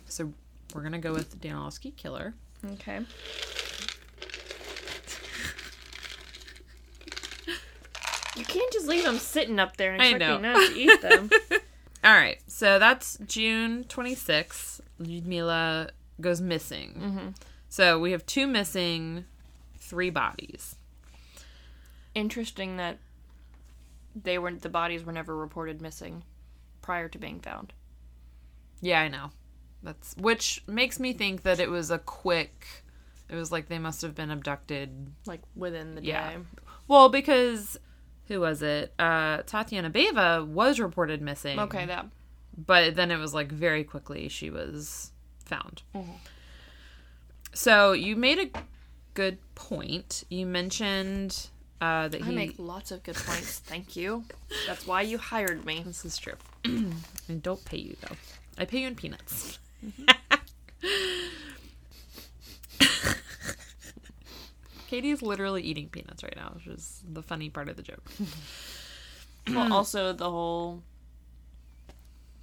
So, 0.05 0.31
we're 0.75 0.81
going 0.81 0.91
to 0.91 0.99
go 0.99 1.11
with 1.11 1.41
Danilovsky 1.41 1.95
killer. 1.95 2.35
Okay. 2.73 2.99
You 8.35 8.43
can't 8.45 8.71
just 8.73 8.87
leave 8.87 9.03
them 9.03 9.17
sitting 9.17 9.59
up 9.59 9.77
there 9.77 9.93
and 9.93 10.01
I 10.01 10.07
expect 10.07 10.19
know. 10.19 10.35
me 10.37 10.41
not 10.43 10.69
to 10.69 10.77
eat 10.77 11.01
them. 11.01 11.29
All 12.03 12.13
right, 12.13 12.37
so 12.47 12.77
that's 12.79 13.17
June 13.25 13.83
26th. 13.85 14.81
Ludmila 14.99 15.89
goes 16.21 16.39
missing. 16.41 16.93
Mm-hmm. 16.97 17.27
So 17.69 17.99
we 17.99 18.11
have 18.11 18.25
two 18.25 18.45
missing, 18.47 19.25
three 19.77 20.09
bodies. 20.09 20.75
Interesting 22.13 22.77
that 22.77 22.97
they 24.15 24.37
were 24.37 24.51
the 24.53 24.69
bodies 24.69 25.03
were 25.03 25.11
never 25.11 25.35
reported 25.35 25.81
missing 25.81 26.23
prior 26.81 27.09
to 27.09 27.17
being 27.17 27.39
found. 27.41 27.73
Yeah, 28.81 29.01
I 29.01 29.07
know. 29.09 29.31
That's 29.83 30.15
which 30.17 30.63
makes 30.67 30.99
me 30.99 31.11
think 31.11 31.43
that 31.43 31.59
it 31.59 31.69
was 31.69 31.91
a 31.91 31.97
quick. 31.99 32.65
It 33.29 33.35
was 33.35 33.51
like 33.51 33.67
they 33.67 33.79
must 33.79 34.01
have 34.03 34.15
been 34.15 34.31
abducted. 34.31 35.11
Like 35.25 35.41
within 35.55 35.95
the 35.95 36.03
Yeah. 36.03 36.29
day. 36.31 36.37
Well, 36.87 37.09
because 37.09 37.77
who 38.27 38.39
was 38.39 38.61
it? 38.61 38.93
Uh, 38.99 39.37
Tatiana 39.45 39.89
Beva 39.89 40.45
was 40.45 40.79
reported 40.79 41.21
missing. 41.21 41.59
Okay, 41.59 41.85
that 41.85 42.07
but 42.57 42.95
then 42.95 43.11
it 43.11 43.17
was 43.17 43.33
like 43.33 43.51
very 43.51 43.83
quickly 43.83 44.27
she 44.29 44.49
was 44.49 45.11
found. 45.45 45.81
Mhm. 45.93 46.05
So 47.53 47.91
you 47.93 48.15
made 48.15 48.39
a 48.39 48.59
good 49.13 49.37
point. 49.55 50.23
You 50.29 50.45
mentioned 50.45 51.47
uh, 51.81 52.07
that 52.07 52.21
I 52.21 52.25
he. 52.25 52.35
make 52.35 52.55
lots 52.57 52.91
of 52.91 53.03
good 53.03 53.15
points. 53.15 53.59
Thank 53.65 53.95
you. 53.95 54.23
That's 54.67 54.87
why 54.87 55.01
you 55.01 55.17
hired 55.17 55.65
me. 55.65 55.83
This 55.85 56.05
is 56.05 56.17
true. 56.17 56.35
I 56.65 57.33
don't 57.41 57.63
pay 57.65 57.77
you 57.77 57.95
though. 58.01 58.15
I 58.57 58.65
pay 58.65 58.79
you 58.79 58.87
in 58.87 58.95
peanuts. 58.95 59.59
Katie 59.81 60.05
is 64.91 65.21
literally 65.21 65.61
eating 65.61 65.89
peanuts 65.89 66.23
right 66.23 66.35
now, 66.35 66.51
which 66.55 66.67
is 66.67 67.03
the 67.07 67.21
funny 67.21 67.49
part 67.49 67.69
of 67.69 67.75
the 67.75 67.83
joke. 67.83 68.11
Well, 69.47 69.67
hmm. 69.67 69.71
also 69.71 70.11
the 70.11 70.29
whole 70.29 70.81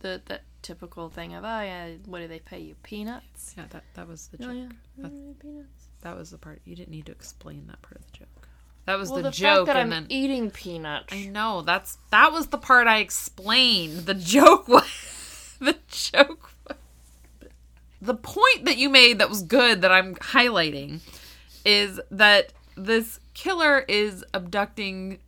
the 0.01 0.21
the 0.25 0.41
typical 0.63 1.09
thing 1.09 1.35
of, 1.35 1.45
oh 1.45 1.61
yeah, 1.61 1.89
what 2.07 2.21
do 2.21 2.29
they 2.29 2.39
pay 2.39 2.61
you? 2.61 2.77
Peanuts. 2.83 3.55
Yeah, 3.57 3.65
that 3.71 3.85
that 3.95 4.09
was 4.09 4.29
the 4.29 4.37
oh, 4.45 4.47
joke. 4.47 4.51
Oh 4.51 4.55
yeah, 4.55 4.69
That- 4.99 5.41
peanuts. 5.41 5.89
That 6.03 6.17
was 6.17 6.31
the 6.31 6.39
part. 6.39 6.61
You 6.65 6.75
didn't 6.75 6.91
need 6.91 7.07
to 7.07 7.13
explain 7.13 7.69
that 7.69 7.81
part 7.83 7.97
of 7.97 8.07
the 8.11 8.19
joke. 8.19 8.49
That 8.87 8.99
was 8.99 9.11
Well, 9.11 9.19
the, 9.19 9.31
the, 9.31 9.31
joke, 9.31 9.67
fact 9.69 9.77
that 9.77 9.83
and 9.83 9.95
I'm 9.95 10.03
then 10.03 10.13
eating 10.13 10.51
peanuts. 10.51 11.13
I 11.13 11.27
know 11.27 11.63
that's 11.63 11.99
that 12.11 12.33
was 12.33 12.49
the 12.49 12.59
part 12.59 12.89
I 12.89 12.99
explained. 12.99 14.07
The 14.07 14.15
joke 14.15 14.67
was 14.67 15.57
the 15.61 15.77
joke. 15.89 16.51
Was, 16.67 16.77
the 18.01 18.15
point 18.15 18.65
that 18.65 18.79
you 18.79 18.89
made 18.89 19.21
that 19.21 19.29
was 19.29 19.43
good 19.43 19.83
that 19.83 19.93
I'm 19.93 20.17
highlighting 20.17 21.01
is 21.65 22.01
that 22.11 22.53
this 22.77 23.21
killer 23.35 23.81
is 23.81 24.25
abducting 24.35 25.19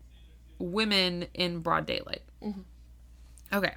women 0.58 1.26
in 1.34 1.60
broad 1.60 1.86
daylight. 1.86 2.22
Mm-hmm. 2.42 2.60
Okay. 3.52 3.74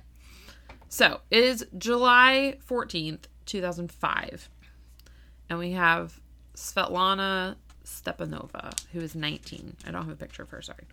So, 0.89 1.19
it 1.29 1.43
is 1.43 1.65
July 1.77 2.57
14th, 2.67 3.25
2005. 3.45 4.49
And 5.49 5.59
we 5.59 5.71
have 5.71 6.19
Svetlana 6.55 7.55
Stepanova, 7.85 8.79
who 8.91 8.99
is 8.99 9.15
19. 9.15 9.75
I 9.85 9.91
don't 9.91 10.03
have 10.05 10.13
a 10.13 10.15
picture 10.15 10.43
of 10.43 10.49
her, 10.49 10.61
sorry. 10.61 10.85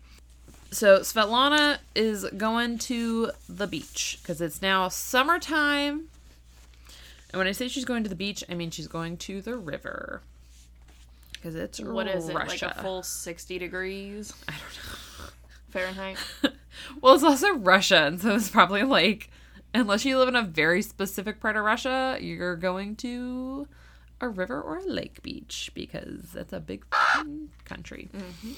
So, 0.71 1.01
Svetlana 1.01 1.79
is 1.95 2.25
going 2.37 2.79
to 2.79 3.31
the 3.49 3.67
beach 3.67 4.19
because 4.21 4.41
it's 4.41 4.61
now 4.61 4.89
summertime. 4.89 6.09
And 7.31 7.39
when 7.39 7.47
I 7.47 7.53
say 7.53 7.69
she's 7.69 7.85
going 7.85 8.03
to 8.03 8.09
the 8.09 8.15
beach, 8.15 8.45
I 8.49 8.55
mean 8.55 8.71
she's 8.71 8.87
going 8.87 9.17
to 9.19 9.41
the 9.41 9.57
river. 9.57 10.23
Because 11.45 11.57
it's 11.57 11.79
What 11.79 12.09
is 12.09 12.31
it? 12.31 12.35
Russia. 12.35 12.69
Like 12.69 12.77
a 12.77 12.81
full 12.83 13.03
sixty 13.03 13.59
degrees 13.59 14.33
I 14.49 14.53
don't 14.53 14.63
know. 14.63 15.31
Fahrenheit. 15.69 16.17
well, 17.03 17.15
it's 17.15 17.23
also 17.23 17.53
Russia, 17.57 18.07
and 18.07 18.19
so 18.19 18.35
it's 18.35 18.49
probably 18.49 18.83
like 18.83 19.29
unless 19.75 20.07
you 20.07 20.17
live 20.17 20.29
in 20.29 20.37
a 20.37 20.43
very 20.43 20.81
specific 20.81 21.41
part 21.41 21.57
of 21.57 21.65
Russia, 21.65 22.17
you're 22.19 22.57
going 22.57 22.97
to 22.97 23.69
a 24.23 24.29
river 24.29 24.59
or 24.59 24.79
a 24.79 24.87
lake 24.87 25.23
beach 25.23 25.71
because 25.75 26.35
it's 26.35 26.55
a 26.55 26.61
big 26.61 26.87
country. 27.67 28.09
Mm-hmm. 28.15 28.53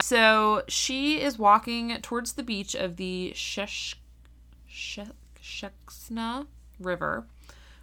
So 0.00 0.62
she 0.68 1.20
is 1.20 1.40
walking 1.40 1.96
towards 2.02 2.34
the 2.34 2.44
beach 2.44 2.76
of 2.76 2.98
the 2.98 3.32
Shesh, 3.34 3.96
She- 4.68 5.02
Sheksna 5.42 6.46
River 6.78 7.26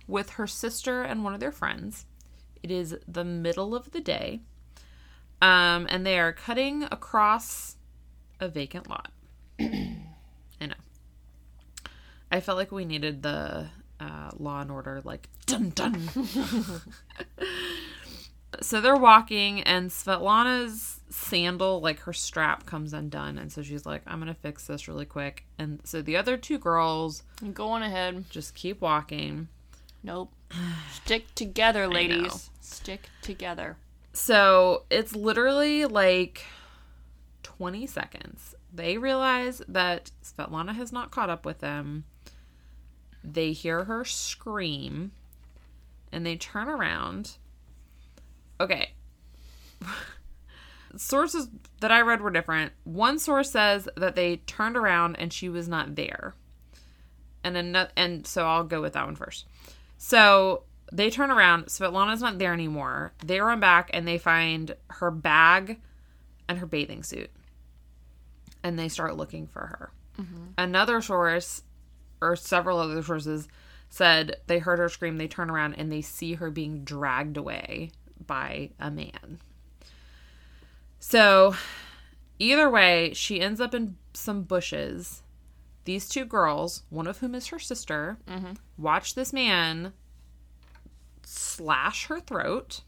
with 0.08 0.32
her 0.32 0.48
sister 0.48 1.02
and 1.02 1.26
one 1.26 1.34
of 1.34 1.42
their 1.42 1.52
friends. 1.52 2.06
It 2.64 2.72
is 2.72 2.97
the 3.07 3.24
middle 3.24 3.76
of 3.76 3.91
the 3.91 4.01
day. 4.01 4.41
Um, 5.41 5.88
and 5.89 6.05
they 6.05 6.20
are 6.20 6.34
cutting 6.34 6.84
across 6.84 7.78
a 8.39 8.47
vacant 8.49 8.89
lot. 8.89 9.12
I 9.60 9.97
know. 10.62 10.74
I 12.32 12.39
felt 12.41 12.57
like 12.57 12.72
we 12.72 12.86
needed 12.86 13.24
the 13.24 13.68
uh, 13.99 14.32
Law 14.38 14.62
and 14.62 14.72
Order, 14.72 15.01
like 15.03 15.30
dun 15.45 15.70
dun. 15.70 16.10
so 18.62 18.82
they're 18.82 18.95
walking, 18.95 19.62
and 19.62 19.89
Svetlana's 19.89 20.99
sandal, 21.10 21.82
like 21.82 21.99
her 22.01 22.14
strap, 22.14 22.66
comes 22.66 22.93
undone, 22.93 23.38
and 23.38 23.51
so 23.51 23.62
she's 23.62 23.86
like, 23.86 24.01
"I'm 24.05 24.20
gonna 24.20 24.34
fix 24.34 24.68
this 24.68 24.88
really 24.88 25.05
quick." 25.05 25.45
And 25.57 25.80
so 25.84 26.01
the 26.01 26.18
other 26.18 26.38
two 26.38 26.57
girls 26.57 27.24
Go 27.53 27.70
on 27.70 27.82
ahead. 27.84 28.26
just 28.30 28.53
keep 28.55 28.82
walking. 28.82 29.47
Nope. 30.03 30.34
Stick 30.91 31.34
together, 31.36 31.88
ladies. 31.88 32.50
Stick 32.62 33.10
together. 33.22 33.78
So 34.14 34.84
it's 34.89 35.16
literally 35.16 35.86
like 35.86 36.45
20 37.43 37.88
seconds. 37.88 38.56
They 38.74 38.97
realize 38.97 39.62
that 39.68 40.12
Svetlana 40.24 40.76
has 40.76 40.91
not 40.91 41.12
caught 41.12 41.30
up 41.30 41.45
with 41.45 41.60
them. 41.60 42.06
They 43.24 43.52
hear 43.52 43.86
her 43.86 44.06
scream 44.06 45.12
and 46.12 46.26
they 46.26 46.36
turn 46.36 46.68
around. 46.68 47.38
Okay. 48.60 48.93
Sources 50.95 51.50
that 51.82 51.91
I 51.91 52.02
read 52.02 52.22
were 52.22 52.32
different. 52.32 52.74
One 52.84 53.20
source 53.20 53.52
says 53.52 53.88
that 53.95 54.16
they 54.16 54.38
turned 54.38 54.76
around 54.76 55.18
and 55.18 55.32
she 55.32 55.47
was 55.47 55.68
not 55.68 55.95
there. 55.95 56.34
And 57.43 57.56
another, 57.56 57.91
and 57.95 58.26
so 58.26 58.45
I'll 58.45 58.64
go 58.64 58.82
with 58.82 58.93
that 58.93 59.06
one 59.06 59.16
first. 59.16 59.45
So 60.00 60.64
they 60.91 61.12
turn 61.12 61.30
around. 61.30 61.66
Svetlana's 61.66 62.22
not 62.22 62.39
there 62.39 62.54
anymore. 62.54 63.14
They 63.24 63.39
run 63.39 63.60
back 63.60 63.91
and 63.93 64.08
they 64.08 64.18
find 64.18 64.76
her 64.89 65.12
bag 65.12 65.80
and 66.47 66.58
her 66.58 66.66
bathing 66.66 67.04
suit. 67.04 67.30
And 68.64 68.80
they 68.80 68.88
start 68.88 69.18
looking 69.18 69.45
for 69.45 69.60
her. 69.60 69.91
Mm-hmm. 70.20 70.45
Another 70.58 71.02
source, 71.02 71.64
or 72.22 72.36
several 72.36 72.80
other 72.80 73.04
sources, 73.04 73.47
said 73.89 74.38
they 74.47 74.60
heard 74.60 74.80
her 74.80 74.89
scream. 74.89 75.18
They 75.18 75.28
turn 75.28 75.50
around 75.50 75.76
and 75.76 75.91
they 75.91 76.02
see 76.02 76.36
her 76.36 76.50
being 76.50 76.84
dragged 76.84 77.38
away 77.38 77.91
by 78.26 78.72
a 78.80 78.89
man. 78.89 79.39
So, 81.00 81.56
either 82.39 82.70
way, 82.70 83.14
she 83.14 83.41
ends 83.41 83.60
up 83.62 83.74
in 83.74 83.97
some 84.14 84.43
bushes. 84.43 85.24
These 85.86 86.09
two 86.09 86.25
girls, 86.25 86.84
one 86.89 87.07
of 87.07 87.19
whom 87.19 87.34
is 87.36 87.47
her 87.47 87.59
sister, 87.59 88.17
mm-hmm. 88.27 88.53
watch 88.77 89.15
this 89.15 89.34
man 89.34 89.93
slash 91.23 92.05
her 92.07 92.19
throat. 92.19 92.82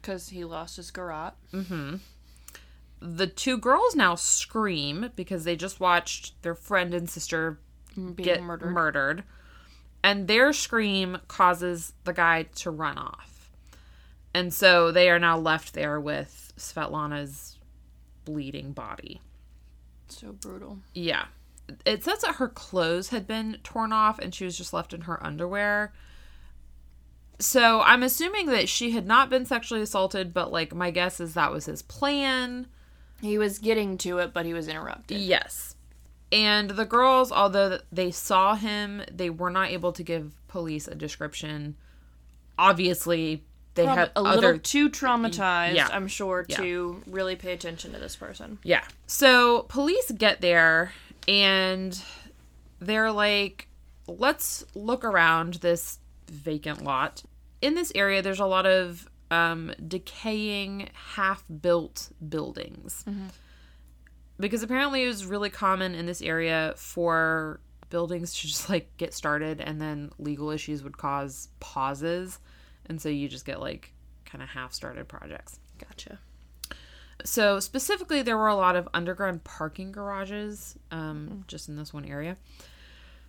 Because 0.00 0.30
he 0.30 0.44
lost 0.44 0.76
his 0.76 0.90
garrote. 0.90 1.34
Mm-hmm. 1.52 1.96
The 3.00 3.26
two 3.26 3.58
girls 3.58 3.94
now 3.94 4.14
scream 4.14 5.10
because 5.16 5.44
they 5.44 5.56
just 5.56 5.80
watched 5.80 6.42
their 6.42 6.54
friend 6.54 6.92
and 6.94 7.08
sister 7.08 7.58
Being 7.94 8.14
get 8.14 8.42
murdered. 8.42 8.72
murdered. 8.72 9.24
And 10.02 10.26
their 10.28 10.52
scream 10.52 11.18
causes 11.28 11.92
the 12.04 12.12
guy 12.12 12.44
to 12.56 12.70
run 12.70 12.98
off. 12.98 13.50
And 14.32 14.52
so 14.54 14.90
they 14.92 15.10
are 15.10 15.18
now 15.18 15.38
left 15.38 15.74
there 15.74 16.00
with 16.00 16.52
Svetlana's 16.56 17.58
bleeding 18.24 18.72
body. 18.72 19.20
so 20.08 20.32
brutal. 20.32 20.78
Yeah. 20.94 21.26
It 21.84 22.04
says 22.04 22.20
that 22.20 22.36
her 22.36 22.48
clothes 22.48 23.08
had 23.08 23.26
been 23.26 23.58
torn 23.62 23.92
off 23.92 24.18
and 24.18 24.34
she 24.34 24.44
was 24.44 24.56
just 24.56 24.72
left 24.72 24.92
in 24.92 25.02
her 25.02 25.24
underwear. 25.24 25.92
So 27.38 27.80
I'm 27.80 28.02
assuming 28.02 28.46
that 28.46 28.68
she 28.68 28.90
had 28.90 29.06
not 29.06 29.30
been 29.30 29.46
sexually 29.46 29.80
assaulted, 29.82 30.34
but 30.34 30.52
like 30.52 30.74
my 30.74 30.90
guess 30.90 31.20
is 31.20 31.34
that 31.34 31.52
was 31.52 31.64
his 31.66 31.82
plan. 31.82 32.66
He 33.22 33.38
was 33.38 33.58
getting 33.58 33.96
to 33.98 34.18
it, 34.18 34.32
but 34.32 34.44
he 34.46 34.52
was 34.54 34.68
interrupted. 34.68 35.18
Yes. 35.18 35.74
And 36.32 36.70
the 36.70 36.84
girls, 36.84 37.32
although 37.32 37.78
they 37.90 38.10
saw 38.10 38.54
him, 38.54 39.02
they 39.10 39.30
were 39.30 39.50
not 39.50 39.70
able 39.70 39.92
to 39.92 40.02
give 40.02 40.32
police 40.48 40.86
a 40.86 40.94
description. 40.94 41.76
Obviously, 42.58 43.42
they 43.74 43.84
Prob- 43.84 43.98
had 43.98 44.08
a 44.16 44.20
other 44.20 44.40
little 44.40 44.58
too 44.58 44.90
traumatized, 44.90 45.74
Yeah. 45.74 45.88
I'm 45.90 46.08
sure, 46.08 46.44
Yeah. 46.48 46.58
to 46.58 47.02
really 47.06 47.36
pay 47.36 47.52
attention 47.52 47.92
to 47.92 47.98
this 47.98 48.16
person. 48.16 48.58
Yeah. 48.62 48.84
So 49.06 49.62
police 49.68 50.10
get 50.12 50.40
there 50.40 50.92
and 51.28 52.00
they're 52.80 53.12
like, 53.12 53.68
let's 54.06 54.64
look 54.74 55.04
around 55.04 55.54
this 55.54 55.98
vacant 56.30 56.82
lot. 56.82 57.22
In 57.60 57.74
this 57.74 57.92
area, 57.94 58.22
there's 58.22 58.40
a 58.40 58.46
lot 58.46 58.66
of 58.66 59.08
um, 59.30 59.72
decaying, 59.86 60.88
half 61.14 61.44
built 61.60 62.10
buildings. 62.26 63.04
Because 64.38 64.62
apparently 64.62 65.04
it 65.04 65.08
was 65.08 65.26
really 65.26 65.50
common 65.50 65.94
in 65.94 66.06
this 66.06 66.22
area 66.22 66.72
for 66.76 67.60
buildings 67.90 68.32
to 68.34 68.46
just 68.46 68.70
like 68.70 68.96
get 68.96 69.12
started 69.12 69.60
and 69.60 69.80
then 69.80 70.10
legal 70.18 70.50
issues 70.50 70.82
would 70.82 70.96
cause 70.96 71.48
pauses. 71.60 72.38
And 72.86 73.00
so 73.00 73.08
you 73.08 73.28
just 73.28 73.44
get 73.44 73.60
like 73.60 73.92
kind 74.24 74.42
of 74.42 74.48
half 74.48 74.72
started 74.72 75.08
projects. 75.08 75.60
Gotcha. 75.78 76.18
So 77.24 77.60
specifically, 77.60 78.22
there 78.22 78.36
were 78.36 78.48
a 78.48 78.54
lot 78.54 78.76
of 78.76 78.88
underground 78.94 79.44
parking 79.44 79.92
garages, 79.92 80.78
um, 80.90 81.44
just 81.46 81.68
in 81.68 81.76
this 81.76 81.92
one 81.92 82.04
area. 82.04 82.36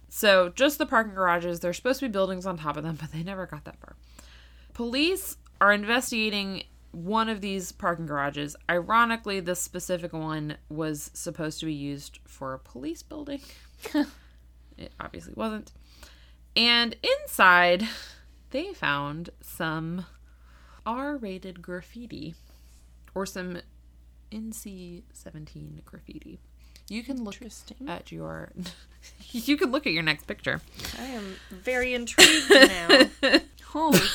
So 0.10 0.50
just 0.50 0.78
the 0.78 0.86
parking 0.86 1.14
garages. 1.14 1.60
There's 1.60 1.78
supposed 1.78 2.00
to 2.02 2.08
be 2.08 2.12
buildings 2.12 2.46
on 2.46 2.58
top 2.58 2.78
of 2.78 2.84
them, 2.84 2.96
but 3.02 3.12
they 3.12 3.24
never 3.24 3.46
got 3.46 3.66
that 3.66 3.80
far. 3.80 3.96
Police 4.74 5.38
are 5.60 5.72
investigating 5.72 6.64
one 6.92 7.30
of 7.30 7.42
these 7.42 7.72
parking 7.72 8.06
garages. 8.06 8.56
Ironically, 8.70 9.40
this 9.40 9.62
specific 9.62 10.12
one 10.12 10.58
was 10.70 11.10
supposed 11.14 11.60
to 11.62 11.66
be 11.66 11.74
used 11.74 12.20
for 12.26 12.54
a 12.54 12.60
police 12.60 13.02
building. 13.02 13.42
it 14.78 14.92
obviously 15.00 15.34
wasn't. 15.36 15.72
And 16.56 16.96
inside, 17.02 17.88
they 18.50 18.74
found 18.74 19.30
some 19.42 20.06
R-rated 20.86 21.62
graffiti 21.62 22.36
or 23.16 23.26
some 23.26 23.62
NC-17 24.32 25.84
graffiti. 25.86 26.40
You 26.90 27.04
can 27.04 27.24
look 27.24 27.38
at 27.88 28.12
your 28.12 28.52
you 29.32 29.56
can 29.58 29.72
look 29.72 29.88
at 29.88 29.94
your 29.94 30.04
next 30.04 30.28
picture. 30.28 30.60
I 31.00 31.06
am 31.06 31.36
very 31.50 31.94
intrigued 31.94 32.50
now. 32.50 33.08
Holy. 33.68 34.00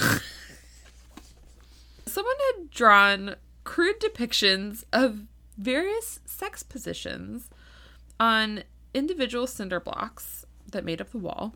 Someone 2.06 2.34
had 2.54 2.70
drawn 2.70 3.36
crude 3.64 3.98
depictions 4.00 4.84
of 4.92 5.22
various 5.56 6.20
sex 6.24 6.62
positions 6.62 7.48
on 8.20 8.62
individual 8.94 9.46
cinder 9.46 9.80
blocks 9.80 10.44
that 10.70 10.84
made 10.84 11.00
up 11.00 11.10
the 11.10 11.18
wall. 11.18 11.54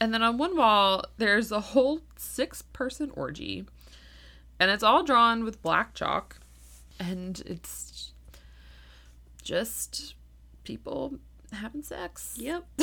And 0.00 0.14
then 0.14 0.22
on 0.22 0.38
one 0.38 0.56
wall, 0.56 1.04
there's 1.16 1.50
a 1.50 1.60
whole 1.60 2.00
six 2.16 2.62
person 2.62 3.10
orgy. 3.14 3.66
And 4.60 4.70
it's 4.70 4.82
all 4.82 5.02
drawn 5.02 5.44
with 5.44 5.62
black 5.62 5.94
chalk. 5.94 6.38
And 7.00 7.40
it's 7.46 8.12
just 9.42 10.14
people 10.64 11.14
having 11.52 11.82
sex. 11.82 12.34
Yep. 12.38 12.64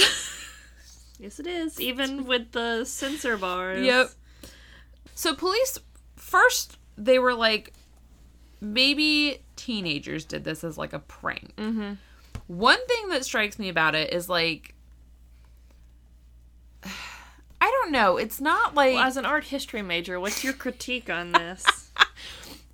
yes, 1.20 1.40
it 1.40 1.48
is. 1.48 1.80
Even 1.80 2.26
with 2.28 2.52
the 2.52 2.86
sensor 2.86 3.38
bars. 3.38 3.86
Yep. 3.86 4.10
So 5.14 5.36
police 5.36 5.80
first 6.16 6.78
they 6.98 7.20
were 7.20 7.34
like 7.34 7.74
maybe 8.62 9.44
teenagers 9.56 10.26
did 10.26 10.44
this 10.44 10.64
as 10.64 10.78
like 10.78 10.94
a 10.94 11.00
prank. 11.00 11.56
Mm-hmm. 11.56 11.94
One 12.48 12.88
thing 12.88 13.10
that 13.10 13.26
strikes 13.26 13.60
me 13.60 13.70
about 13.70 13.96
it 13.96 14.14
is 14.14 14.30
like 14.30 14.74
I 16.84 17.72
don't 17.82 17.92
know. 17.92 18.18
It's 18.18 18.42
not 18.42 18.76
like 18.76 18.96
Well, 18.96 19.04
as 19.04 19.18
an 19.18 19.26
art 19.26 19.46
history 19.46 19.82
major, 19.82 20.20
what's 20.20 20.44
your 20.44 20.54
critique 20.54 21.10
on 21.10 21.32
this? 21.32 21.85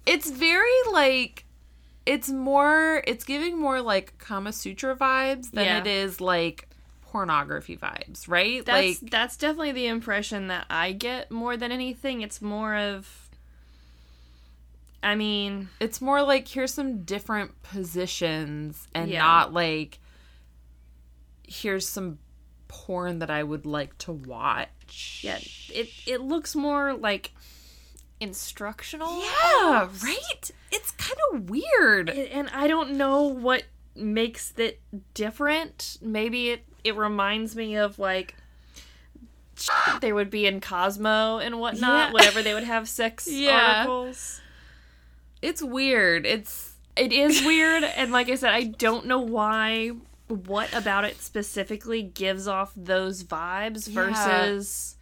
It's 0.06 0.30
very 0.30 0.70
like 0.92 1.46
it's 2.06 2.30
more 2.30 3.04
it's 3.06 3.24
giving 3.24 3.60
more 3.60 3.82
like 3.82 4.18
Kama 4.18 4.52
Sutra 4.54 4.96
vibes 4.96 5.52
than 5.52 5.66
Yeah. 5.66 5.80
it 5.82 5.88
is 5.88 6.20
like 6.20 6.68
pornography 7.04 7.78
vibes, 7.78 8.28
right? 8.28 8.66
That's 8.66 9.02
like 9.02 9.12
that's 9.12 9.38
definitely 9.38 9.74
the 9.74 9.88
impression 9.88 10.48
that 10.48 10.66
I 10.70 10.94
get 10.94 11.30
more 11.32 11.58
than 11.58 11.72
anything. 11.72 12.22
It's 12.22 12.42
more 12.42 12.76
of 12.76 13.30
I 15.04 15.16
mean, 15.16 15.70
it's 15.80 16.00
more 16.00 16.22
like 16.22 16.48
here's 16.48 16.74
some 16.74 17.04
different 17.04 17.62
positions 17.64 18.88
and 18.94 19.10
Yeah. 19.10 19.20
not 19.20 19.54
like 19.54 20.00
here's 21.48 21.88
some 21.88 22.20
porn 22.68 23.20
that 23.20 23.30
I 23.30 23.44
would 23.44 23.66
like 23.66 23.98
to 24.00 24.12
watch. 24.12 25.22
Yeah, 25.24 25.40
it 25.74 25.90
it 26.08 26.22
looks 26.22 26.56
more 26.56 26.94
like 26.94 27.32
instructional. 28.22 29.22
Yeah, 29.22 29.30
almost. 29.80 30.04
right? 30.04 30.52
It's 30.72 30.92
kind 30.92 31.18
of 31.34 31.50
weird. 31.50 32.10
And 32.10 32.50
I 32.54 32.68
don't 32.68 32.92
know 32.92 33.24
what 33.24 33.64
makes 33.96 34.54
it 34.58 34.80
different. 35.14 35.98
Maybe 36.02 36.50
it 36.52 36.64
it 36.84 36.96
reminds 36.96 37.56
me 37.56 37.76
of 37.78 38.00
like 38.00 38.36
they 40.00 40.12
would 40.14 40.30
be 40.30 40.46
in 40.48 40.60
Cosmo 40.62 41.38
and 41.40 41.60
whatnot, 41.60 42.08
Yeah. 42.10 42.14
whenever 42.14 42.42
they 42.42 42.54
would 42.54 42.64
have 42.64 42.88
sex 42.90 43.28
Yeah. 43.30 43.76
articles. 43.80 44.42
It's 45.42 45.62
weird. 45.62 46.26
It's 46.26 46.74
It 46.96 47.12
is 47.14 47.42
weird, 47.46 47.84
and 47.84 48.12
like 48.12 48.30
I 48.30 48.36
said, 48.36 48.52
I 48.54 48.64
don't 48.64 49.06
know 49.06 49.20
why. 49.20 49.92
What 50.28 50.74
about 50.74 51.04
it 51.04 51.22
specifically 51.22 52.02
gives 52.02 52.48
off 52.48 52.72
those 52.76 53.24
vibes 53.24 53.88
Yeah. 53.88 53.94
versus, 53.94 54.96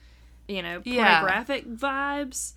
you 0.48 0.62
know, 0.64 0.82
Yeah. 0.84 1.20
pornographic 1.22 1.68
vibes? 1.70 2.54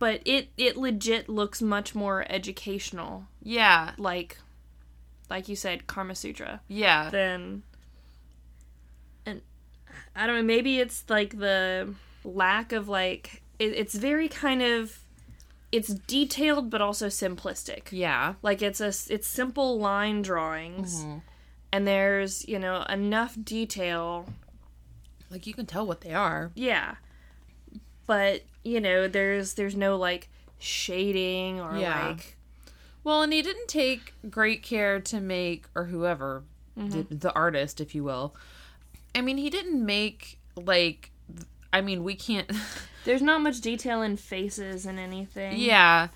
But 0.00 0.22
it 0.24 0.48
it 0.56 0.76
legit 0.76 1.28
looks 1.28 1.60
much 1.60 1.94
more 1.94 2.26
educational, 2.28 3.26
yeah, 3.42 3.92
like, 3.98 4.38
like 5.28 5.46
you 5.46 5.54
said, 5.54 5.86
Karma 5.86 6.14
Sutra. 6.14 6.62
yeah. 6.68 7.10
Then 7.10 7.62
and 9.26 9.42
I 10.16 10.26
don't 10.26 10.36
know. 10.36 10.42
Maybe 10.42 10.80
it's 10.80 11.04
like 11.08 11.38
the 11.38 11.94
lack 12.24 12.72
of 12.72 12.88
like 12.88 13.42
it, 13.58 13.74
it's 13.76 13.94
very 13.94 14.26
kind 14.26 14.62
of 14.62 15.00
it's 15.70 15.88
detailed 15.88 16.70
but 16.70 16.80
also 16.80 17.08
simplistic. 17.08 17.92
Yeah. 17.92 18.34
Like 18.42 18.62
it's 18.62 18.80
a 18.80 18.88
it's 19.12 19.28
simple 19.28 19.78
line 19.78 20.22
drawings, 20.22 21.04
mm-hmm. 21.04 21.18
and 21.72 21.86
there's 21.86 22.48
you 22.48 22.58
know 22.58 22.84
enough 22.88 23.36
detail. 23.44 24.30
Like 25.30 25.46
you 25.46 25.52
can 25.52 25.66
tell 25.66 25.86
what 25.86 26.00
they 26.00 26.14
are. 26.14 26.50
Yeah, 26.54 26.94
but 28.06 28.42
you 28.64 28.80
know 28.80 29.08
there's 29.08 29.54
there's 29.54 29.76
no 29.76 29.96
like 29.96 30.28
shading 30.58 31.60
or 31.60 31.76
Yeah. 31.76 32.08
like 32.08 32.36
Well, 33.02 33.22
and 33.22 33.32
he 33.32 33.40
didn't 33.42 33.68
take 33.68 34.12
great 34.28 34.62
care 34.62 35.00
to 35.00 35.20
make, 35.20 35.64
or 35.74 35.86
whoever, 35.86 36.42
the, 36.76 37.06
the 37.10 37.32
artist, 37.32 37.80
if 37.80 37.94
you 37.94 38.04
will. 38.04 38.34
I 39.14 39.22
mean, 39.22 39.38
he 39.38 39.48
didn't 39.48 39.84
make, 39.84 40.38
like, 40.54 41.10
I 41.72 41.80
mean, 41.80 42.04
we 42.04 42.14
can't. 42.14 42.50
there's 43.06 43.22
not 43.22 43.40
much 43.40 43.62
detail 43.62 44.02
in 44.02 44.18
faces 44.18 44.84
and 44.84 44.98
anything. 44.98 45.58
yeah. 45.58 46.08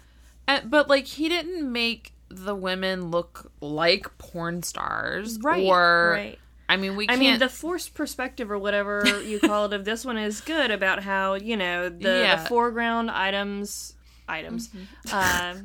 Uh, 0.47 0.61
but, 0.67 0.89
like, 0.91 1.07
he 1.07 1.29
didn't 1.31 1.71
make 1.73 2.13
the 2.29 2.55
women 2.55 3.11
look 3.11 3.51
like 3.63 4.17
porn 4.19 4.63
stars. 4.63 5.39
right. 5.43 5.65
Or, 5.65 6.13
right. 6.17 6.39
I 6.69 6.77
mean, 6.77 6.97
we 6.97 7.05
I 7.05 7.09
can't. 7.09 7.21
mean, 7.21 7.39
the 7.39 7.49
forced 7.49 7.95
perspective 7.95 8.51
or 8.51 8.59
whatever 8.59 9.03
you 9.25 9.39
call 9.39 9.67
it 9.67 9.73
of 9.75 9.85
this 9.85 10.05
one 10.05 10.17
is 10.17 10.41
good 10.41 10.71
about 10.71 11.03
how 11.03 11.35
you 11.35 11.57
know 11.57 11.89
the, 11.89 12.09
Yeah. 12.21 12.37
the 12.43 12.49
foreground 12.49 13.11
items, 13.11 13.95
items, 14.29 14.71
uh, 15.13 15.57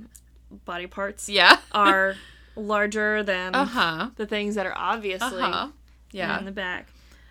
body 0.66 0.88
parts 0.88 1.30
yeah. 1.30 1.58
are 1.72 2.16
larger 2.56 3.24
than 3.24 3.56
Uh 3.56 3.66
huh. 3.66 4.10
the 4.18 4.26
things 4.26 4.56
that 4.56 4.66
are 4.66 4.78
obviously 4.78 5.42
Uh 5.42 5.52
huh. 5.52 5.68
Yeah. 6.12 6.38
in 6.40 6.46
the 6.46 6.52
back. 6.52 6.88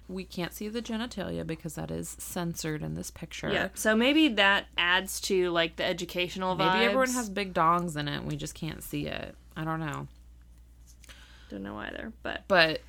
we 0.08 0.24
can't 0.24 0.54
see 0.54 0.68
the 0.68 0.80
genitalia 0.80 1.46
because 1.46 1.74
that 1.74 1.90
is 1.90 2.16
censored 2.18 2.82
in 2.82 2.94
this 2.94 3.10
picture. 3.10 3.50
Yeah, 3.52 3.68
so 3.74 3.94
maybe 3.94 4.28
that 4.28 4.64
adds 4.78 5.20
to 5.22 5.50
like 5.50 5.76
the 5.76 5.84
educational 5.84 6.56
vibes. 6.56 6.72
Maybe 6.72 6.84
everyone 6.86 7.10
has 7.10 7.28
big 7.28 7.52
dongs 7.52 7.94
in 7.98 8.08
it. 8.08 8.16
and 8.18 8.26
We 8.26 8.36
just 8.36 8.54
can't 8.54 8.82
see 8.82 9.06
it. 9.06 9.34
I 9.54 9.64
don't 9.64 9.80
know. 9.80 10.06
don't 11.50 11.62
know 11.62 11.76
either, 11.76 12.12
but 12.22 12.44
But 12.48 12.80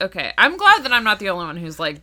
okay, 0.00 0.32
I'm 0.38 0.56
glad 0.56 0.84
that 0.84 0.92
I'm 0.92 1.04
not 1.04 1.18
the 1.18 1.30
only 1.30 1.44
one 1.46 1.56
who's 1.56 1.78
like 1.78 2.00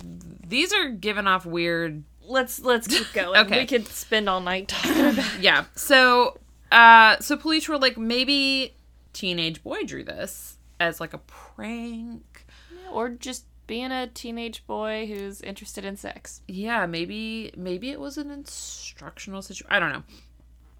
these 0.47 0.73
are 0.73 0.89
giving 0.89 1.27
off 1.27 1.45
weird. 1.45 2.03
let's 2.25 2.59
let's 2.59 2.87
keep 2.87 3.07
going. 3.13 3.39
Okay. 3.45 3.59
we 3.59 3.65
could 3.65 3.87
spend 3.87 4.29
all 4.29 4.41
night 4.41 4.67
talking 4.69 5.05
about. 5.07 5.25
Yeah. 5.41 5.65
So, 5.75 6.39
uh, 6.71 7.17
so 7.19 7.35
police 7.37 7.67
were 7.67 7.77
like, 7.77 7.97
maybe 7.97 8.75
teenage 9.13 9.63
boy 9.63 9.83
drew 9.83 10.03
this 10.03 10.57
as 10.79 10.99
like 10.99 11.13
a 11.13 11.17
prank. 11.19 12.45
or 12.91 13.09
just 13.09 13.45
being 13.67 13.91
a 13.91 14.07
teenage 14.07 14.65
boy 14.65 15.05
who's 15.07 15.41
interested 15.41 15.83
in 15.83 15.97
sex. 15.97 16.41
Yeah, 16.47 16.85
maybe 16.85 17.51
maybe 17.57 17.89
it 17.91 17.99
was 17.99 18.17
an 18.17 18.31
instructional 18.31 19.41
situation. 19.41 19.67
I 19.69 19.79
don't 19.79 19.91
know. 19.91 20.03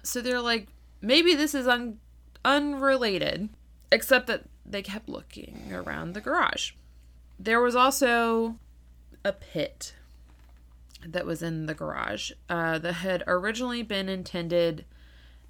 So 0.04 0.22
they're 0.22 0.40
like, 0.42 0.68
maybe 1.02 1.36
this 1.36 1.54
is 1.54 1.68
un- 1.68 2.00
unrelated, 2.46 3.50
except 3.92 4.28
that 4.28 4.44
they 4.66 4.82
kept 4.82 5.10
looking 5.10 5.72
around 5.74 6.14
the 6.14 6.22
garage. 6.22 6.72
There 7.40 7.62
was 7.62 7.76
also 7.76 8.58
a 9.24 9.32
pit 9.32 9.94
that 11.06 11.26
was 11.26 11.42
in 11.42 11.68
the 11.68 11.74
garage 11.74 12.32
uh, 12.50 12.80
that 12.80 12.94
had 12.94 13.24
originally 13.28 13.84
been 13.84 14.10
intended 14.10 14.86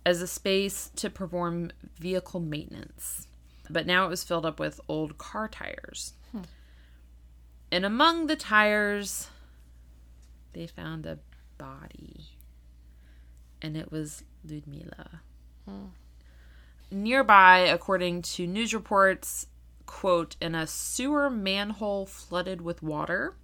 as 0.05 0.21
a 0.21 0.27
space 0.27 0.91
to 0.95 1.09
perform 1.09 1.71
vehicle 1.99 2.39
maintenance, 2.39 3.27
but 3.69 3.85
now 3.85 4.05
it 4.05 4.09
was 4.09 4.23
filled 4.23 4.45
up 4.45 4.59
with 4.59 4.79
old 4.87 5.17
car 5.17 5.47
tires. 5.47 6.13
And 7.71 7.83
among 7.85 8.27
the 8.27 8.35
tires, 8.35 9.27
they 10.53 10.67
found 10.67 11.05
a 11.05 11.19
body. 11.57 12.27
And 13.61 13.75
it 13.75 13.91
was 13.91 14.23
Ludmila. 14.45 15.21
Nearby, 16.89 17.59
according 17.59 18.21
to 18.21 18.47
news 18.47 18.73
reports, 18.73 19.47
quote, 19.87 20.35
in 20.39 20.53
a 20.53 20.67
sewer 20.67 21.29
manhole 21.29 22.05
flooded 22.05 22.61
with 22.61 22.83
water, 22.83 23.35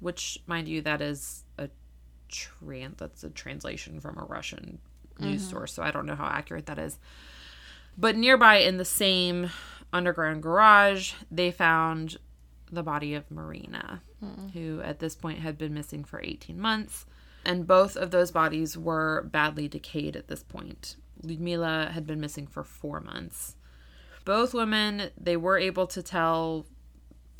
which, 0.00 0.42
mind 0.46 0.68
you, 0.68 0.82
that 0.82 1.00
is 1.00 1.44
a 1.56 1.70
tran 2.28 2.96
that's 2.98 3.24
a 3.24 3.30
translation 3.30 4.00
from 4.00 4.18
a 4.18 4.24
Russian 4.24 4.78
news 5.18 5.42
mm-hmm. 5.42 5.50
source, 5.50 5.72
so 5.72 5.82
I 5.82 5.90
don't 5.90 6.04
know 6.04 6.14
how 6.14 6.26
accurate 6.26 6.66
that 6.66 6.78
is. 6.78 6.98
But 7.96 8.16
nearby 8.16 8.56
in 8.56 8.76
the 8.76 8.84
same 8.84 9.50
underground 9.92 10.42
garage, 10.42 11.14
they 11.30 11.50
found 11.50 12.18
the 12.70 12.82
body 12.82 13.14
of 13.14 13.30
Marina, 13.30 14.02
hmm. 14.20 14.48
who 14.48 14.80
at 14.82 14.98
this 14.98 15.14
point 15.14 15.38
had 15.38 15.56
been 15.58 15.74
missing 15.74 16.04
for 16.04 16.20
18 16.22 16.60
months. 16.60 17.06
And 17.44 17.66
both 17.66 17.96
of 17.96 18.10
those 18.10 18.30
bodies 18.30 18.76
were 18.76 19.22
badly 19.22 19.68
decayed 19.68 20.16
at 20.16 20.28
this 20.28 20.42
point. 20.42 20.96
Ludmila 21.22 21.90
had 21.92 22.06
been 22.06 22.20
missing 22.20 22.46
for 22.46 22.62
four 22.62 23.00
months. 23.00 23.56
Both 24.28 24.52
women, 24.52 25.08
they 25.18 25.38
were 25.38 25.56
able 25.56 25.86
to 25.86 26.02
tell, 26.02 26.66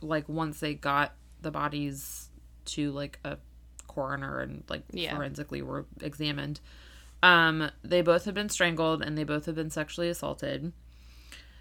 like, 0.01 0.27
once 0.27 0.61
they 0.61 0.73
got 0.73 1.13
the 1.43 1.51
bodies 1.51 2.31
to, 2.65 2.91
like, 2.93 3.19
a 3.27 3.37
coroner 3.87 4.41
and, 4.41 4.65
like, 4.71 4.85
Yeah. 4.91 5.15
forensically 5.15 5.61
were 5.61 5.85
examined. 6.01 6.61
Um, 7.23 7.71
they 7.85 8.01
both 8.01 8.25
had 8.25 8.33
been 8.35 8.49
strangled 8.49 9.03
and 9.03 9.19
they 9.19 9.25
both 9.25 9.45
had 9.45 9.55
been 9.55 9.69
sexually 9.69 10.09
assaulted. 10.09 10.73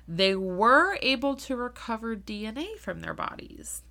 They 0.07 0.33
were 0.33 0.97
able 1.01 1.35
to 1.35 1.57
recover 1.57 2.15
DNA 2.15 2.77
from 2.79 3.01
their 3.01 3.13
bodies. 3.13 3.81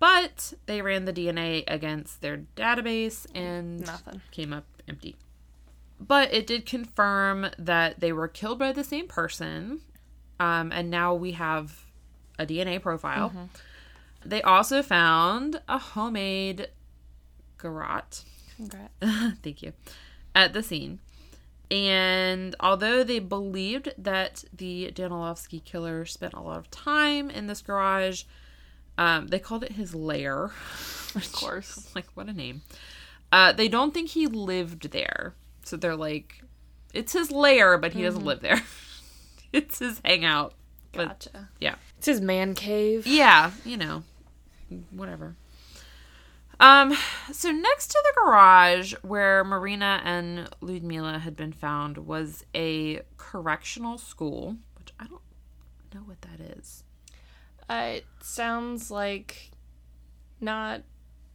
But 0.00 0.54
they 0.66 0.82
ran 0.82 1.04
the 1.04 1.12
DNA 1.12 1.62
against 1.68 2.20
their 2.20 2.38
database 2.56 3.28
and 3.32 3.86
Nothing. 3.86 4.22
came 4.32 4.52
up 4.52 4.64
empty. 4.88 5.14
But 6.00 6.34
it 6.34 6.48
did 6.48 6.66
confirm 6.66 7.46
that 7.60 8.00
they 8.00 8.12
were 8.12 8.26
killed 8.26 8.58
by 8.58 8.72
the 8.72 8.82
same 8.82 9.06
person. 9.06 9.82
Um, 10.42 10.72
and 10.72 10.90
now 10.90 11.14
we 11.14 11.32
have 11.32 11.84
a 12.36 12.44
DNA 12.44 12.82
profile. 12.82 13.48
They 14.24 14.42
also 14.42 14.82
found 14.82 15.60
a 15.68 15.78
homemade 15.78 16.68
garrote. 17.58 18.24
Congrats. 18.56 19.38
Thank 19.42 19.62
you. 19.62 19.72
At 20.34 20.52
the 20.52 20.64
scene. 20.64 20.98
And 21.70 22.56
although 22.58 23.04
they 23.04 23.20
believed 23.20 23.94
that 23.96 24.42
the 24.52 24.90
Danilovsky 24.92 25.64
killer 25.64 26.04
spent 26.06 26.34
a 26.34 26.40
lot 26.40 26.58
of 26.58 26.70
time 26.72 27.30
in 27.30 27.46
this 27.46 27.62
garage, 27.62 28.24
um, 28.98 29.28
they 29.28 29.38
called 29.38 29.62
it 29.62 29.72
his 29.72 29.94
lair. 29.94 30.50
Of 31.14 31.30
course. 31.30 31.94
like, 31.94 32.06
what 32.14 32.28
a 32.28 32.32
name. 32.32 32.62
Uh, 33.30 33.52
they 33.52 33.68
don't 33.68 33.92
think 33.92 34.08
he 34.08 34.26
lived 34.26 34.92
there. 34.92 35.34
So 35.62 35.76
they're 35.76 35.94
like, 35.94 36.42
it's 36.94 37.12
his 37.12 37.30
lair, 37.30 37.76
but 37.76 37.92
he 37.92 38.02
doesn't 38.02 38.24
live 38.24 38.40
there. 38.40 38.62
it's 39.52 39.78
his 39.78 40.00
hangout. 40.04 40.54
But 40.92 41.08
Gotcha. 41.08 41.48
yeah. 41.60 41.76
It's 41.98 42.06
his 42.06 42.20
man 42.20 42.54
cave. 42.54 43.06
Yeah, 43.06 43.52
you 43.64 43.76
know, 43.76 44.02
whatever. 44.90 45.36
Um, 46.60 46.96
so 47.32 47.50
next 47.50 47.88
to 47.88 48.02
the 48.04 48.20
garage 48.20 48.94
where 49.02 49.42
Marina 49.42 50.00
and 50.04 50.48
Ludmila 50.60 51.18
had 51.18 51.34
been 51.34 51.52
found 51.52 51.98
was 51.98 52.44
a 52.54 53.00
correctional 53.16 53.98
school, 53.98 54.56
which 54.78 54.92
I 55.00 55.06
don't 55.06 55.22
know 55.94 56.02
what 56.02 56.22
that 56.22 56.40
is. 56.58 56.84
Uh, 57.68 57.94
it 57.96 58.06
sounds 58.20 58.90
like 58.90 59.50
not 60.40 60.82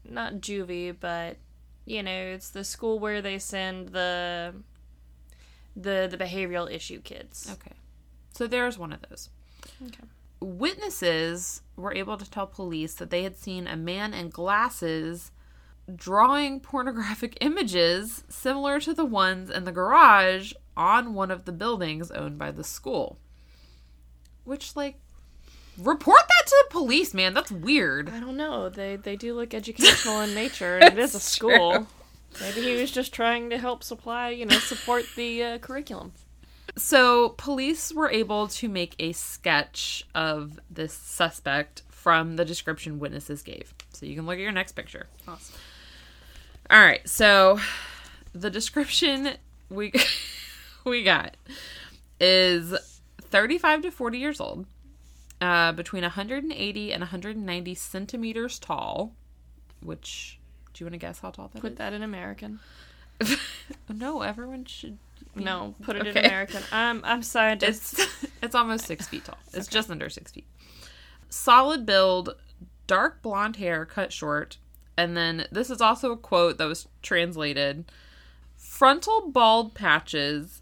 not 0.07 0.35
juvie, 0.35 0.95
but 0.97 1.37
you 1.85 2.03
know, 2.03 2.11
it's 2.11 2.49
the 2.49 2.63
school 2.63 2.99
where 2.99 3.21
they 3.21 3.39
send 3.39 3.89
the 3.89 4.53
the 5.75 6.07
the 6.09 6.17
behavioral 6.17 6.71
issue 6.71 7.01
kids. 7.01 7.49
Okay. 7.51 7.75
So 8.37 8.45
there's 8.45 8.77
one 8.77 8.93
of 8.93 8.99
those. 9.09 9.29
Okay. 9.83 10.03
witnesses 10.39 11.61
were 11.75 11.93
able 11.93 12.17
to 12.17 12.29
tell 12.29 12.45
police 12.45 12.93
that 12.95 13.09
they 13.09 13.23
had 13.23 13.35
seen 13.35 13.65
a 13.65 13.75
man 13.75 14.13
in 14.13 14.29
glasses 14.29 15.31
drawing 15.95 16.59
pornographic 16.59 17.37
images 17.41 18.23
similar 18.29 18.79
to 18.79 18.93
the 18.93 19.05
ones 19.05 19.49
in 19.49 19.63
the 19.63 19.71
garage 19.71 20.53
on 20.75 21.15
one 21.15 21.31
of 21.31 21.45
the 21.45 21.51
buildings 21.51 22.11
owned 22.11 22.37
by 22.37 22.51
the 22.51 22.63
school. 22.63 23.17
Which, 24.43 24.75
like, 24.75 24.99
report 25.77 26.21
that 26.27 26.47
to 26.47 26.65
the 26.67 26.71
police, 26.73 27.15
man. 27.15 27.33
That's 27.33 27.51
weird. 27.51 28.09
I 28.09 28.19
don't 28.19 28.37
know. 28.37 28.69
They 28.69 28.95
they 28.97 29.15
do 29.15 29.33
look 29.33 29.53
educational 29.55 30.21
in 30.21 30.35
nature, 30.35 30.77
and 30.77 30.93
it 30.97 30.99
is 31.03 31.15
a 31.15 31.19
school. 31.19 31.73
true. 31.73 31.87
Maybe 32.39 32.61
he 32.61 32.79
was 32.79 32.91
just 32.91 33.13
trying 33.13 33.49
to 33.49 33.57
help 33.57 33.83
supply, 33.83 34.29
you 34.29 34.45
know, 34.45 34.59
support 34.59 35.05
the 35.15 35.43
uh, 35.43 35.57
curriculum. 35.57 36.11
So, 36.75 37.29
police 37.29 37.93
were 37.93 38.09
able 38.09 38.47
to 38.49 38.69
make 38.69 38.95
a 38.99 39.13
sketch 39.13 40.05
of 40.13 40.59
this 40.69 40.93
suspect 40.93 41.83
from 41.89 42.35
the 42.35 42.45
description 42.45 42.99
witnesses 42.99 43.41
gave. 43.41 43.73
So, 43.93 44.05
you 44.05 44.15
can 44.15 44.25
look 44.25 44.35
at 44.35 44.41
your 44.41 44.51
next 44.51 44.73
picture. 44.73 45.07
Awesome. 45.27 45.55
All 46.69 46.79
right. 46.79 47.07
So, 47.07 47.59
the 48.33 48.49
description 48.49 49.35
we 49.69 49.93
we 50.85 51.03
got 51.03 51.37
is 52.19 52.75
35 53.21 53.83
to 53.83 53.91
40 53.91 54.17
years 54.17 54.39
old, 54.39 54.65
uh, 55.41 55.71
between 55.71 56.03
180 56.03 56.93
and 56.93 57.01
190 57.01 57.75
centimeters 57.75 58.59
tall. 58.59 59.13
Which 59.81 60.39
do 60.73 60.83
you 60.83 60.85
want 60.85 60.93
to 60.93 60.99
guess 60.99 61.19
how 61.19 61.31
tall 61.31 61.49
that 61.53 61.61
Put 61.61 61.77
that 61.77 61.93
in 61.93 62.03
American. 62.03 62.59
no, 63.89 64.21
everyone 64.21 64.65
should. 64.65 64.97
Mm. 65.37 65.43
No, 65.43 65.75
put 65.81 65.95
it 65.95 66.01
in 66.07 66.17
Okay. 66.17 66.27
American. 66.27 66.63
I'm 66.71 66.97
um, 66.97 67.03
I'm 67.05 67.21
scientist. 67.23 67.99
It's 67.99 68.25
it's 68.41 68.55
almost 68.55 68.85
six 68.85 69.07
feet 69.07 69.25
tall. 69.25 69.37
It's 69.53 69.67
just 69.67 69.89
under 69.89 70.09
six 70.09 70.31
feet. 70.31 70.47
Solid 71.29 71.85
build, 71.85 72.35
dark 72.87 73.21
blonde 73.21 73.57
hair, 73.57 73.85
cut 73.85 74.11
short, 74.13 74.57
and 74.97 75.15
then 75.15 75.47
this 75.51 75.69
is 75.69 75.81
also 75.81 76.11
a 76.11 76.17
quote 76.17 76.57
that 76.57 76.65
was 76.65 76.87
translated: 77.01 77.91
frontal 78.55 79.29
bald 79.29 79.73
patches, 79.73 80.61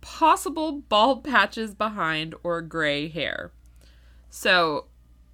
possible 0.00 0.72
bald 0.72 1.24
patches 1.24 1.74
behind, 1.74 2.34
or 2.42 2.60
gray 2.62 3.08
hair. 3.08 3.52
So 4.30 4.86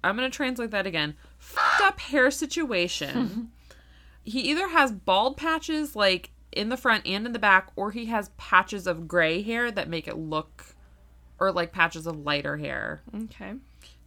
I'm 0.03 0.15
gonna 0.15 0.29
translate 0.29 0.71
that 0.71 0.87
again. 0.87 1.15
Fucked 1.37 1.81
up 1.81 1.99
hair 1.99 2.31
situation. 2.31 3.51
he 4.23 4.41
either 4.41 4.69
has 4.69 4.91
bald 4.91 5.37
patches 5.37 5.95
like 5.95 6.31
in 6.57 6.69
the 6.69 6.77
front 6.77 7.05
and 7.07 7.25
in 7.25 7.31
the 7.33 7.39
back, 7.39 7.69
or 7.75 7.91
he 7.91 8.05
has 8.07 8.29
patches 8.37 8.87
of 8.87 9.07
gray 9.07 9.41
hair 9.41 9.71
that 9.71 9.87
make 9.89 10.07
it 10.07 10.17
look, 10.17 10.65
or 11.39 11.51
like 11.51 11.71
patches 11.71 12.05
of 12.07 12.17
lighter 12.25 12.57
hair. 12.57 13.01
okay. 13.25 13.53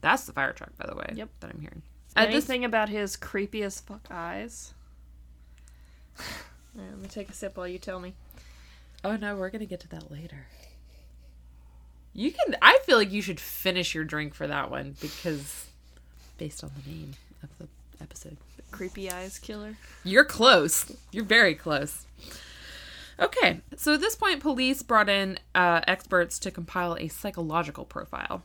That's 0.02 0.24
the 0.24 0.32
fire 0.32 0.52
truck, 0.52 0.76
by 0.78 0.86
the 0.88 0.96
way. 0.96 1.12
Yep. 1.14 1.28
That 1.40 1.50
I'm 1.52 1.60
hearing. 1.60 1.82
Uh, 2.16 2.24
this- 2.26 2.34
Anything 2.34 2.64
about 2.64 2.88
his 2.88 3.16
creepy 3.16 3.62
as 3.62 3.80
fuck 3.80 4.06
eyes? 4.10 4.74
Yeah, 6.76 6.82
let 6.90 6.98
me 7.00 7.08
take 7.08 7.28
a 7.28 7.32
sip 7.32 7.56
while 7.56 7.66
you 7.66 7.78
tell 7.78 7.98
me. 7.98 8.14
oh 9.02 9.16
no, 9.16 9.34
we're 9.34 9.50
gonna 9.50 9.66
get 9.66 9.80
to 9.80 9.88
that 9.88 10.08
later. 10.10 10.46
You 12.12 12.30
can. 12.30 12.56
I 12.62 12.78
feel 12.84 12.96
like 12.96 13.10
you 13.10 13.22
should 13.22 13.40
finish 13.40 13.92
your 13.92 14.04
drink 14.04 14.34
for 14.34 14.46
that 14.46 14.70
one 14.70 14.94
because, 15.00 15.66
based 16.38 16.62
on 16.62 16.70
the 16.84 16.90
name 16.90 17.14
of 17.42 17.48
the 17.58 17.66
episode, 18.00 18.36
Creepy 18.70 19.10
eyes 19.10 19.38
killer. 19.38 19.76
You're 20.04 20.24
close. 20.24 20.90
You're 21.12 21.24
very 21.24 21.54
close. 21.54 22.06
Okay, 23.18 23.60
so 23.76 23.94
at 23.94 24.00
this 24.00 24.16
point, 24.16 24.40
police 24.40 24.82
brought 24.82 25.08
in 25.10 25.38
uh, 25.54 25.82
experts 25.86 26.38
to 26.38 26.50
compile 26.50 26.96
a 26.98 27.08
psychological 27.08 27.84
profile. 27.84 28.42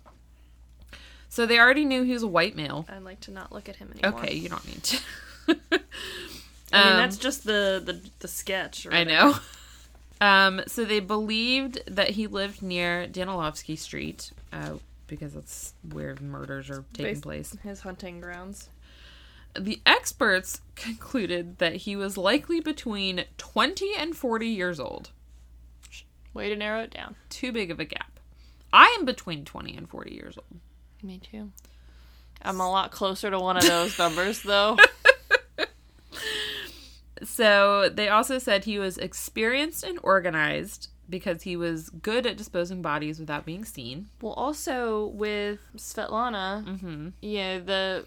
So 1.30 1.46
they 1.46 1.60
already 1.60 1.86
knew 1.86 2.04
he 2.04 2.12
was 2.12 2.24
a 2.24 2.28
white 2.28 2.56
male. 2.56 2.86
I'd 2.90 3.04
like 3.04 3.22
to 3.22 3.32
not 3.32 3.52
look 3.54 3.70
at 3.70 3.78
him 3.78 3.92
anymore. 3.98 4.20
Okay, 4.20 4.36
you 4.36 4.50
don't 4.50 4.66
need 4.68 4.84
to. 4.84 4.98
I 5.48 5.54
mean 5.72 5.80
Um, 6.74 6.98
that's 6.98 7.18
just 7.18 7.44
the 7.46 7.82
the, 7.86 8.02
the 8.20 8.28
sketch. 8.28 8.86
or 8.86 8.94
I 8.94 9.04
know. 9.04 9.36
Um, 10.22 10.62
so 10.66 10.86
they 10.86 11.02
believed 11.02 11.82
that 11.88 12.12
he 12.12 12.26
lived 12.26 12.62
near 12.62 13.06
Danilovsky 13.06 13.78
Street 13.78 14.32
uh, 14.54 14.76
because 15.08 15.34
that's 15.34 15.74
where 15.92 16.16
murders 16.22 16.70
are 16.70 16.86
taking 16.94 17.16
Bas- 17.16 17.22
place. 17.22 17.58
His 17.64 17.82
hunting 17.82 18.22
grounds. 18.22 18.70
The 19.60 19.82
experts 19.86 20.62
concluded 20.76 21.60
that 21.60 21.76
he 21.78 21.96
was 21.96 22.18
likely 22.18 22.60
between 22.60 23.26
20 23.38 23.92
and 23.98 24.16
40 24.16 24.48
years 24.48 24.80
old. 24.80 25.12
Way 26.34 26.50
to 26.50 26.56
narrow 26.56 26.82
it 26.82 26.92
down. 26.92 27.16
too 27.30 27.52
big 27.54 27.72
of 27.72 27.80
a 27.80 27.86
gap. 27.86 28.20
I 28.74 28.94
am 29.00 29.06
between 29.06 29.46
20 29.46 29.78
and 29.78 29.88
40 29.90 30.14
years 30.14 30.38
old. 30.38 30.60
Me 31.02 31.20
too. 31.20 31.52
I'm 32.42 32.60
a 32.60 32.70
lot 32.70 32.92
closer 32.92 33.32
to 33.32 33.40
one 33.40 33.56
of 33.56 33.64
those 33.66 33.98
numbers 34.00 34.42
though. 34.44 34.78
So 37.24 37.88
they 37.90 38.10
also 38.10 38.40
said 38.40 38.66
he 38.66 38.78
was 38.78 38.98
experienced 38.98 39.84
and 39.86 39.98
organized 40.04 40.90
because 41.10 41.44
he 41.44 41.56
was 41.56 41.90
good 41.90 42.26
at 42.26 42.36
disposing 42.36 42.82
bodies 42.82 43.20
without 43.20 43.46
being 43.46 43.64
seen. 43.64 44.10
well, 44.22 44.34
also 44.34 45.06
with 45.08 45.60
Svetlana, 45.78 46.66
Mm-hmm. 46.66 47.10
yeah, 47.22 47.60
the 47.60 48.06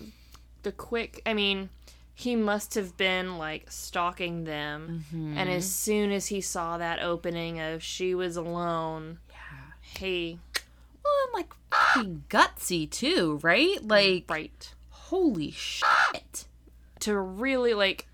the 0.63 0.73
quick. 0.73 1.23
I 1.27 1.35
mean, 1.35 1.69
he 2.15 2.35
must 2.37 2.75
have 2.75 2.97
been 2.97 3.39
like 3.39 3.71
stalking 3.71 4.45
them, 4.45 5.05
Mm-hmm. 5.13 5.39
and 5.39 5.49
as 5.51 5.71
soon 5.73 6.11
as 6.13 6.27
he 6.29 6.41
saw 6.41 6.79
that 6.79 7.01
opening 7.03 7.61
of 7.61 7.83
she 7.83 8.15
was 8.15 8.37
alone, 8.37 9.19
Yeah. 9.31 9.73
he 10.01 10.39
Well, 11.05 11.13
and 11.27 11.35
like 11.35 11.53
fucking 11.71 12.25
gutsy 12.29 12.91
too, 12.91 13.39
right? 13.43 13.79
Like, 13.87 14.25
right 14.29 14.75
holy 14.91 15.51
shit. 15.53 16.47
to 17.01 17.19
really 17.19 17.73
like. 17.75 18.07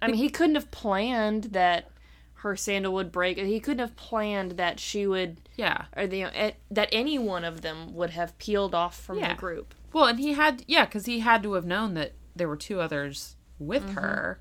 I 0.00 0.06
mean, 0.06 0.16
he 0.16 0.28
couldn't 0.30 0.54
have 0.54 0.70
planned 0.70 1.44
that 1.52 1.90
her 2.36 2.56
sandal 2.56 2.94
would 2.94 3.10
break. 3.10 3.36
He 3.36 3.58
couldn't 3.58 3.80
have 3.80 3.96
planned 3.96 4.52
that 4.52 4.78
she 4.78 5.06
would, 5.08 5.38
Yeah. 5.56 5.86
or 5.96 6.06
the 6.06 6.22
eh, 6.22 6.52
that 6.70 6.88
any 6.92 7.18
one 7.18 7.44
of 7.44 7.62
them 7.62 7.92
would 7.94 8.10
have 8.10 8.38
peeled 8.38 8.74
off 8.76 8.96
from 8.98 9.18
Yeah. 9.18 9.30
the 9.34 9.40
group. 9.40 9.74
Well, 9.92 10.04
and 10.04 10.18
he 10.18 10.34
had, 10.34 10.64
yeah, 10.66 10.84
because 10.84 11.06
he 11.06 11.20
had 11.20 11.42
to 11.44 11.54
have 11.54 11.66
known 11.66 11.94
that 11.94 12.12
there 12.36 12.48
were 12.48 12.56
two 12.56 12.80
others 12.80 13.36
with 13.58 13.82
mm-hmm. 13.84 13.94
her. 13.98 14.40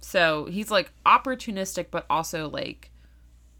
So 0.00 0.44
he's 0.46 0.70
like 0.70 0.92
opportunistic, 1.06 1.86
but 1.90 2.04
also 2.10 2.48
like 2.48 2.90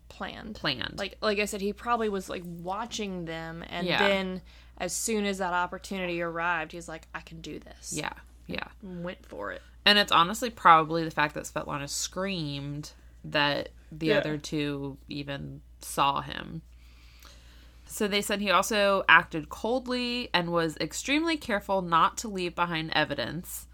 Planned. 0.09 0.55
planned. 0.55 0.99
like 0.99 1.17
like 1.23 1.39
I 1.39 1.47
said, 1.47 1.61
he 1.61 1.73
probably 1.73 2.09
was 2.09 2.29
like 2.29 2.43
watching 2.45 3.25
them, 3.25 3.65
and 3.69 3.87
Yeah. 3.87 4.07
then 4.07 4.43
as 4.79 4.93
soon 4.93 5.25
as 5.25 5.39
that 5.39 5.53
opportunity 5.55 6.21
arrived, 6.21 6.73
he's 6.73 6.89
like, 6.89 7.09
"I 7.15 7.21
can 7.21 7.41
do 7.41 7.59
this." 7.59 7.93
yeah, 7.93 8.13
yeah. 8.47 8.69
and 8.83 9.03
went 9.03 9.25
for 9.27 9.51
it. 9.53 9.63
And 9.87 9.99
it's 9.99 10.13
honestly 10.13 10.51
probably 10.51 11.03
the 11.05 11.11
fact 11.11 11.35
that 11.35 11.45
Svetlana 11.45 11.89
screamed 11.89 12.93
that 13.25 13.71
the 13.91 14.09
Yeah. 14.09 14.19
other 14.19 14.39
two 14.39 14.99
even 15.09 15.63
saw 15.81 16.21
him. 16.21 16.63
So 17.95 18.09
they 18.09 18.23
said 18.23 18.41
he 18.41 18.51
also 18.51 19.05
acted 19.09 19.51
coldly 19.51 20.29
and 20.35 20.51
was 20.51 20.77
extremely 20.79 21.37
careful 21.37 21.81
not 21.81 22.17
to 22.19 22.29
leave 22.29 22.57
behind 22.57 22.91
evidence, 22.93 23.69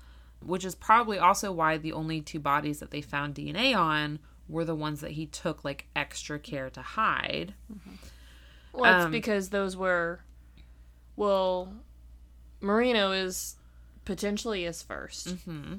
which 0.45 0.63
is 0.63 0.75
probably 0.75 1.19
also 1.19 1.51
why 1.51 1.79
the 1.79 1.95
only 1.95 2.21
two 2.21 2.39
bodies 2.39 2.81
that 2.81 2.91
they 2.91 3.01
found 3.01 3.35
DNA 3.35 3.75
on 3.75 4.19
were 4.47 4.67
the 4.67 4.75
ones 4.75 5.01
that 5.01 5.13
he 5.13 5.25
took 5.25 5.65
like 5.65 5.87
extra 5.97 6.39
care 6.39 6.69
to 6.69 6.83
hide. 6.83 7.55
Well, 8.75 8.95
it's 8.95 9.07
Um, 9.07 9.11
because 9.11 9.49
those 9.49 9.75
were, 9.75 10.21
well, 11.17 11.73
Marina 12.61 13.13
is 13.13 13.57
potentially 14.05 14.65
his 14.65 14.83
1st 14.83 15.45
hmm 15.45 15.75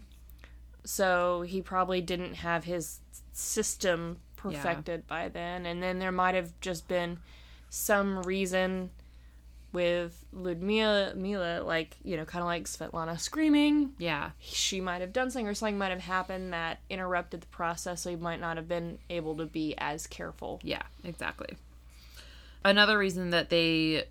so 0.83 1.43
he 1.43 1.61
probably 1.61 2.01
didn't 2.01 2.33
have 2.33 2.63
his 2.63 3.01
system 3.33 4.17
perfected 4.35 5.05
by 5.05 5.29
then, 5.29 5.67
and 5.67 5.83
then 5.83 5.99
there 5.99 6.11
might 6.11 6.33
have 6.33 6.59
just 6.59 6.87
been 6.87 7.19
some 7.72 8.22
reason 8.24 8.91
with 9.72 10.26
Ludmila, 10.34 11.15
Mila, 11.15 11.63
like 11.63 11.95
you 12.03 12.17
know, 12.17 12.26
kind 12.26 12.41
of 12.41 12.47
like 12.47 12.65
Svetlana 12.65 13.19
screaming. 13.19 13.93
Yeah. 13.97 14.32
She 14.39 14.82
might 14.82 14.99
have 15.01 15.13
done 15.13 15.32
something, 15.32 15.47
or 15.47 15.53
something 15.53 15.78
might 15.78 15.91
have 15.91 16.01
happened 16.01 16.53
that 16.53 16.80
interrupted 16.89 17.41
the 17.41 17.47
process, 17.47 18.01
so 18.01 18.09
he 18.09 18.17
might 18.17 18.41
not 18.41 18.57
have 18.57 18.67
been 18.67 18.99
able 19.09 19.38
to 19.38 19.45
be 19.45 19.74
as 19.78 20.05
careful. 20.05 20.59
Yeah, 20.63 20.84
exactly. 21.03 21.55
Another 22.63 22.97
reason 22.97 23.30
that 23.32 23.49
they 23.49 24.03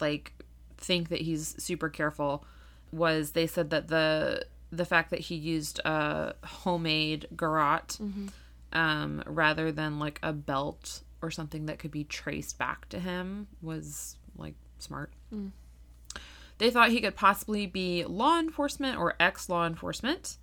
like 0.00 0.32
think 0.78 1.08
that 1.08 1.20
he's 1.22 1.60
super 1.62 1.88
careful 1.88 2.44
was 2.92 3.32
they 3.32 3.48
said 3.48 3.70
that 3.70 3.88
the 3.88 4.46
the 4.70 4.84
fact 4.84 5.10
that 5.10 5.20
he 5.20 5.34
used 5.34 5.80
a 5.80 6.34
homemade 6.44 7.26
garrote 7.36 7.98
um, 8.72 9.22
rather 9.26 9.70
than 9.72 9.98
like 9.98 10.18
a 10.22 10.32
belt 10.32 11.02
or 11.24 11.30
something 11.30 11.66
that 11.66 11.78
could 11.78 11.90
be 11.90 12.04
traced 12.04 12.58
back 12.58 12.88
to 12.90 13.00
him 13.00 13.46
was 13.62 14.16
like 14.36 14.54
smart. 14.78 15.12
Mm. 15.32 15.50
They 16.58 16.70
thought 16.70 16.90
he 16.90 17.00
could 17.00 17.16
possibly 17.16 17.66
be 17.66 18.04
law 18.04 18.38
enforcement 18.38 18.98
or 18.98 19.14
ex 19.18 19.48
law 19.48 19.66
enforcement. 19.66 20.36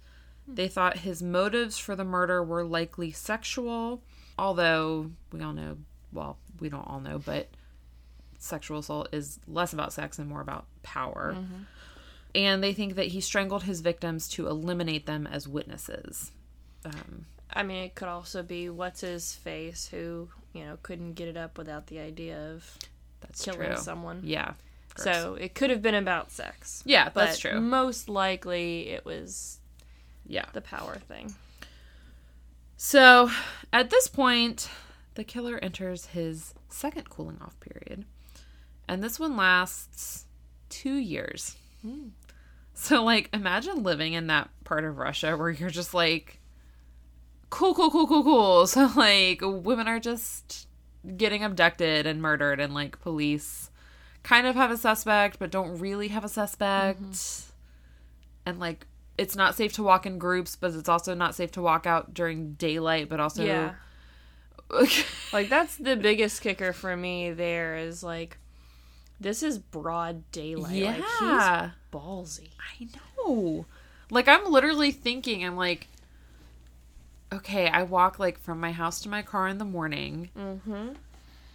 Hmm. 0.45 0.55
They 0.55 0.67
thought 0.67 0.97
his 0.97 1.23
motives 1.23 1.77
for 1.77 1.95
the 1.95 2.03
murder 2.03 2.43
were 2.43 2.63
likely 2.63 3.11
sexual, 3.11 4.01
although 4.38 5.11
we 5.32 5.41
all 5.41 5.53
know, 5.53 5.77
well, 6.11 6.38
we 6.59 6.69
don't 6.69 6.88
all 6.88 6.99
know, 6.99 7.19
but 7.19 7.47
sexual 8.39 8.79
assault 8.79 9.09
is 9.11 9.39
less 9.47 9.71
about 9.71 9.93
sex 9.93 10.19
and 10.19 10.27
more 10.27 10.41
about 10.41 10.65
power. 10.84 11.36
Mm-hmm. 11.38 11.63
And 12.34 12.63
they 12.63 12.73
think 12.73 12.95
that 12.95 13.07
he 13.07 13.21
strangled 13.21 13.63
his 13.63 13.82
victims 13.82 14.27
to 14.29 14.47
eliminate 14.47 15.05
them 15.05 15.27
as 15.27 15.47
witnesses. 15.47 16.32
Um, 16.86 17.25
I 17.54 17.64
mean, 17.64 17.84
it 17.84 17.95
could 17.95 18.08
also 18.08 18.43
be 18.43 18.70
what's 18.70 19.02
his 19.02 19.34
face 19.34 19.88
who 19.88 20.30
you 20.54 20.64
know 20.66 20.78
couldn't 20.84 21.14
get 21.14 21.28
it 21.28 21.38
up 21.38 21.58
without 21.58 21.88
the 21.88 21.99
idea 21.99 22.52
of 22.54 22.78
that's 23.22 23.43
killing 23.43 23.68
true. 23.68 23.78
someone. 23.78 24.22
Yeah. 24.24 24.54
So 24.97 25.36
it 25.39 25.56
could 25.56 25.70
have 25.70 25.82
been 25.82 25.95
about 25.95 26.32
sex. 26.32 26.84
Yeah, 26.86 27.06
But 27.06 27.26
that's 27.28 27.39
true. 27.39 27.62
Most 27.62 28.10
likely, 28.10 28.89
it 28.89 29.06
was 29.06 29.60
Yeah. 30.28 30.45
the 30.52 30.60
power 30.62 30.95
thing. 30.95 31.34
So 32.78 33.30
at 33.72 33.89
this 33.89 34.08
point, 34.08 34.70
the 35.16 35.24
killer 35.24 35.58
enters 35.62 36.08
his 36.08 36.54
second 36.70 37.10
cooling 37.10 37.38
off 37.41 37.58
period. 37.60 38.06
And 38.88 39.02
this 39.02 39.20
one 39.20 39.38
lasts 39.38 40.26
two 40.70 40.95
years. 40.95 41.56
Hmm. 41.82 42.10
So, 42.74 43.04
like, 43.04 43.30
imagine 43.34 43.84
living 43.84 44.14
in 44.14 44.28
that 44.28 44.49
part 44.66 44.84
of 44.84 44.97
Russia 44.97 45.38
where 45.38 45.49
you're 45.52 45.70
just 45.70 45.93
like, 45.93 46.39
cool, 47.52 47.76
cool, 47.76 47.91
cool, 47.91 48.08
cool, 48.08 48.24
cool. 48.24 48.68
So, 48.68 48.89
like, 48.95 49.41
women 49.43 49.88
are 49.88 49.99
just 49.99 50.68
getting 51.16 51.43
abducted 51.43 52.08
and 52.08 52.20
murdered, 52.22 52.60
and, 52.60 52.74
like, 52.74 52.99
police 52.99 53.70
kind 54.24 54.47
of 54.47 54.56
have 54.56 54.72
a 54.72 54.78
suspect, 54.78 55.38
but 55.38 55.52
don't 55.52 55.78
really 55.78 56.08
have 56.08 56.24
a 56.26 56.30
suspect. 56.30 57.02
Mm-hmm. 57.02 57.52
And, 58.47 58.60
like, 58.60 58.88
it's 59.18 59.36
not 59.36 59.56
safe 59.56 59.74
to 59.74 59.84
walk 59.84 60.08
in 60.08 60.18
groups, 60.18 60.56
but 60.56 60.74
it's 60.74 60.89
also 60.89 61.14
not 61.14 61.36
safe 61.36 61.52
to 61.52 61.62
walk 61.62 61.86
out 61.86 62.14
during 62.14 62.54
daylight, 62.54 63.08
but 63.08 63.20
also. 63.20 63.43
Yeah. 63.45 63.74
Like 65.34 65.49
that's 65.49 65.76
the 65.76 65.97
biggest 65.97 66.41
kicker 66.41 66.72
for 66.72 66.95
me. 66.95 67.32
There 67.32 67.76
is 67.76 68.04
like, 68.04 68.38
this 69.20 69.43
is 69.43 69.60
broad 69.60 70.30
daylight. 70.32 70.76
yeah. 70.76 70.91
Like, 70.91 70.95
he's 70.95 71.72
ballsy. 71.91 72.49
I 72.80 72.88
know. 72.95 73.66
Like 74.10 74.30
I'm 74.30 74.49
literally 74.49 74.91
thinking, 74.91 75.43
I'm 75.45 75.58
like, 75.58 75.88
okay, 77.34 77.67
I 77.69 77.84
walk 77.84 78.19
like 78.19 78.39
from 78.39 78.59
my 78.59 78.71
house 78.71 79.01
to 79.01 79.09
my 79.09 79.21
car 79.21 79.47
in 79.47 79.57
the 79.57 79.65
morning, 79.65 80.29
Mm-hmm. 80.38 80.89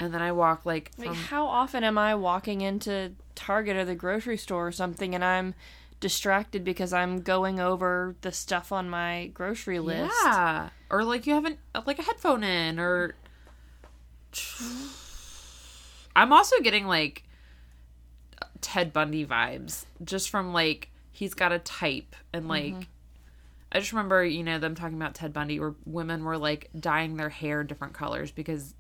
and 0.00 0.14
then 0.14 0.22
I 0.22 0.32
walk 0.32 0.64
like 0.66 0.90
Like, 0.98 1.14
how 1.14 1.46
often 1.46 1.84
am 1.84 1.98
I 1.98 2.14
walking 2.14 2.60
into 2.60 3.12
Target 3.34 3.76
or 3.76 3.84
the 3.84 3.94
grocery 3.94 4.36
store 4.38 4.66
or 4.68 4.72
something, 4.72 5.14
and 5.14 5.24
I'm 5.24 5.54
distracted 6.00 6.62
because 6.64 6.92
I'm 6.92 7.22
going 7.22 7.58
over 7.60 8.14
the 8.20 8.32
stuff 8.32 8.70
on 8.72 8.88
my 8.90 9.30
grocery 9.34 9.78
list? 9.78 10.14
yeah, 10.24 10.70
or 10.90 11.04
like 11.04 11.26
you 11.26 11.34
haven't 11.34 11.58
like 11.86 11.98
a 11.98 12.02
headphone 12.02 12.42
in, 12.44 12.78
or 12.78 13.14
I'm 16.14 16.32
also 16.32 16.60
getting 16.60 16.86
like 16.86 17.22
Ted 18.60 18.92
Bundy 18.92 19.24
vibes 19.26 19.84
just 20.04 20.30
from 20.30 20.52
like 20.52 20.90
he's 21.12 21.34
got 21.34 21.52
a 21.52 21.58
type 21.58 22.14
and 22.32 22.48
like. 22.48 22.88
I 23.76 23.78
just 23.78 23.92
remember, 23.92 24.24
you 24.24 24.42
know, 24.42 24.58
them 24.58 24.74
talking 24.74 24.96
about 24.96 25.14
Ted 25.14 25.34
Bundy 25.34 25.60
where 25.60 25.74
women 25.84 26.24
were 26.24 26.38
like 26.38 26.70
dyeing 26.78 27.16
their 27.16 27.28
hair 27.28 27.62
different 27.62 27.92
colors 27.92 28.30
because 28.30 28.74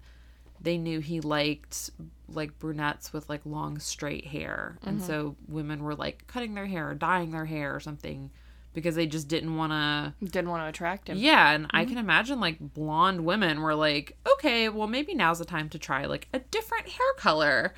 they 0.58 0.78
knew 0.78 1.00
he 1.00 1.20
liked 1.20 1.90
like 2.28 2.58
brunettes 2.58 3.12
with 3.12 3.28
like 3.28 3.42
long 3.44 3.78
straight 3.78 4.26
hair. 4.26 4.78
And 4.82 4.96
mm-hmm. 4.96 5.06
so 5.06 5.36
women 5.48 5.82
were 5.82 5.94
like 5.94 6.26
cutting 6.26 6.54
their 6.54 6.64
hair 6.64 6.88
or 6.88 6.94
dyeing 6.94 7.30
their 7.30 7.44
hair 7.44 7.76
or 7.76 7.80
something 7.80 8.30
because 8.72 8.94
they 8.94 9.06
just 9.06 9.28
didn't 9.28 9.54
want 9.54 9.72
to 9.72 10.14
Didn't 10.24 10.48
want 10.48 10.62
to 10.62 10.68
attract 10.68 11.08
him. 11.08 11.18
Yeah, 11.18 11.52
and 11.52 11.66
I 11.72 11.82
mm-hmm. 11.82 11.90
can 11.90 11.98
imagine 11.98 12.40
like 12.40 12.58
blonde 12.58 13.26
women 13.26 13.60
were 13.60 13.74
like, 13.74 14.16
"Okay, 14.34 14.70
well 14.70 14.86
maybe 14.86 15.14
now's 15.14 15.40
the 15.40 15.44
time 15.44 15.68
to 15.70 15.78
try 15.78 16.06
like 16.06 16.28
a 16.32 16.38
different 16.38 16.88
hair 16.88 17.12
color." 17.18 17.74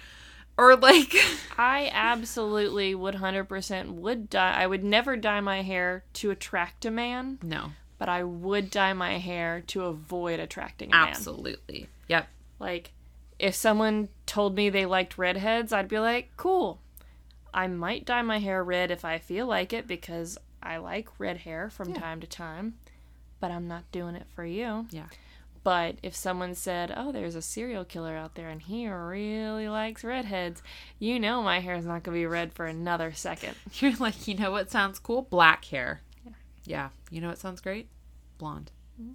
Or 0.58 0.76
like 0.76 1.14
I 1.58 1.88
absolutely 1.92 2.94
would 2.94 3.14
100% 3.14 3.90
would 3.92 4.28
dye. 4.28 4.60
I 4.62 4.66
would 4.66 4.84
never 4.84 5.16
dye 5.16 5.40
my 5.40 5.62
hair 5.62 6.04
to 6.14 6.30
attract 6.30 6.84
a 6.84 6.90
man, 6.90 7.38
no, 7.42 7.70
but 7.96 8.08
I 8.08 8.24
would 8.24 8.68
dye 8.70 8.92
my 8.92 9.18
hair 9.18 9.62
to 9.68 9.84
avoid 9.84 10.40
attracting 10.40 10.90
a 10.92 10.96
man. 10.96 11.08
absolutely. 11.08 11.88
Yep. 12.08 12.28
Like, 12.58 12.92
if 13.38 13.54
someone 13.54 14.08
told 14.26 14.56
me 14.56 14.68
they 14.68 14.84
liked 14.84 15.16
redheads, 15.16 15.72
I'd 15.72 15.88
be 15.88 16.00
like, 16.00 16.30
cool. 16.36 16.80
I 17.54 17.66
might 17.68 18.04
dye 18.04 18.22
my 18.22 18.38
hair 18.40 18.62
red 18.62 18.90
if 18.90 19.04
I 19.04 19.18
feel 19.18 19.46
like 19.46 19.72
it 19.72 19.86
because 19.86 20.38
I 20.62 20.78
like 20.78 21.08
red 21.18 21.38
hair 21.38 21.70
from 21.70 21.90
Yeah. 21.90 22.00
time 22.00 22.20
to 22.20 22.26
time, 22.26 22.74
but 23.40 23.50
I'm 23.52 23.68
not 23.68 23.90
doing 23.92 24.16
it 24.16 24.26
for 24.34 24.44
you. 24.44 24.86
Yeah. 24.90 25.06
But 25.64 25.96
if 26.02 26.14
someone 26.14 26.54
said, 26.54 26.92
oh, 26.96 27.12
there's 27.12 27.34
a 27.34 27.42
serial 27.42 27.84
killer 27.84 28.16
out 28.16 28.34
there 28.34 28.48
and 28.48 28.62
he 28.62 28.88
really 28.88 29.68
likes 29.68 30.04
redheads, 30.04 30.62
you 30.98 31.18
know 31.18 31.42
my 31.42 31.60
hair 31.60 31.74
is 31.74 31.84
not 31.84 32.02
going 32.02 32.16
to 32.16 32.20
be 32.20 32.26
red 32.26 32.52
for 32.52 32.66
another 32.66 33.12
second. 33.12 33.54
You're 33.74 33.96
like, 33.96 34.26
you 34.28 34.34
know 34.34 34.50
what 34.50 34.70
sounds 34.70 34.98
cool? 34.98 35.22
Black 35.22 35.64
hair. 35.66 36.00
Yeah. 36.24 36.32
yeah. 36.64 36.88
You 37.10 37.20
know 37.20 37.28
what 37.28 37.38
sounds 37.38 37.60
great? 37.60 37.88
Blonde. 38.38 38.70
Mm-hmm. 39.00 39.14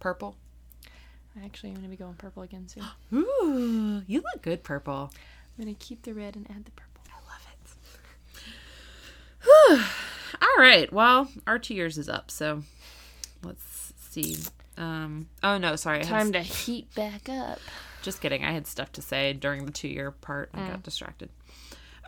Purple. 0.00 0.36
I 1.40 1.44
Actually, 1.44 1.70
I'm 1.70 1.76
going 1.76 1.84
to 1.86 1.90
be 1.90 1.96
going 1.96 2.14
purple 2.14 2.42
again 2.42 2.68
soon. 2.68 2.84
Ooh, 3.14 4.02
you 4.06 4.20
look 4.20 4.42
good 4.42 4.62
purple. 4.62 5.10
I'm 5.58 5.64
going 5.64 5.74
to 5.74 5.84
keep 5.84 6.02
the 6.02 6.14
red 6.14 6.36
and 6.36 6.50
add 6.50 6.64
the 6.64 6.70
purple. 6.72 7.02
I 7.10 7.18
love 7.30 7.46
it. 7.52 7.70
Whew. 9.44 9.84
All 10.42 10.62
right. 10.62 10.92
Well, 10.92 11.28
our 11.46 11.58
two 11.58 11.74
years 11.74 11.98
is 11.98 12.08
up, 12.08 12.30
so 12.30 12.62
let's 13.42 13.92
see. 14.10 14.36
Um. 14.76 15.28
Oh 15.42 15.58
no, 15.58 15.76
sorry. 15.76 16.02
Time 16.02 16.32
to 16.32 16.40
heat 16.40 16.94
back 16.94 17.28
up. 17.28 17.58
Just 18.02 18.20
kidding. 18.20 18.44
I 18.44 18.52
had 18.52 18.66
stuff 18.66 18.90
to 18.92 19.02
say 19.02 19.32
during 19.32 19.66
the 19.66 19.72
two 19.72 19.88
year 19.88 20.10
part. 20.10 20.50
I 20.54 20.66
got 20.68 20.82
distracted. 20.82 21.30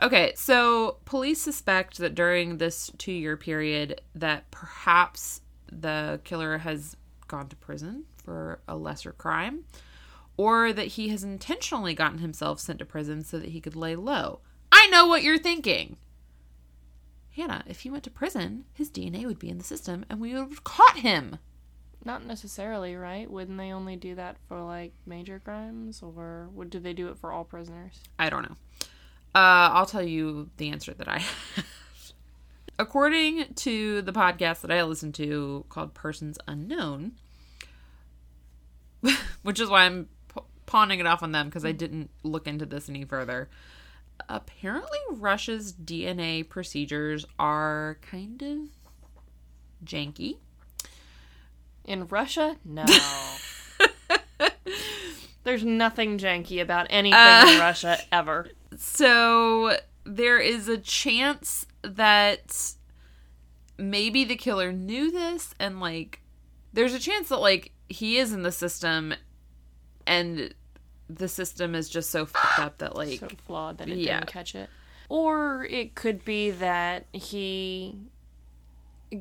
Okay, 0.03 0.33
so 0.35 0.97
police 1.05 1.41
suspect 1.41 1.99
that 1.99 2.15
during 2.15 2.59
this 2.59 2.91
two 2.99 3.13
year 3.13 3.37
period 3.37 4.01
that 4.15 4.51
perhaps 4.51 5.41
the 5.71 6.21
killer 6.25 6.59
has 6.59 6.97
gone 7.29 7.49
to 7.49 7.57
prison 7.57 8.05
for 8.17 8.61
a 8.67 8.77
lesser 8.77 9.13
crime, 9.13 9.65
or 10.37 10.73
that 10.73 10.89
he 10.89 11.11
has 11.11 11.23
intentionally 11.23 11.95
gotten 11.95 12.19
himself 12.19 12.59
sent 12.59 12.81
to 12.81 12.85
prison 12.85 13.23
so 13.23 13.39
that 13.39 13.51
he 13.51 13.61
could 13.61 13.77
lay 13.77 13.95
low. 13.95 14.41
I 14.73 14.89
know 14.89 15.07
what 15.07 15.23
you're 15.23 15.39
thinking. 15.39 15.97
Hannah, 17.37 17.65
if 17.67 17.81
he 17.81 17.91
went 17.91 18.05
to 18.05 18.11
prison, 18.11 18.65
his 18.73 18.91
DNA 18.91 19.27
would 19.27 19.39
be 19.39 19.49
in 19.49 19.59
the 19.59 19.65
system 19.65 20.05
and 20.09 20.21
we 20.21 20.35
would 20.35 20.49
have 20.49 20.65
caught 20.65 20.99
him. 20.99 21.39
Not 22.05 22.27
necessarily, 22.27 22.97
right? 22.97 23.31
Wouldn't 23.31 23.57
they 23.57 23.73
only 23.73 23.97
do 23.97 24.15
that 24.17 24.37
for 24.47 24.61
like 24.63 24.93
major 25.07 25.41
crimes, 25.41 26.03
or 26.03 26.49
would 26.53 26.71
do 26.71 26.79
they 26.79 26.93
do 26.93 27.09
it 27.09 27.19
for 27.19 27.33
all 27.33 27.45
prisoners? 27.45 27.99
I 28.19 28.29
don't 28.29 28.43
know. 28.43 28.57
Uh, 29.35 29.73
I'll 29.73 29.87
tell 29.87 30.03
you 30.03 30.51
the 30.59 30.71
answer 30.71 30.93
that 30.95 31.09
I 31.09 31.19
have. 31.55 31.67
According 32.79 33.55
to 33.55 34.03
the 34.03 34.13
podcast 34.13 34.61
that 34.63 34.71
I 34.71 34.83
listen 34.83 35.13
to 35.13 35.65
called 35.69 35.95
Persons 35.95 36.39
Unknown, 36.47 37.13
which 39.43 39.61
is 39.61 39.69
why 39.69 39.85
I'm 39.85 40.09
pawning 40.67 41.01
it 41.01 41.07
off 41.07 41.23
on 41.23 41.33
them 41.33 41.47
because 41.47 41.65
I 41.65 41.73
didn't 41.73 42.11
look 42.23 42.47
into 42.47 42.67
this 42.67 42.89
any 42.89 43.05
further. 43.05 43.49
Apparently, 44.29 44.99
Russia's 45.11 45.73
DNA 45.73 46.49
procedures 46.49 47.25
are 47.39 47.99
kind 48.03 48.43
of 48.43 48.59
janky. 49.85 50.39
In 51.85 52.07
Russia, 52.07 52.57
no. 52.65 52.85
There's 55.45 55.65
nothing 55.65 56.19
janky 56.19 56.63
about 56.63 56.87
anything 56.89 57.19
uh, 57.19 57.45
in 57.47 57.61
Russia 57.61 57.99
ever. 58.11 58.49
So 58.77 59.77
there 60.05 60.39
is 60.39 60.69
a 60.69 60.79
chance 60.79 61.67
that 61.83 62.75
maybe 63.77 64.25
the 64.25 64.37
killer 64.37 64.73
knew 64.73 65.11
this 65.11 65.55
and 65.59 65.81
like 65.81 66.21
there's 66.73 66.95
a 66.95 66.99
chance 66.99 67.29
that 67.29 67.39
like 67.39 67.73
he 67.89 68.19
is 68.19 68.33
in 68.33 68.43
the 68.43 68.53
system 68.53 69.15
and 70.07 70.55
the 71.09 71.29
system 71.29 71.75
is 71.75 71.89
just 71.89 72.11
so 72.11 72.25
fucked 72.25 72.59
up 72.59 72.79
that 72.79 72.97
like 72.97 73.21
So 73.21 73.29
flawed 73.47 73.79
that 73.79 73.89
it 73.89 73.99
yeah. 73.99 74.21
didn't 74.21 74.29
catch 74.29 74.55
it. 74.55 74.71
Or 75.09 75.65
it 75.65 75.95
could 75.95 76.25
be 76.25 76.51
that 76.53 77.07
he 77.13 77.99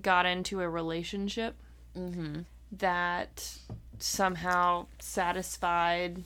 got 0.02 0.26
into 0.26 0.62
a 0.62 0.70
relationship 0.70 1.56
mm-hmm. 1.96 2.42
That 2.80 3.58
somehow 4.00 4.86
satisfied 5.00 6.24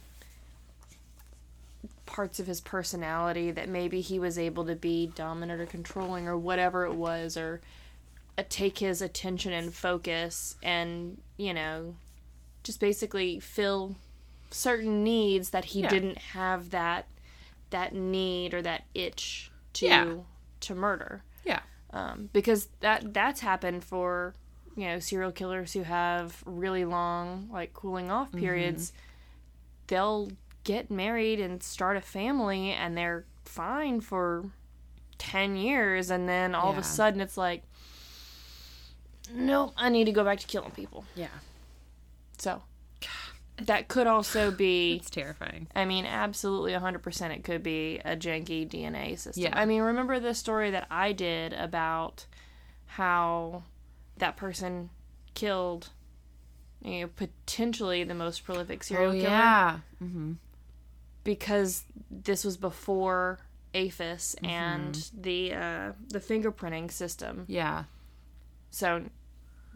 parts 2.05 2.39
of 2.39 2.47
his 2.47 2.61
personality 2.61 3.51
that 3.51 3.67
maybe 3.67 4.01
he 4.01 4.17
was 4.17 4.37
able 4.37 4.65
to 4.65 4.75
be 4.75 5.07
dominant 5.15 5.59
or 5.61 5.65
controlling 5.65 6.27
or 6.27 6.37
whatever 6.37 6.85
it 6.85 6.93
was 6.93 7.35
or 7.35 7.59
uh, 8.37 8.43
take 8.49 8.79
his 8.79 9.01
attention 9.01 9.51
and 9.51 9.73
focus 9.73 10.55
and 10.63 11.17
you 11.35 11.53
know 11.53 11.95
just 12.63 12.79
basically 12.79 13.39
fill 13.39 13.95
certain 14.49 15.03
needs 15.03 15.49
that 15.49 15.65
he 15.65 15.81
Yeah. 15.81 15.89
didn't 15.89 16.17
have 16.17 16.69
that 16.69 17.07
that 17.71 17.93
need 17.93 18.53
or 18.53 18.61
that 18.61 18.85
itch 18.95 19.51
to 19.73 19.85
Yeah. 19.87 20.13
to 20.61 20.75
murder 20.75 21.23
yeah 21.43 21.59
um, 21.91 22.29
because 22.31 22.69
that 22.79 23.13
that's 23.13 23.41
happened 23.41 23.83
for 23.83 24.33
you 24.77 24.85
know 24.85 24.99
serial 24.99 25.31
killers 25.31 25.73
who 25.73 25.81
have 25.81 26.41
really 26.45 26.85
long 26.85 27.49
like 27.51 27.73
cooling 27.73 28.09
off 28.09 28.29
mm-hmm. 28.29 28.39
periods 28.39 28.93
they'll 29.87 30.29
get 30.63 30.89
married 30.91 31.39
and 31.39 31.61
start 31.63 31.97
a 31.97 32.01
family 32.01 32.71
and 32.71 32.95
they're 32.95 33.25
fine 33.43 33.99
for 33.99 34.45
10 35.17 35.57
years 35.57 36.11
and 36.11 36.29
then 36.29 36.53
all 36.53 36.71
of 36.71 36.77
a 36.77 36.83
sudden 36.83 37.19
it's 37.19 37.37
like 37.37 37.63
nope 39.33 39.73
i 39.75 39.89
need 39.89 40.05
to 40.05 40.11
go 40.11 40.23
back 40.23 40.39
to 40.39 40.47
killing 40.47 40.71
people 40.71 41.03
Yeah. 41.15 41.27
so 42.37 42.61
that 43.63 43.87
could 43.87 44.05
also 44.05 44.51
be 44.65 44.97
It's 44.97 45.09
terrifying. 45.09 45.67
I 45.75 45.85
mean, 45.85 46.05
absolutely 46.05 46.73
100% 46.73 47.31
it 47.31 47.43
could 47.43 47.63
be 47.63 47.99
a 48.05 48.15
janky 48.15 48.69
DNA 48.69 49.17
system. 49.17 49.45
Yeah. 49.45 49.59
I 49.59 49.65
mean, 49.65 49.81
remember 49.81 50.19
the 50.19 50.35
story 50.35 50.69
that 50.69 50.85
I 50.91 51.11
did 51.11 51.53
about 51.53 52.27
how 52.85 53.63
that 54.17 54.37
person 54.37 54.89
killed 55.33 55.89
you 56.83 57.01
know, 57.01 57.07
potentially 57.15 58.03
the 58.03 58.13
most 58.13 58.43
prolific 58.45 58.83
serial 58.83 59.11
oh 59.11 59.13
killer 59.13 59.27
yeah. 59.29 59.79
Mm-hmm. 60.01 60.33
because 61.23 61.83
this 62.09 62.43
was 62.43 62.57
before 62.57 63.39
AFIS 63.73 64.35
Mm-hmm. 64.35 64.45
and 64.45 65.09
the 65.19 65.53
uh, 65.53 65.91
the 66.09 66.19
fingerprinting 66.19 66.91
system. 66.91 67.45
Yeah. 67.47 67.83
So 68.71 69.03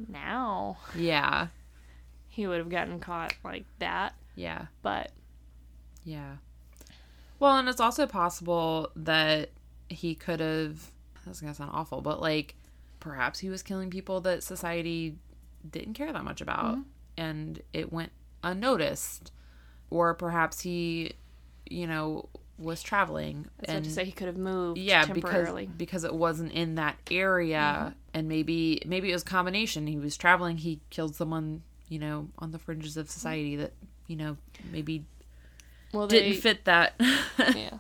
now 0.08 0.78
Yeah. 0.96 1.48
he 2.28 2.48
would 2.48 2.60
have 2.60 2.70
gotten 2.70 3.00
caught 3.00 3.34
like 3.44 3.66
that, 3.80 4.14
Yeah. 4.36 4.68
but 4.82 5.12
Yeah. 6.04 6.36
Well, 7.40 7.58
and 7.58 7.68
it's 7.68 7.82
also 7.82 8.06
possible 8.08 8.90
that 8.96 9.50
he 9.90 10.14
could 10.16 10.40
have. 10.40 10.92
That's 11.26 11.42
gonna 11.42 11.54
sound 11.56 11.72
awful, 11.74 12.02
but 12.02 12.22
like, 12.22 12.56
perhaps 13.02 13.40
he 13.40 13.50
was 13.50 13.62
killing 13.62 13.90
people 13.90 14.22
that 14.22 14.44
society 14.44 15.18
didn't 15.70 15.96
care 15.96 16.14
that 16.14 16.24
much 16.24 16.40
about, 16.40 16.76
mm-hmm. 16.76 16.82
and 17.18 17.62
it 17.74 17.92
went 17.92 18.14
unnoticed, 18.42 19.34
or 19.90 20.14
perhaps 20.14 20.62
he, 20.62 21.12
you 21.70 21.86
know, 21.86 22.30
was 22.58 22.82
traveling 22.82 23.48
that's 23.60 23.74
what 23.74 23.84
to 23.84 23.90
say 23.90 24.06
he 24.06 24.12
could 24.12 24.28
have 24.28 24.38
moved 24.38 24.78
yeah 24.78 25.04
because 25.06 25.24
temporarily. 25.24 25.66
because 25.66 26.04
it 26.04 26.14
wasn't 26.14 26.52
in 26.52 26.76
that 26.76 26.96
area. 27.10 27.58
Mm-hmm. 27.58 27.98
And 28.14 28.28
maybe 28.28 28.82
maybe 28.86 29.10
it 29.10 29.14
was 29.14 29.24
a 29.24 29.26
combination. 29.26 29.88
He 29.88 29.98
was 29.98 30.16
traveling 30.16 30.58
he 30.58 30.80
killed 30.90 31.16
someone 31.16 31.64
you 31.90 31.98
know 31.98 32.28
on 32.40 32.52
the 32.52 32.60
fringes 32.60 32.98
of 32.98 33.10
society 33.10 33.56
that 33.56 33.74
you 34.08 34.16
know 34.16 34.38
maybe 34.72 35.06
well, 35.92 36.08
they, 36.08 36.22
didn't 36.22 36.42
fit 36.42 36.66
that. 36.66 36.94
Yeah. 37.38 37.78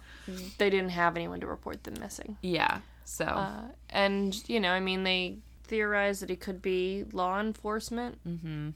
They 0.57 0.69
didn't 0.69 0.89
have 0.89 1.15
anyone 1.15 1.39
to 1.41 1.47
report 1.47 1.83
them 1.83 1.95
missing. 1.99 2.37
Yeah 2.41 2.79
so. 3.11 3.25
Uh, 3.25 3.61
and 3.89 4.47
you 4.49 4.59
know 4.59 4.71
i 4.71 4.79
mean 4.79 5.03
they 5.03 5.37
theorize 5.65 6.19
that 6.21 6.29
he 6.29 6.35
could 6.35 6.61
be 6.61 7.05
law 7.11 7.39
enforcement. 7.39 8.19
Hmm 8.23 8.69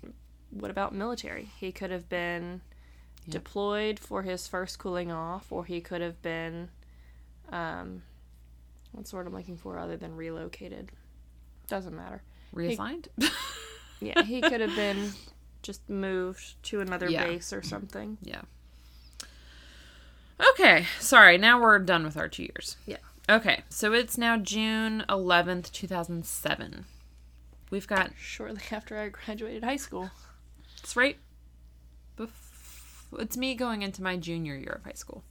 what 0.51 0.71
about 0.71 0.93
military? 0.95 1.49
He 1.59 1.73
could 1.73 1.91
have 1.91 2.07
been 2.07 2.61
deployed 3.27 3.99
for 3.99 4.21
his 4.23 4.47
first 4.47 4.79
cooling 4.79 5.11
off 5.11 5.51
or 5.51 5.65
he 5.65 5.81
could 5.81 5.99
have 6.01 6.21
been 6.21 6.69
um 7.51 8.03
what's 8.93 9.09
the 9.11 9.17
word 9.17 9.27
i'm 9.27 9.33
looking 9.33 9.57
for 9.57 9.77
other 9.79 9.97
than 9.97 10.15
relocated? 10.15 10.91
Doesn't 11.67 11.95
matter. 11.95 12.21
Reassigned? 12.53 13.07
Yeah 14.01 14.21
he 14.23 14.41
could 14.41 14.61
have 14.61 14.75
been 14.75 15.11
just 15.63 15.89
moved 15.89 16.61
to 16.63 16.79
another 16.81 17.09
Yeah. 17.09 17.25
base 17.25 17.51
or 17.53 17.63
something. 17.63 18.17
Yeah. 18.21 18.41
Okay 20.51 20.85
sorry 20.99 21.37
now 21.37 21.59
we're 21.61 21.79
done 21.79 22.03
with 22.03 22.17
our 22.17 22.27
two 22.27 22.43
years. 22.43 22.77
Yeah. 22.85 22.97
Okay 23.29 23.63
so 23.69 23.93
it's 23.93 24.17
now 24.17 24.37
june 24.37 25.03
11th 25.09 25.71
2007 25.71 26.85
we've 27.71 27.87
got 27.87 28.11
shortly 28.17 28.61
after 28.71 28.97
i 28.97 29.09
graduated 29.09 29.63
high 29.63 29.75
school 29.77 30.11
It's 30.81 30.95
right. 30.95 31.17
Bef- 32.15 32.29
it's 33.17 33.35
me 33.37 33.55
going 33.55 33.81
into 33.81 34.03
my 34.03 34.17
junior 34.17 34.55
year 34.55 34.73
of 34.77 34.83
high 34.83 34.93
school. 34.93 35.23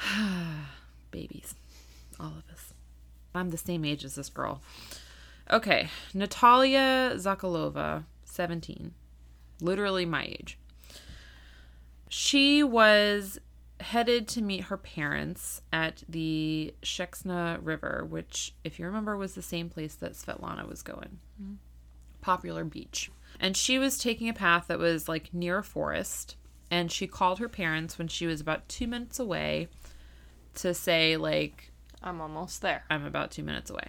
Babies, 1.10 1.54
all 2.18 2.28
of 2.38 2.44
us. 2.50 2.72
I'm 3.34 3.50
the 3.50 3.58
same 3.58 3.84
age 3.84 4.02
as 4.02 4.14
this 4.14 4.30
girl. 4.30 4.62
Okay, 5.50 5.88
Natalia 6.14 7.12
Zakalova, 7.16 8.04
17, 8.24 8.94
literally 9.60 10.06
my 10.06 10.24
age. 10.24 10.56
She 12.08 12.62
was 12.62 13.38
headed 13.80 14.28
to 14.28 14.42
meet 14.42 14.64
her 14.64 14.76
parents 14.76 15.62
at 15.72 16.02
the 16.08 16.74
Sheksna 16.82 17.58
River, 17.62 18.06
which, 18.08 18.54
if 18.64 18.78
you 18.78 18.86
remember, 18.86 19.16
was 19.16 19.34
the 19.34 19.42
same 19.42 19.68
place 19.68 19.94
that 19.96 20.12
Svetlana 20.12 20.68
was 20.68 20.82
going 20.82 21.18
popular 22.20 22.64
beach. 22.64 23.10
And 23.38 23.56
she 23.56 23.78
was 23.78 23.98
taking 23.98 24.28
a 24.28 24.34
path 24.34 24.66
that 24.68 24.78
was 24.78 25.08
like 25.08 25.32
near 25.32 25.58
a 25.58 25.64
forest. 25.64 26.36
And 26.70 26.92
she 26.92 27.06
called 27.06 27.38
her 27.38 27.48
parents 27.48 27.98
when 27.98 28.08
she 28.08 28.26
was 28.26 28.40
about 28.40 28.68
two 28.68 28.86
minutes 28.86 29.18
away 29.18 29.68
to 30.56 30.74
say, 30.74 31.16
like, 31.16 31.72
i'm 32.02 32.20
almost 32.20 32.62
there 32.62 32.84
I'm 32.88 33.04
about 33.04 33.30
two 33.30 33.42
minutes 33.42 33.70
away. 33.70 33.88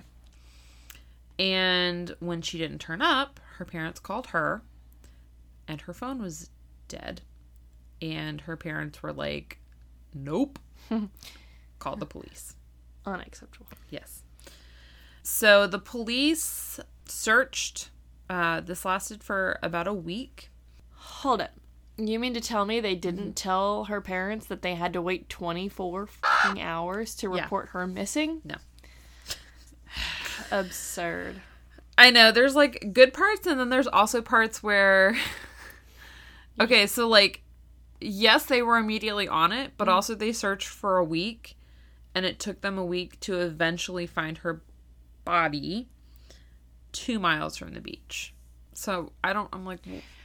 And 1.40 2.16
when 2.20 2.42
she 2.42 2.58
didn't 2.58 2.80
turn 2.80 3.02
up, 3.02 3.40
her 3.58 3.66
parents 3.66 4.00
called 4.00 4.28
her, 4.28 4.62
and 5.68 5.82
her 5.82 5.94
phone 5.94 6.22
was 6.22 6.50
dead. 6.88 7.22
And 8.02 8.42
her 8.42 8.58
parents 8.58 9.02
were 9.02 9.14
like, 9.14 9.60
nope. 10.14 10.60
called 11.80 12.00
the 12.00 12.06
police. 12.06 12.56
unacceptable 13.06 13.68
Yes. 13.90 14.24
So 15.24 15.68
the 15.68 15.80
police 15.80 16.80
searched. 17.06 17.90
Uh, 18.30 18.62
this 18.62 18.86
lasted 18.86 19.24
for 19.24 19.60
about 19.62 19.88
a 19.88 19.94
week. 19.94 20.50
Hold 20.94 21.42
up. 21.42 21.52
You 21.98 22.18
mean 22.20 22.34
to 22.34 22.42
tell 22.42 22.66
me 22.66 22.80
they 22.80 22.96
didn't 22.96 23.36
tell 23.36 23.86
her 23.86 24.00
parents 24.02 24.46
that 24.48 24.62
they 24.62 24.76
had 24.76 24.94
to 24.94 25.02
wait 25.02 25.28
24 25.30 26.08
fucking 26.08 26.62
hours 26.62 27.16
to 27.16 27.28
Yeah. 27.34 27.44
report 27.44 27.70
her 27.70 27.86
missing? 27.86 28.42
No. 28.46 28.56
Absurd. 30.52 31.42
I 31.98 32.10
know 32.10 32.32
there's 32.32 32.56
like 32.56 32.92
good 32.94 33.14
parts, 33.14 33.46
and 33.46 33.60
then 33.60 33.70
there's 33.70 33.88
also 33.88 34.22
parts 34.22 34.64
where. 34.64 35.16
okay, 36.60 36.88
so 36.88 37.08
like, 37.08 37.42
yes, 38.02 38.46
they 38.46 38.62
were 38.62 38.78
immediately 38.78 39.28
on 39.28 39.52
it, 39.52 39.74
but 39.78 39.88
mm. 39.88 39.92
also 39.92 40.16
they 40.16 40.34
searched 40.34 40.68
for 40.68 40.98
a 40.98 41.04
week, 41.04 41.56
and 42.14 42.26
it 42.26 42.40
took 42.40 42.62
them 42.62 42.78
a 42.78 42.86
week 42.86 43.20
to 43.22 43.40
eventually 43.40 44.08
find 44.08 44.40
her 44.40 44.62
body 45.24 45.88
two 46.92 47.20
miles 47.20 47.56
from 47.56 47.74
the 47.74 47.82
beach. 47.82 48.34
So 48.74 49.12
I 49.24 49.34
don't. 49.34 49.50
I'm 49.54 49.66
like, 49.66 49.80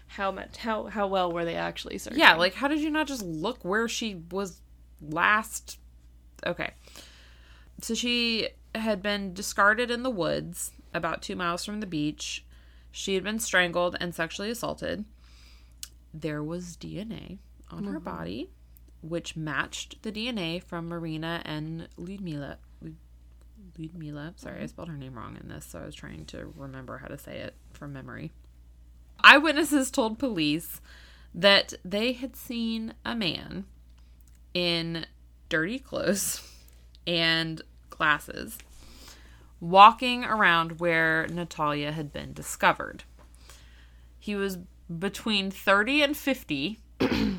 How 0.08 0.30
much? 0.30 0.56
How 0.56 0.86
how 0.86 1.06
well 1.06 1.30
were 1.30 1.44
they 1.44 1.56
actually 1.56 1.98
searching? 1.98 2.18
Yeah, 2.18 2.34
like 2.34 2.54
how 2.54 2.68
did 2.68 2.80
you 2.80 2.90
not 2.90 3.06
just 3.06 3.22
look 3.22 3.64
where 3.64 3.88
she 3.88 4.22
was 4.30 4.60
last? 5.00 5.78
Okay. 6.44 6.72
So 7.82 7.94
she 7.94 8.48
had 8.74 9.02
been 9.02 9.34
discarded 9.34 9.90
in 9.90 10.02
the 10.02 10.10
woods 10.10 10.72
about 10.94 11.22
two 11.22 11.36
miles 11.36 11.64
from 11.64 11.80
the 11.80 11.86
beach. 11.86 12.44
She 12.90 13.14
had 13.14 13.22
been 13.22 13.38
strangled 13.38 13.96
and 14.00 14.14
sexually 14.14 14.50
assaulted. 14.50 15.04
There 16.14 16.42
was 16.42 16.76
DNA 16.78 17.38
on 17.76 17.84
her 17.84 18.00
mm-hmm. 18.00 18.16
body, 18.16 18.50
which 19.02 19.36
matched 19.36 20.02
the 20.02 20.12
DNA 20.12 20.62
from 20.62 20.88
Marina 20.88 21.42
and 21.44 21.88
Ludmila. 21.96 22.58
Lud- 22.80 22.96
Ludmila. 23.78 24.34
Sorry, 24.36 24.56
I 24.56 24.58
mm-hmm. 24.58 24.66
spelled 24.68 24.88
her 24.88 24.96
name 24.96 25.16
wrong 25.16 25.36
in 25.40 25.48
this, 25.48 25.66
so 25.66 25.80
I 25.80 25.86
was 25.86 25.94
trying 25.94 26.24
to 26.26 26.52
remember 26.56 26.98
how 26.98 27.08
to 27.08 27.18
say 27.18 27.38
it 27.38 27.54
from 27.72 27.92
memory. 27.92 28.32
Eyewitnesses 29.22 29.90
told 29.90 30.18
police 30.18 30.80
that 31.34 31.74
they 31.84 32.12
had 32.12 32.36
seen 32.36 32.94
a 33.04 33.14
man 33.14 33.64
in 34.54 35.06
dirty 35.48 35.78
clothes 35.78 36.42
and 37.06 37.62
glasses 37.90 38.58
walking 39.60 40.24
around 40.24 40.80
where 40.80 41.26
Natalia 41.28 41.92
had 41.92 42.12
been 42.12 42.32
discovered. 42.32 43.04
He 44.18 44.34
was 44.34 44.58
between 44.98 45.50
30 45.50 46.02
and 46.02 46.16
50. 46.16 46.78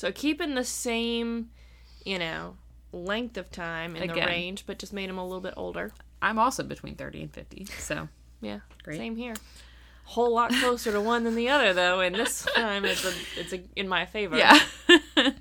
So 0.00 0.10
keeping 0.10 0.54
the 0.54 0.64
same, 0.64 1.50
you 2.06 2.18
know, 2.18 2.56
length 2.90 3.36
of 3.36 3.50
time 3.50 3.96
in 3.96 4.08
the 4.08 4.14
range, 4.14 4.64
but 4.64 4.78
just 4.78 4.94
made 4.94 5.10
him 5.10 5.18
a 5.18 5.22
little 5.22 5.42
bit 5.42 5.52
older. 5.58 5.92
I'm 6.22 6.38
also 6.38 6.62
between 6.62 6.94
30 6.94 7.24
and 7.24 7.30
50. 7.34 7.66
So, 7.66 8.08
Yeah, 8.40 8.60
Great. 8.82 8.96
Same 8.96 9.14
here. 9.14 9.34
Whole 10.04 10.32
lot 10.32 10.52
closer 10.54 10.90
to 10.90 11.02
one 11.02 11.24
than 11.24 11.34
the 11.34 11.50
other, 11.50 11.74
though, 11.74 12.00
and 12.00 12.14
this 12.14 12.46
time 12.56 12.86
it's 12.86 13.04
a, 13.04 13.12
it's 13.36 13.52
a, 13.52 13.60
in 13.76 13.88
my 13.88 14.06
favor. 14.06 14.38
yeah. 14.38 14.58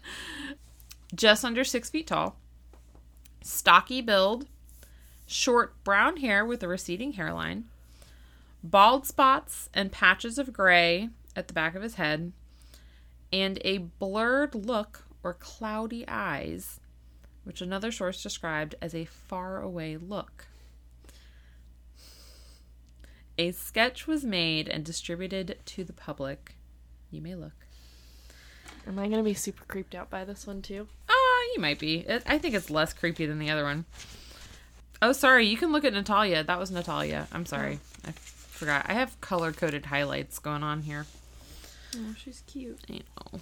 Just 1.15 1.45
under 1.45 1.63
six 1.63 1.89
feet 1.89 2.07
tall, 2.07 2.35
stocky 3.41 4.01
build, 4.01 4.45
short 5.25 5.81
brown 5.85 6.17
hair 6.17 6.45
with 6.45 6.61
a 6.63 6.67
receding 6.67 7.13
hairline, 7.13 7.63
bald 8.61 9.07
spots 9.07 9.69
and 9.73 9.89
patches 9.89 10.37
of 10.37 10.51
gray 10.51 11.07
at 11.33 11.47
the 11.47 11.53
back 11.53 11.75
of 11.75 11.81
his 11.81 11.95
head, 11.95 12.33
and 13.31 13.59
a 13.63 13.77
blurred 13.77 14.55
look 14.55 15.05
or 15.23 15.33
cloudy 15.33 16.05
eyes, 16.07 16.79
which 17.43 17.61
another 17.61 17.91
source 17.91 18.23
described 18.23 18.75
as 18.81 18.95
a 18.95 19.05
faraway 19.05 19.97
look. 19.97 20.47
A 23.37 23.51
sketch 23.51 24.05
was 24.05 24.25
made 24.25 24.67
and 24.67 24.83
distributed 24.83 25.59
to 25.65 25.83
the 25.83 25.93
public. 25.93 26.55
You 27.09 27.21
may 27.21 27.35
look. 27.35 27.53
Am 28.85 28.99
I 28.99 29.07
gonna 29.07 29.23
be 29.23 29.33
super 29.33 29.63
creeped 29.65 29.95
out 29.95 30.09
by 30.09 30.25
this 30.25 30.45
one 30.45 30.61
too? 30.61 30.87
Ah, 31.07 31.13
uh, 31.13 31.53
you 31.53 31.61
might 31.61 31.79
be. 31.79 32.05
I 32.25 32.37
think 32.37 32.53
it's 32.53 32.69
less 32.69 32.91
creepy 32.93 33.25
than 33.25 33.39
the 33.39 33.49
other 33.49 33.63
one. 33.63 33.85
Oh, 35.01 35.13
sorry. 35.13 35.47
You 35.47 35.55
can 35.55 35.71
look 35.71 35.85
at 35.85 35.93
Natalia. 35.93 36.43
That 36.43 36.59
was 36.59 36.71
Natalia. 36.71 37.27
I'm 37.31 37.45
sorry. 37.45 37.79
Oh. 38.05 38.09
I 38.09 38.11
forgot. 38.11 38.85
I 38.89 38.93
have 38.93 39.19
color 39.21 39.53
coded 39.53 39.85
highlights 39.85 40.39
going 40.39 40.63
on 40.63 40.81
here. 40.81 41.05
Oh, 41.95 42.15
she's 42.17 42.43
cute. 42.47 42.79
I 42.89 42.93
know. 42.93 43.39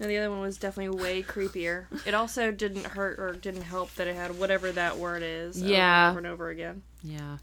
And 0.00 0.10
the 0.10 0.18
other 0.18 0.30
one 0.30 0.40
was 0.40 0.58
definitely 0.58 0.98
way 1.00 1.22
creepier. 1.22 1.86
It 2.06 2.14
also 2.14 2.50
didn't 2.50 2.86
hurt 2.86 3.18
or 3.18 3.32
didn't 3.32 3.62
help 3.62 3.94
that 3.94 4.06
it 4.06 4.16
had 4.16 4.38
whatever 4.38 4.72
that 4.72 4.98
word 4.98 5.22
is. 5.22 5.60
Yeah. 5.60 6.10
Over 6.10 6.18
and 6.18 6.26
over 6.26 6.48
again. 6.50 6.82
Yeah. 7.02 7.38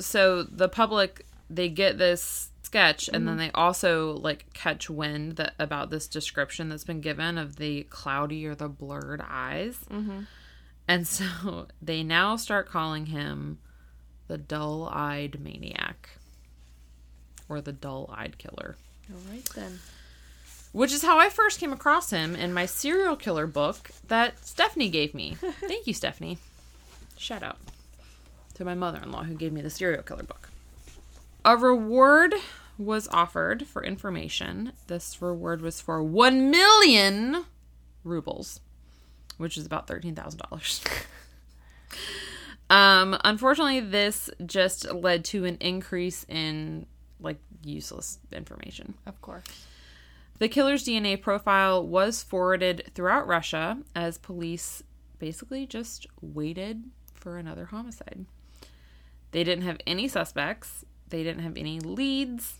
So 0.00 0.42
the 0.42 0.68
public 0.68 1.26
they 1.48 1.68
get 1.68 1.98
this 1.98 2.50
sketch 2.62 3.08
and 3.08 3.18
mm-hmm. 3.18 3.26
then 3.26 3.36
they 3.36 3.50
also 3.52 4.16
like 4.16 4.52
catch 4.52 4.90
wind 4.90 5.36
that 5.36 5.54
about 5.58 5.90
this 5.90 6.08
description 6.08 6.68
that's 6.68 6.84
been 6.84 7.00
given 7.00 7.38
of 7.38 7.56
the 7.56 7.84
cloudy 7.84 8.46
or 8.46 8.54
the 8.54 8.68
blurred 8.68 9.22
eyes. 9.26 9.78
Mm-hmm. 9.90 10.20
And 10.88 11.06
so 11.06 11.68
they 11.80 12.02
now 12.02 12.36
start 12.36 12.68
calling 12.68 13.06
him 13.06 13.58
the 14.26 14.38
dull-eyed 14.38 15.38
maniac 15.40 16.18
or 17.48 17.60
the 17.60 17.72
dull-eyed 17.72 18.38
killer. 18.38 18.76
All 19.12 19.20
right 19.30 19.48
then. 19.54 19.80
Which 20.72 20.92
is 20.92 21.02
how 21.02 21.18
I 21.18 21.28
first 21.28 21.60
came 21.60 21.72
across 21.72 22.10
him 22.10 22.34
in 22.34 22.52
my 22.52 22.66
serial 22.66 23.16
killer 23.16 23.46
book 23.46 23.90
that 24.08 24.44
Stephanie 24.44 24.88
gave 24.88 25.14
me. 25.14 25.36
Thank 25.60 25.86
you, 25.86 25.94
Stephanie. 25.94 26.38
Shout 27.16 27.42
out 27.42 27.58
to 28.54 28.64
my 28.64 28.74
mother 28.74 29.00
in 29.02 29.12
law 29.12 29.22
who 29.24 29.34
gave 29.34 29.52
me 29.52 29.60
the 29.60 29.70
serial 29.70 30.02
killer 30.02 30.24
book. 30.24 30.48
A 31.44 31.56
reward 31.56 32.34
was 32.78 33.06
offered 33.08 33.66
for 33.66 33.84
information. 33.84 34.72
This 34.86 35.20
reward 35.20 35.60
was 35.60 35.80
for 35.80 36.02
1 36.02 36.50
million 36.50 37.44
rubles, 38.02 38.60
which 39.36 39.56
is 39.56 39.66
about 39.66 39.86
$13,000. 39.86 41.06
um, 42.70 43.16
unfortunately, 43.24 43.80
this 43.80 44.28
just 44.44 44.90
led 44.92 45.24
to 45.26 45.44
an 45.44 45.56
increase 45.60 46.24
in 46.28 46.86
like 47.20 47.38
useless 47.62 48.18
information. 48.32 48.94
Of 49.06 49.20
course. 49.20 49.44
The 50.38 50.48
killer's 50.48 50.84
DNA 50.84 51.20
profile 51.20 51.86
was 51.86 52.22
forwarded 52.22 52.90
throughout 52.94 53.26
Russia 53.26 53.78
as 53.94 54.18
police 54.18 54.82
basically 55.18 55.66
just 55.66 56.06
waited 56.20 56.84
for 57.14 57.38
another 57.38 57.66
homicide. 57.66 58.26
They 59.30 59.44
didn't 59.44 59.64
have 59.64 59.78
any 59.86 60.08
suspects, 60.08 60.84
they 61.08 61.22
didn't 61.22 61.42
have 61.42 61.56
any 61.56 61.80
leads. 61.80 62.58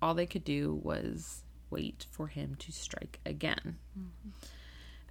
All 0.00 0.14
they 0.14 0.26
could 0.26 0.44
do 0.44 0.80
was 0.82 1.42
wait 1.70 2.06
for 2.10 2.28
him 2.28 2.56
to 2.56 2.72
strike 2.72 3.20
again. 3.24 3.76
Mm-hmm. 3.98 4.30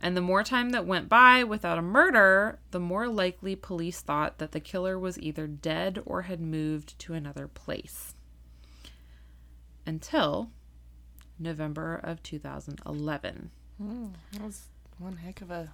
And 0.01 0.17
the 0.17 0.21
more 0.21 0.43
time 0.43 0.71
that 0.71 0.87
went 0.87 1.07
by 1.07 1.43
without 1.43 1.77
a 1.77 1.83
murder, 1.83 2.59
the 2.71 2.79
more 2.79 3.07
likely 3.07 3.55
police 3.55 4.01
thought 4.01 4.39
that 4.39 4.51
the 4.51 4.59
killer 4.59 4.97
was 4.97 5.19
either 5.19 5.45
dead 5.45 6.01
or 6.05 6.23
had 6.23 6.41
moved 6.41 6.97
to 6.99 7.13
another 7.13 7.47
place. 7.47 8.15
Until 9.91 10.49
November 11.37 11.99
of 12.01 12.23
2011. 12.23 13.51
Mm, 13.83 14.13
that 14.31 14.41
was 14.41 14.67
one 14.97 15.17
heck 15.17 15.41
of 15.41 15.51
a 15.51 15.67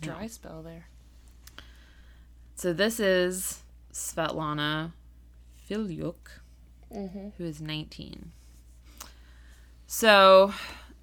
dry 0.00 0.26
spell 0.26 0.64
there. 0.64 0.88
So 2.56 2.72
this 2.72 2.98
is 2.98 3.62
Svetlana 3.92 4.94
Filyuk, 5.70 6.40
mm-hmm. 6.92 7.28
who 7.38 7.44
is 7.44 7.60
19. 7.60 8.32
So, 9.86 10.52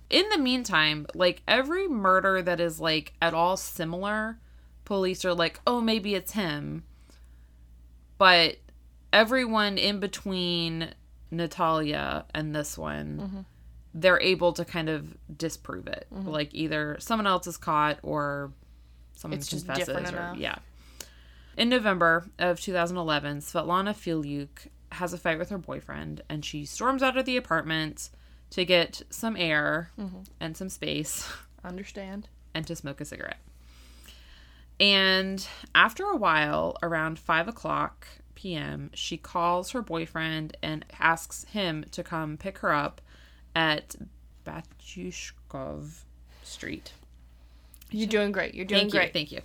in 0.09 0.27
the 0.27 0.37
meantime, 0.37 1.07
like 1.15 1.41
every 1.47 1.87
murder 1.87 2.41
that 2.41 2.59
is 2.59 2.81
like 2.81 3.13
at 3.21 3.33
all 3.33 3.55
similar, 3.55 4.37
police 4.83 5.23
are 5.23 5.33
like, 5.33 5.61
oh, 5.65 5.79
maybe 5.79 6.13
it's 6.13 6.33
him. 6.33 6.83
But 8.17 8.57
everyone 9.13 9.77
in 9.77 10.01
between 10.01 10.93
Natalia 11.31 12.25
and 12.33 12.55
this 12.55 12.77
one, 12.77 13.17
mm-hmm 13.17 13.39
they're 13.93 14.21
able 14.21 14.53
to 14.53 14.65
kind 14.65 14.89
of 14.89 15.15
disprove 15.35 15.87
it. 15.87 16.07
Mm-hmm. 16.13 16.29
Like 16.29 16.53
either 16.53 16.97
someone 16.99 17.27
else 17.27 17.47
is 17.47 17.57
caught 17.57 17.99
or 18.03 18.51
someone 19.15 19.39
it's 19.39 19.49
confesses. 19.49 19.89
Or, 19.89 19.97
enough. 19.97 20.37
yeah. 20.37 20.55
In 21.57 21.69
November 21.69 22.25
of 22.37 22.59
2011, 22.59 23.39
Svetlana 23.39 23.93
Filyuk 23.93 24.67
has 24.91 25.13
a 25.13 25.17
fight 25.17 25.37
with 25.37 25.49
her 25.49 25.57
boyfriend 25.57 26.21
and 26.29 26.45
she 26.45 26.65
storms 26.65 27.03
out 27.03 27.17
of 27.17 27.25
the 27.25 27.37
apartment 27.37 28.09
to 28.51 28.65
get 28.65 29.01
some 29.09 29.35
air 29.35 29.91
mm-hmm. 29.99 30.21
and 30.39 30.55
some 30.55 30.69
space. 30.69 31.27
Understand. 31.63 32.29
And 32.53 32.65
to 32.67 32.75
smoke 32.75 33.01
a 33.01 33.05
cigarette. 33.05 33.39
And 34.79 35.45
after 35.75 36.05
a 36.05 36.15
while, 36.15 36.77
around 36.81 37.19
5 37.19 37.49
o'clock 37.49 38.07
p.m., 38.39 38.89
she 38.93 39.17
calls 39.17 39.71
her 39.71 39.81
boyfriend 39.81 40.55
and 40.63 40.85
asks 40.97 41.43
him 41.45 41.83
to 41.91 42.03
come 42.03 42.37
pick 42.37 42.59
her 42.59 42.73
up 42.73 43.01
at 43.53 43.95
Batyushkov 44.45 46.03
Street. 46.43 46.93
You're 47.91 48.07
doing 48.07 48.31
great. 48.31 48.53
You're 48.53 48.65
doing 48.65 48.83
thank 48.83 48.91
great. 48.93 49.07
You, 49.07 49.13
thank 49.13 49.31
you. 49.33 49.41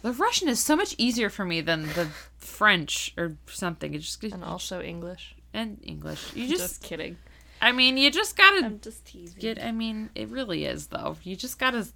The 0.00 0.12
Russian 0.12 0.48
is 0.48 0.58
so 0.58 0.74
much 0.74 0.94
easier 0.96 1.28
for 1.28 1.44
me 1.44 1.60
than 1.60 1.82
the 1.82 2.08
French 2.38 3.12
or 3.18 3.36
something. 3.46 3.92
It 3.92 3.98
just 3.98 4.22
and 4.24 4.42
also 4.44 4.80
English 4.80 5.34
and 5.52 5.78
English. 5.82 6.34
You 6.34 6.48
just, 6.48 6.60
just 6.60 6.82
kidding. 6.82 7.18
I 7.60 7.72
mean, 7.72 7.98
you 7.98 8.10
just 8.10 8.36
gotta. 8.36 8.64
I'm 8.64 8.80
just 8.80 9.04
teasing. 9.04 9.40
Get. 9.40 9.62
I 9.62 9.72
mean, 9.72 10.08
it 10.14 10.28
really 10.28 10.64
is 10.64 10.86
though. 10.86 11.16
You 11.24 11.36
just 11.36 11.58
gotta 11.58 11.88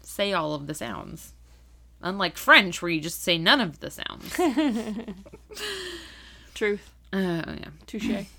say 0.00 0.32
all 0.32 0.54
of 0.54 0.66
the 0.66 0.74
sounds. 0.74 1.33
Unlike 2.04 2.36
French, 2.36 2.80
where 2.82 2.90
you 2.90 3.00
just 3.00 3.22
say 3.22 3.38
none 3.38 3.60
of 3.60 3.80
the 3.80 3.90
sounds. 3.90 4.36
Truth. 6.54 6.92
Uh, 7.12 7.42
yeah. 7.46 7.68
Touche. 7.86 8.10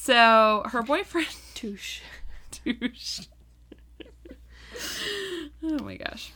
So 0.00 0.62
her 0.64 0.82
boyfriend 0.82 1.28
Touche. 1.54 2.00
Touche. 2.50 3.20
oh 5.62 5.78
my 5.82 5.96
gosh. 5.96 6.32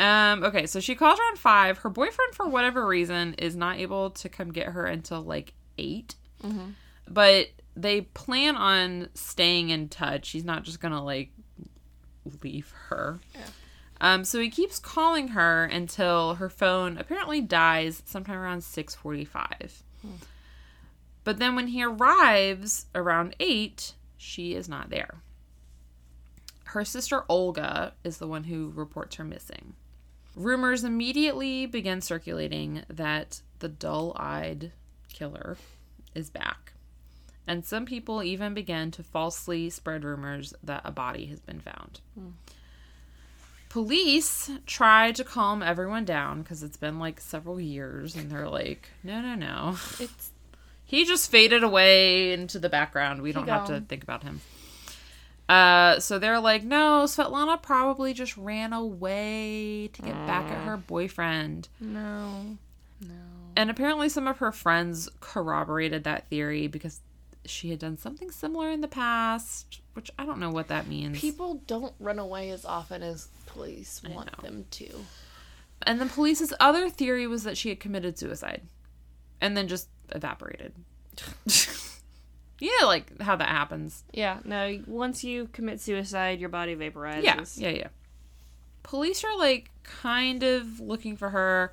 Um, 0.00 0.42
okay, 0.42 0.66
so 0.66 0.80
she 0.80 0.94
calls 0.94 1.20
around 1.20 1.38
five. 1.38 1.78
Her 1.78 1.90
boyfriend, 1.90 2.34
for 2.34 2.48
whatever 2.48 2.86
reason, 2.86 3.34
is 3.34 3.54
not 3.54 3.78
able 3.78 4.10
to 4.10 4.28
come 4.30 4.52
get 4.52 4.68
her 4.68 4.86
until 4.86 5.20
like 5.20 5.52
8 5.76 6.14
mm-hmm. 6.42 6.70
But 7.06 7.48
they 7.76 8.00
plan 8.00 8.56
on 8.56 9.10
staying 9.12 9.68
in 9.68 9.90
touch. 9.90 10.30
He's 10.30 10.44
not 10.44 10.62
just 10.62 10.80
gonna 10.80 11.04
like 11.04 11.30
leave 12.42 12.72
her. 12.88 13.20
Yeah. 13.34 13.40
Um, 14.00 14.24
so 14.24 14.40
he 14.40 14.50
keeps 14.50 14.78
calling 14.78 15.28
her 15.28 15.64
until 15.64 16.34
her 16.34 16.48
phone 16.48 16.98
apparently 16.98 17.40
dies 17.40 18.02
sometime 18.04 18.38
around 18.38 18.64
six 18.64 18.94
forty-five. 18.94 19.82
Hmm. 20.02 20.14
But 21.24 21.38
then 21.38 21.56
when 21.56 21.68
he 21.68 21.82
arrives 21.82 22.86
around 22.94 23.34
8, 23.40 23.94
she 24.18 24.54
is 24.54 24.68
not 24.68 24.90
there. 24.90 25.22
Her 26.64 26.84
sister 26.84 27.24
Olga 27.28 27.94
is 28.04 28.18
the 28.18 28.26
one 28.26 28.44
who 28.44 28.72
reports 28.74 29.16
her 29.16 29.24
missing. 29.24 29.74
Rumors 30.36 30.84
immediately 30.84 31.66
begin 31.66 32.00
circulating 32.00 32.82
that 32.88 33.40
the 33.60 33.68
dull 33.68 34.12
eyed 34.16 34.72
killer 35.12 35.56
is 36.14 36.28
back. 36.28 36.72
And 37.46 37.64
some 37.64 37.86
people 37.86 38.22
even 38.22 38.54
begin 38.54 38.90
to 38.92 39.02
falsely 39.02 39.70
spread 39.70 40.04
rumors 40.04 40.52
that 40.62 40.82
a 40.84 40.90
body 40.90 41.26
has 41.26 41.40
been 41.40 41.60
found. 41.60 42.00
Hmm. 42.18 42.30
Police 43.74 44.52
try 44.66 45.10
to 45.10 45.24
calm 45.24 45.60
everyone 45.60 46.04
down 46.04 46.42
because 46.42 46.62
it's 46.62 46.76
been 46.76 47.00
like 47.00 47.20
several 47.20 47.60
years, 47.60 48.14
and 48.14 48.30
they're 48.30 48.48
like, 48.48 48.88
no, 49.02 49.20
no, 49.20 49.34
no. 49.34 49.76
It's 49.98 50.30
he 50.84 51.04
just 51.04 51.28
faded 51.28 51.64
away 51.64 52.32
into 52.32 52.60
the 52.60 52.68
background. 52.68 53.20
We 53.20 53.32
don't 53.32 53.48
have 53.48 53.66
to 53.66 53.80
think 53.80 54.04
about 54.04 54.22
him. 54.22 54.42
Uh, 55.48 55.98
so 55.98 56.20
they're 56.20 56.38
like, 56.38 56.62
no, 56.62 57.02
Svetlana 57.08 57.60
probably 57.60 58.14
just 58.14 58.36
ran 58.36 58.72
away 58.72 59.90
to 59.92 60.02
get 60.02 60.14
back 60.24 60.52
at 60.52 60.64
her 60.66 60.76
boyfriend. 60.76 61.68
No, 61.80 62.56
no. 63.00 63.08
And 63.56 63.70
apparently, 63.70 64.08
some 64.08 64.28
of 64.28 64.38
her 64.38 64.52
friends 64.52 65.08
corroborated 65.18 66.04
that 66.04 66.28
theory 66.28 66.68
because 66.68 67.00
she 67.44 67.70
had 67.70 67.80
done 67.80 67.98
something 67.98 68.30
similar 68.30 68.70
in 68.70 68.82
the 68.82 68.88
past, 68.88 69.80
which 69.94 70.12
I 70.16 70.24
don't 70.26 70.38
know 70.38 70.50
what 70.50 70.68
that 70.68 70.86
means. 70.86 71.20
People 71.20 71.60
don't 71.66 71.94
run 71.98 72.20
away 72.20 72.50
as 72.50 72.64
often 72.64 73.02
as 73.02 73.28
police 73.54 74.02
want 74.08 74.42
them 74.42 74.66
to. 74.72 74.88
And 75.82 76.00
the 76.00 76.06
police's 76.06 76.52
other 76.60 76.88
theory 76.88 77.26
was 77.26 77.44
that 77.44 77.56
she 77.56 77.68
had 77.68 77.80
committed 77.80 78.18
suicide 78.18 78.62
and 79.40 79.56
then 79.56 79.68
just 79.68 79.88
evaporated. 80.10 80.72
yeah, 82.60 82.84
like 82.84 83.20
how 83.20 83.36
that 83.36 83.48
happens. 83.48 84.04
Yeah. 84.12 84.38
No. 84.44 84.80
Once 84.86 85.24
you 85.24 85.48
commit 85.52 85.80
suicide, 85.80 86.40
your 86.40 86.48
body 86.48 86.74
vaporizes. 86.74 87.22
Yeah. 87.22 87.68
Yeah. 87.68 87.76
Yeah. 87.76 87.88
Police 88.82 89.24
are 89.24 89.36
like 89.36 89.70
kind 89.82 90.42
of 90.42 90.80
looking 90.80 91.16
for 91.16 91.30
her. 91.30 91.72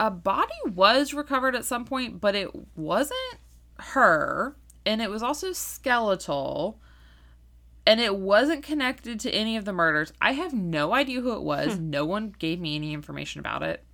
A 0.00 0.10
body 0.10 0.52
was 0.66 1.14
recovered 1.14 1.54
at 1.54 1.64
some 1.64 1.84
point, 1.84 2.20
but 2.20 2.34
it 2.34 2.50
wasn't 2.76 3.38
her, 3.78 4.56
and 4.84 5.00
it 5.00 5.08
was 5.08 5.22
also 5.22 5.52
skeletal. 5.52 6.78
And 7.86 8.00
it 8.00 8.16
wasn't 8.16 8.62
connected 8.62 9.20
to 9.20 9.30
any 9.30 9.56
of 9.56 9.64
the 9.64 9.72
murders. 9.72 10.12
I 10.20 10.32
have 10.32 10.52
no 10.52 10.94
idea 10.94 11.20
who 11.20 11.34
it 11.34 11.42
was. 11.42 11.74
Hmm. 11.74 11.90
No 11.90 12.04
one 12.04 12.34
gave 12.38 12.60
me 12.60 12.76
any 12.76 12.92
information 12.92 13.40
about 13.40 13.62
it. 13.62 13.84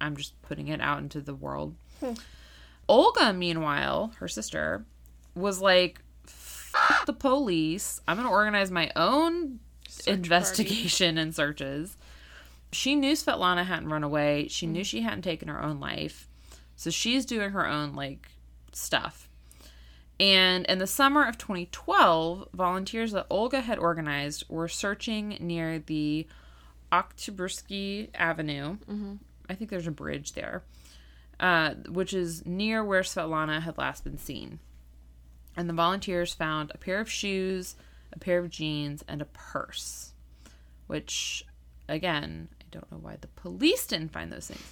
I'm 0.00 0.16
just 0.16 0.40
putting 0.42 0.68
it 0.68 0.80
out 0.80 0.98
into 0.98 1.20
the 1.20 1.34
world. 1.34 1.74
Hmm. 2.00 2.12
Olga, 2.88 3.32
meanwhile, 3.32 4.12
her 4.18 4.28
sister, 4.28 4.84
was 5.34 5.60
like, 5.60 6.00
the 7.06 7.12
police. 7.12 8.00
I'm 8.06 8.16
going 8.16 8.28
to 8.28 8.32
organize 8.32 8.70
my 8.70 8.90
own 8.96 9.60
investigation 10.06 11.18
and 11.18 11.34
searches. 11.34 11.96
She 12.72 12.96
knew 12.96 13.12
Svetlana 13.12 13.64
hadn't 13.64 13.88
run 13.88 14.02
away. 14.02 14.48
She 14.48 14.66
knew 14.66 14.84
she 14.84 15.02
hadn't 15.02 15.22
taken 15.22 15.48
her 15.48 15.62
own 15.62 15.80
life. 15.80 16.28
So 16.76 16.90
she's 16.90 17.24
doing 17.24 17.50
her 17.50 17.66
own, 17.66 17.94
like, 17.94 18.28
stuff. 18.72 19.23
And 20.20 20.64
in 20.66 20.78
the 20.78 20.86
summer 20.86 21.26
of 21.26 21.38
2012, 21.38 22.48
volunteers 22.54 23.12
that 23.12 23.26
Olga 23.28 23.60
had 23.60 23.78
organized 23.78 24.44
were 24.48 24.68
searching 24.68 25.36
near 25.40 25.78
the 25.80 26.26
Oktyabrski 26.92 28.10
Avenue. 28.14 28.76
I 29.48 29.54
think 29.54 29.70
there's 29.70 29.88
a 29.88 29.92
bridge 29.92 30.32
there, 30.32 30.62
uh, 31.40 31.74
which 31.88 32.14
is 32.14 32.46
near 32.46 32.84
where 32.84 33.02
Svetlana 33.02 33.60
had 33.62 33.76
last 33.76 34.04
been 34.04 34.18
seen. 34.18 34.60
And 35.56 35.68
the 35.68 35.74
volunteers 35.74 36.32
found 36.32 36.70
a 36.74 36.78
pair 36.78 37.00
of 37.00 37.10
shoes, 37.10 37.76
a 38.12 38.18
pair 38.18 38.38
of 38.38 38.50
jeans, 38.50 39.04
and 39.08 39.20
a 39.20 39.26
purse. 39.26 40.12
Which, 40.86 41.44
again, 41.88 42.48
I 42.60 42.64
don't 42.70 42.90
know 42.90 42.98
why 42.98 43.16
the 43.20 43.28
police 43.28 43.86
didn't 43.86 44.12
find 44.12 44.32
those 44.32 44.46
things. 44.46 44.62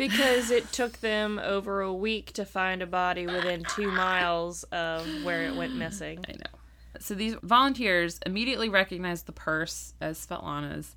Because 0.00 0.50
it 0.50 0.72
took 0.72 1.00
them 1.00 1.38
over 1.38 1.82
a 1.82 1.92
week 1.92 2.32
to 2.32 2.46
find 2.46 2.80
a 2.80 2.86
body 2.86 3.26
within 3.26 3.64
two 3.64 3.90
miles 3.90 4.62
of 4.72 5.06
where 5.24 5.42
it 5.42 5.54
went 5.54 5.74
missing. 5.74 6.24
I 6.26 6.32
know. 6.32 6.58
So 7.00 7.14
these 7.14 7.34
volunteers 7.42 8.18
immediately 8.24 8.70
recognized 8.70 9.26
the 9.26 9.32
purse 9.32 9.92
as 10.00 10.26
Svetlana's, 10.26 10.96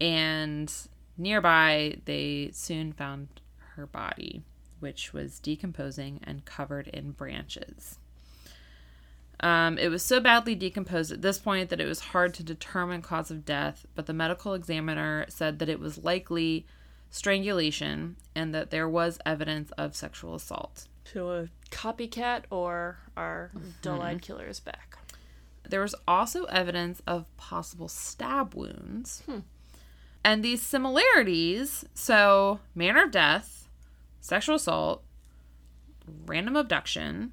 and 0.00 0.72
nearby 1.18 1.96
they 2.04 2.50
soon 2.52 2.92
found 2.92 3.40
her 3.74 3.86
body, 3.86 4.44
which 4.78 5.12
was 5.12 5.40
decomposing 5.40 6.20
and 6.22 6.44
covered 6.44 6.86
in 6.86 7.10
branches. 7.10 7.98
Um, 9.40 9.78
it 9.78 9.88
was 9.88 10.04
so 10.04 10.20
badly 10.20 10.54
decomposed 10.54 11.10
at 11.10 11.22
this 11.22 11.40
point 11.40 11.70
that 11.70 11.80
it 11.80 11.88
was 11.88 11.98
hard 11.98 12.34
to 12.34 12.44
determine 12.44 13.02
cause 13.02 13.32
of 13.32 13.44
death, 13.44 13.84
but 13.96 14.06
the 14.06 14.12
medical 14.12 14.54
examiner 14.54 15.26
said 15.28 15.58
that 15.58 15.68
it 15.68 15.80
was 15.80 16.04
likely 16.04 16.66
strangulation 17.12 18.16
and 18.34 18.52
that 18.54 18.70
there 18.70 18.88
was 18.88 19.18
evidence 19.24 19.70
of 19.72 19.94
sexual 19.94 20.34
assault. 20.34 20.88
So 21.04 21.30
a 21.30 21.48
copycat 21.70 22.44
or 22.50 22.98
our 23.16 23.52
dull-eyed 23.82 24.16
mm-hmm. 24.16 24.20
killer 24.20 24.46
is 24.48 24.58
back. 24.58 24.96
There 25.68 25.82
was 25.82 25.94
also 26.08 26.44
evidence 26.44 27.02
of 27.06 27.34
possible 27.36 27.86
stab 27.86 28.54
wounds. 28.54 29.22
Hmm. 29.26 29.40
And 30.24 30.42
these 30.42 30.62
similarities 30.62 31.84
so, 31.94 32.60
manner 32.74 33.04
of 33.04 33.10
death, 33.10 33.68
sexual 34.20 34.56
assault, 34.56 35.04
random 36.26 36.56
abduction, 36.56 37.32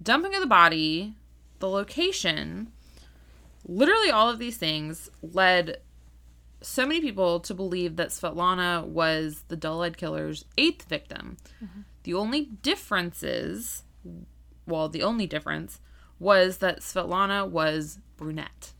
dumping 0.00 0.34
of 0.34 0.40
the 0.40 0.46
body, 0.46 1.14
the 1.58 1.68
location, 1.68 2.70
literally 3.66 4.10
all 4.10 4.30
of 4.30 4.38
these 4.38 4.56
things 4.56 5.10
led 5.20 5.78
so 6.60 6.86
many 6.86 7.00
people 7.00 7.40
to 7.40 7.54
believe 7.54 7.96
that 7.96 8.08
Svetlana 8.08 8.84
was 8.84 9.44
the 9.48 9.56
dull 9.56 9.82
eyed 9.82 9.96
killer's 9.96 10.44
eighth 10.56 10.88
victim. 10.88 11.36
The 12.02 12.14
only 12.14 12.46
differences, 12.62 13.82
well, 14.66 14.88
the 14.88 15.02
only 15.02 15.26
difference 15.26 15.80
was 16.18 16.58
that 16.58 16.80
Svetlana 16.80 17.48
was 17.48 17.98
brunette. 18.16 18.72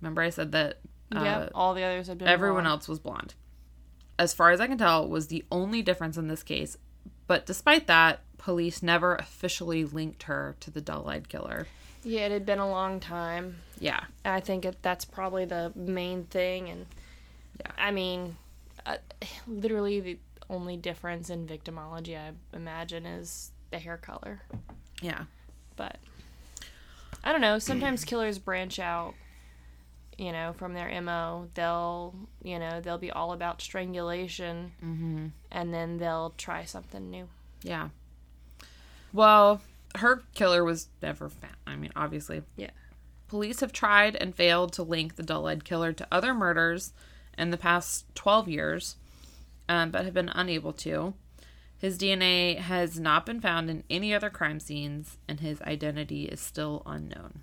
Remember, 0.00 0.22
I 0.22 0.30
said 0.30 0.52
that 0.52 0.78
uh, 1.14 1.22
yep, 1.22 1.50
all 1.54 1.74
the 1.74 1.82
others 1.82 2.08
have 2.08 2.18
been 2.18 2.28
everyone 2.28 2.64
blonde. 2.64 2.72
else 2.78 2.88
was 2.88 2.98
blonde. 2.98 3.34
As 4.18 4.32
far 4.32 4.50
as 4.50 4.60
I 4.60 4.66
can 4.66 4.78
tell, 4.78 5.06
was 5.06 5.26
the 5.28 5.44
only 5.52 5.82
difference 5.82 6.16
in 6.16 6.28
this 6.28 6.42
case. 6.42 6.78
But 7.26 7.44
despite 7.44 7.86
that, 7.86 8.20
police 8.38 8.82
never 8.82 9.14
officially 9.16 9.84
linked 9.84 10.24
her 10.24 10.56
to 10.60 10.70
the 10.70 10.80
dull 10.80 11.08
eyed 11.08 11.28
killer. 11.28 11.66
Yeah, 12.02 12.26
it 12.26 12.32
had 12.32 12.46
been 12.46 12.60
a 12.60 12.70
long 12.70 13.00
time. 13.00 13.56
Yeah. 13.78 14.04
I 14.24 14.40
think 14.40 14.64
it, 14.64 14.76
that's 14.80 15.04
probably 15.04 15.44
the 15.44 15.72
main 15.74 16.24
thing, 16.24 16.68
and 16.68 16.86
Yeah. 17.60 17.72
I 17.78 17.90
mean, 17.90 18.36
uh, 18.84 18.96
literally 19.46 20.00
the 20.00 20.18
only 20.48 20.76
difference 20.76 21.30
in 21.30 21.46
victimology 21.46 22.16
I 22.16 22.32
imagine 22.56 23.04
is 23.06 23.50
the 23.70 23.78
hair 23.78 23.96
color. 23.96 24.42
Yeah. 25.02 25.24
But 25.76 25.96
I 27.24 27.32
don't 27.32 27.40
know. 27.40 27.58
Sometimes 27.58 28.04
killers 28.04 28.38
branch 28.38 28.78
out, 28.78 29.14
you 30.16 30.32
know, 30.32 30.54
from 30.56 30.74
their 30.74 31.00
mo. 31.02 31.48
They'll, 31.54 32.14
you 32.42 32.58
know, 32.58 32.80
they'll 32.80 32.98
be 32.98 33.10
all 33.10 33.32
about 33.32 33.60
strangulation, 33.60 34.72
Mm-hmm. 34.84 35.26
and 35.50 35.74
then 35.74 35.98
they'll 35.98 36.32
try 36.38 36.64
something 36.64 37.10
new. 37.10 37.28
Yeah. 37.62 37.88
Well, 39.12 39.60
her 39.96 40.22
killer 40.34 40.62
was 40.64 40.88
never 41.02 41.28
found. 41.28 41.56
I 41.66 41.76
mean, 41.76 41.92
obviously. 41.96 42.42
Yeah. 42.56 42.70
Police 43.28 43.60
have 43.60 43.72
tried 43.72 44.14
and 44.14 44.34
failed 44.34 44.72
to 44.74 44.82
link 44.82 45.16
the 45.16 45.22
dull 45.22 45.46
eyed 45.48 45.64
killer 45.64 45.92
to 45.92 46.06
other 46.12 46.32
murders 46.32 46.92
in 47.38 47.50
the 47.50 47.56
past 47.56 48.04
12 48.14 48.48
years, 48.48 48.96
um, 49.68 49.90
but 49.90 50.04
have 50.04 50.14
been 50.14 50.30
unable 50.30 50.72
to. 50.74 51.14
His 51.78 51.98
DNA 51.98 52.56
has 52.58 52.98
not 52.98 53.26
been 53.26 53.40
found 53.40 53.68
in 53.68 53.84
any 53.90 54.14
other 54.14 54.30
crime 54.30 54.60
scenes, 54.60 55.18
and 55.28 55.40
his 55.40 55.60
identity 55.62 56.24
is 56.24 56.40
still 56.40 56.82
unknown. 56.86 57.42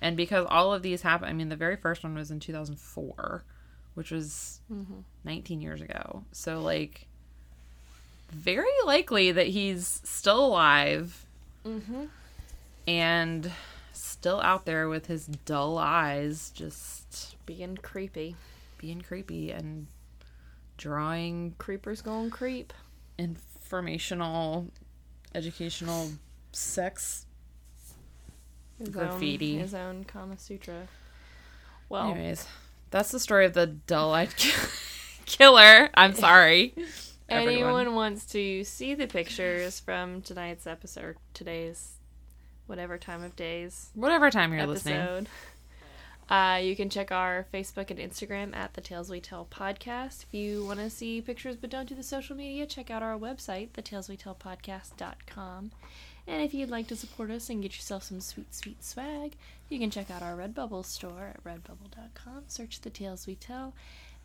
And 0.00 0.16
because 0.16 0.46
all 0.48 0.72
of 0.72 0.82
these 0.82 1.02
happened, 1.02 1.28
I 1.28 1.32
mean, 1.32 1.48
the 1.48 1.56
very 1.56 1.74
first 1.76 2.04
one 2.04 2.14
was 2.14 2.30
in 2.30 2.38
2004, 2.38 3.42
which 3.94 4.10
was 4.12 4.60
19 5.24 5.60
years 5.60 5.80
ago. 5.80 6.22
So, 6.30 6.60
like, 6.60 7.08
very 8.30 8.66
likely 8.86 9.32
that 9.32 9.48
he's 9.48 10.00
still 10.04 10.44
alive 10.46 11.24
Mm-hmm. 11.66 12.04
and 12.86 13.50
still 14.00 14.40
out 14.40 14.64
there 14.66 14.88
with 14.88 15.06
his 15.06 15.26
dull 15.26 15.78
eyes, 15.78 16.50
just 16.50 17.36
Being 17.46 17.76
creepy. 17.76 18.36
being 18.78 19.00
creepy 19.00 19.50
and 19.50 19.86
drawing 20.76 21.54
Creepers 21.58 22.00
gonna 22.02 22.30
creep. 22.30 22.72
informational, 23.18 24.68
educational 25.34 26.10
sex. 26.52 27.26
His 28.78 28.90
Graffiti. 28.90 29.54
Own, 29.56 29.60
his 29.60 29.74
own 29.74 30.04
Kama 30.04 30.38
Sutra. 30.38 30.86
Well, 31.88 32.12
Anyways, 32.12 32.46
that's 32.90 33.10
the 33.10 33.18
story 33.18 33.44
of 33.46 33.54
the 33.54 33.66
dull 33.66 34.12
eyed 34.14 34.34
killer. 35.26 35.90
I'm 35.94 36.14
sorry. 36.14 36.74
everyone. 37.28 37.54
anyone 37.54 37.94
wants 37.94 38.24
to 38.26 38.62
see 38.64 38.94
the 38.94 39.06
pictures 39.06 39.80
from 39.80 40.22
tonight's 40.22 40.66
episode, 40.66 41.16
today's 41.34 41.97
whatever 42.68 42.98
time 42.98 43.22
of 43.22 43.34
days 43.34 43.90
Whatever 43.94 44.30
time 44.30 44.52
you're 44.52 44.66
listening. 44.66 44.94
episode, 44.96 45.28
uh, 46.30 46.60
you 46.62 46.76
can 46.76 46.90
check 46.90 47.10
our 47.10 47.46
Facebook 47.52 47.90
and 47.90 47.98
Instagram 47.98 48.54
at 48.54 48.74
the 48.74 48.80
Tales 48.80 49.10
We 49.10 49.20
Tell 49.20 49.46
podcast. 49.50 50.24
If 50.24 50.34
you 50.34 50.64
want 50.64 50.78
to 50.78 50.90
see 50.90 51.20
pictures 51.20 51.56
but 51.56 51.70
don't 51.70 51.88
do 51.88 51.94
the 51.94 52.02
social 52.02 52.36
media, 52.36 52.66
check 52.66 52.90
out 52.90 53.02
our 53.02 53.18
website, 53.18 53.70
thetaleswetellpodcast.com. 53.70 55.70
And 56.26 56.42
if 56.42 56.52
you'd 56.52 56.68
like 56.68 56.86
to 56.88 56.96
support 56.96 57.30
us 57.30 57.48
and 57.48 57.62
get 57.62 57.74
yourself 57.74 58.02
some 58.02 58.20
sweet, 58.20 58.54
sweet 58.54 58.84
swag, 58.84 59.32
you 59.70 59.78
can 59.78 59.90
check 59.90 60.10
out 60.10 60.22
our 60.22 60.36
Redbubble 60.36 60.84
store 60.84 61.32
at 61.34 61.42
redbubble.com. 61.42 62.44
Search 62.48 62.82
The 62.82 62.90
Tales 62.90 63.26
We 63.26 63.34
Tell. 63.34 63.72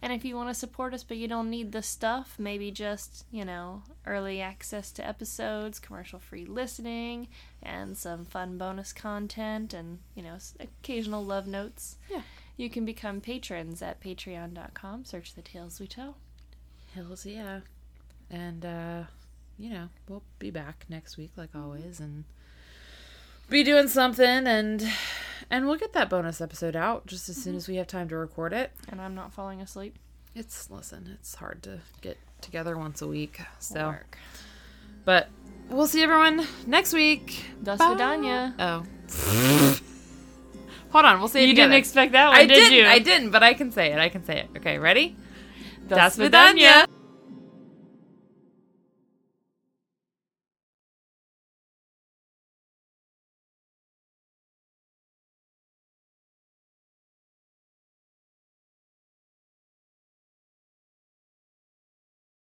And 0.04 0.12
if 0.12 0.26
you 0.26 0.36
want 0.36 0.50
to 0.50 0.54
support 0.54 0.94
us 0.94 1.02
but 1.02 1.16
you 1.16 1.30
don't 1.30 1.50
need 1.50 1.72
the 1.72 1.82
stuff, 1.82 2.36
maybe 2.38 2.72
just, 2.72 3.26
you 3.32 3.46
know, 3.46 3.84
early 4.06 4.42
access 4.42 4.92
to 4.92 5.08
episodes, 5.08 5.80
commercial 5.80 6.20
free 6.20 6.44
listening, 6.44 7.30
and 7.62 7.98
some 7.98 8.26
fun 8.26 8.58
bonus 8.58 8.92
content 8.92 9.74
and, 9.74 10.00
you 10.14 10.22
know, 10.22 10.36
occasional 10.60 11.24
love 11.24 11.48
notes. 11.48 11.96
Yeah. 12.12 12.24
You 12.58 12.70
can 12.70 12.84
become 12.84 13.22
patrons 13.22 13.82
at 13.82 14.02
patreon.com. 14.02 15.06
Search 15.06 15.36
The 15.36 15.42
Tales 15.42 15.80
We 15.80 15.88
Tell. 15.88 16.18
Hells 16.94 17.26
yeah. 17.26 17.62
And 18.30 18.66
uh 18.66 19.04
you 19.58 19.70
know, 19.70 19.88
we'll 20.10 20.24
be 20.38 20.52
back 20.52 20.84
next 20.90 21.16
week 21.16 21.32
like 21.38 21.56
always 21.56 22.02
and 22.02 22.26
be 23.50 23.64
doing 23.64 23.88
something 23.88 24.48
and 24.48 24.86
and 25.50 25.68
we'll 25.68 25.78
get 25.78 25.94
that 25.94 26.10
bonus 26.10 26.42
episode 26.42 26.76
out 26.76 27.06
just 27.08 27.30
as 27.30 27.36
mm-hmm. 27.36 27.44
soon 27.44 27.56
as 27.56 27.68
we 27.68 27.76
have 27.76 27.88
time 27.88 28.10
to 28.10 28.18
record 28.18 28.54
it. 28.54 28.72
And 28.90 29.02
I'm 29.02 29.16
not 29.16 29.34
falling 29.34 29.62
asleep. 29.62 29.98
It's 30.36 30.70
listen, 30.70 31.10
it's 31.14 31.36
hard 31.36 31.62
to 31.64 31.80
get 32.02 32.18
together 32.42 32.78
once 32.78 33.02
a 33.02 33.08
week. 33.08 33.40
So 33.60 33.88
Work. 33.88 34.18
But 35.06 35.30
we'll 35.70 35.88
see 35.88 36.02
everyone 36.02 36.46
next 36.66 36.94
week. 36.94 37.46
Dustadanya. 37.64 38.54
Oh. 38.58 39.80
Hold 40.92 41.06
on, 41.06 41.20
we'll 41.20 41.28
see 41.28 41.40
it. 41.40 41.44
You 41.44 41.54
together. 41.54 41.70
didn't 41.70 41.80
expect 41.80 42.12
that 42.14 42.30
one, 42.30 42.38
I 42.38 42.46
did 42.46 42.64
not 42.64 42.72
you? 42.72 42.86
I 42.86 43.00
didn't, 43.00 43.32
but 43.32 43.44
I 43.44 43.54
can 43.54 43.72
say 43.72 43.92
it. 43.92 44.00
I 44.00 44.10
can 44.10 44.24
say 44.24 44.40
it. 44.40 44.50
Okay, 44.58 44.78
ready? 44.78 45.16
Dasvidanya. 45.88 46.88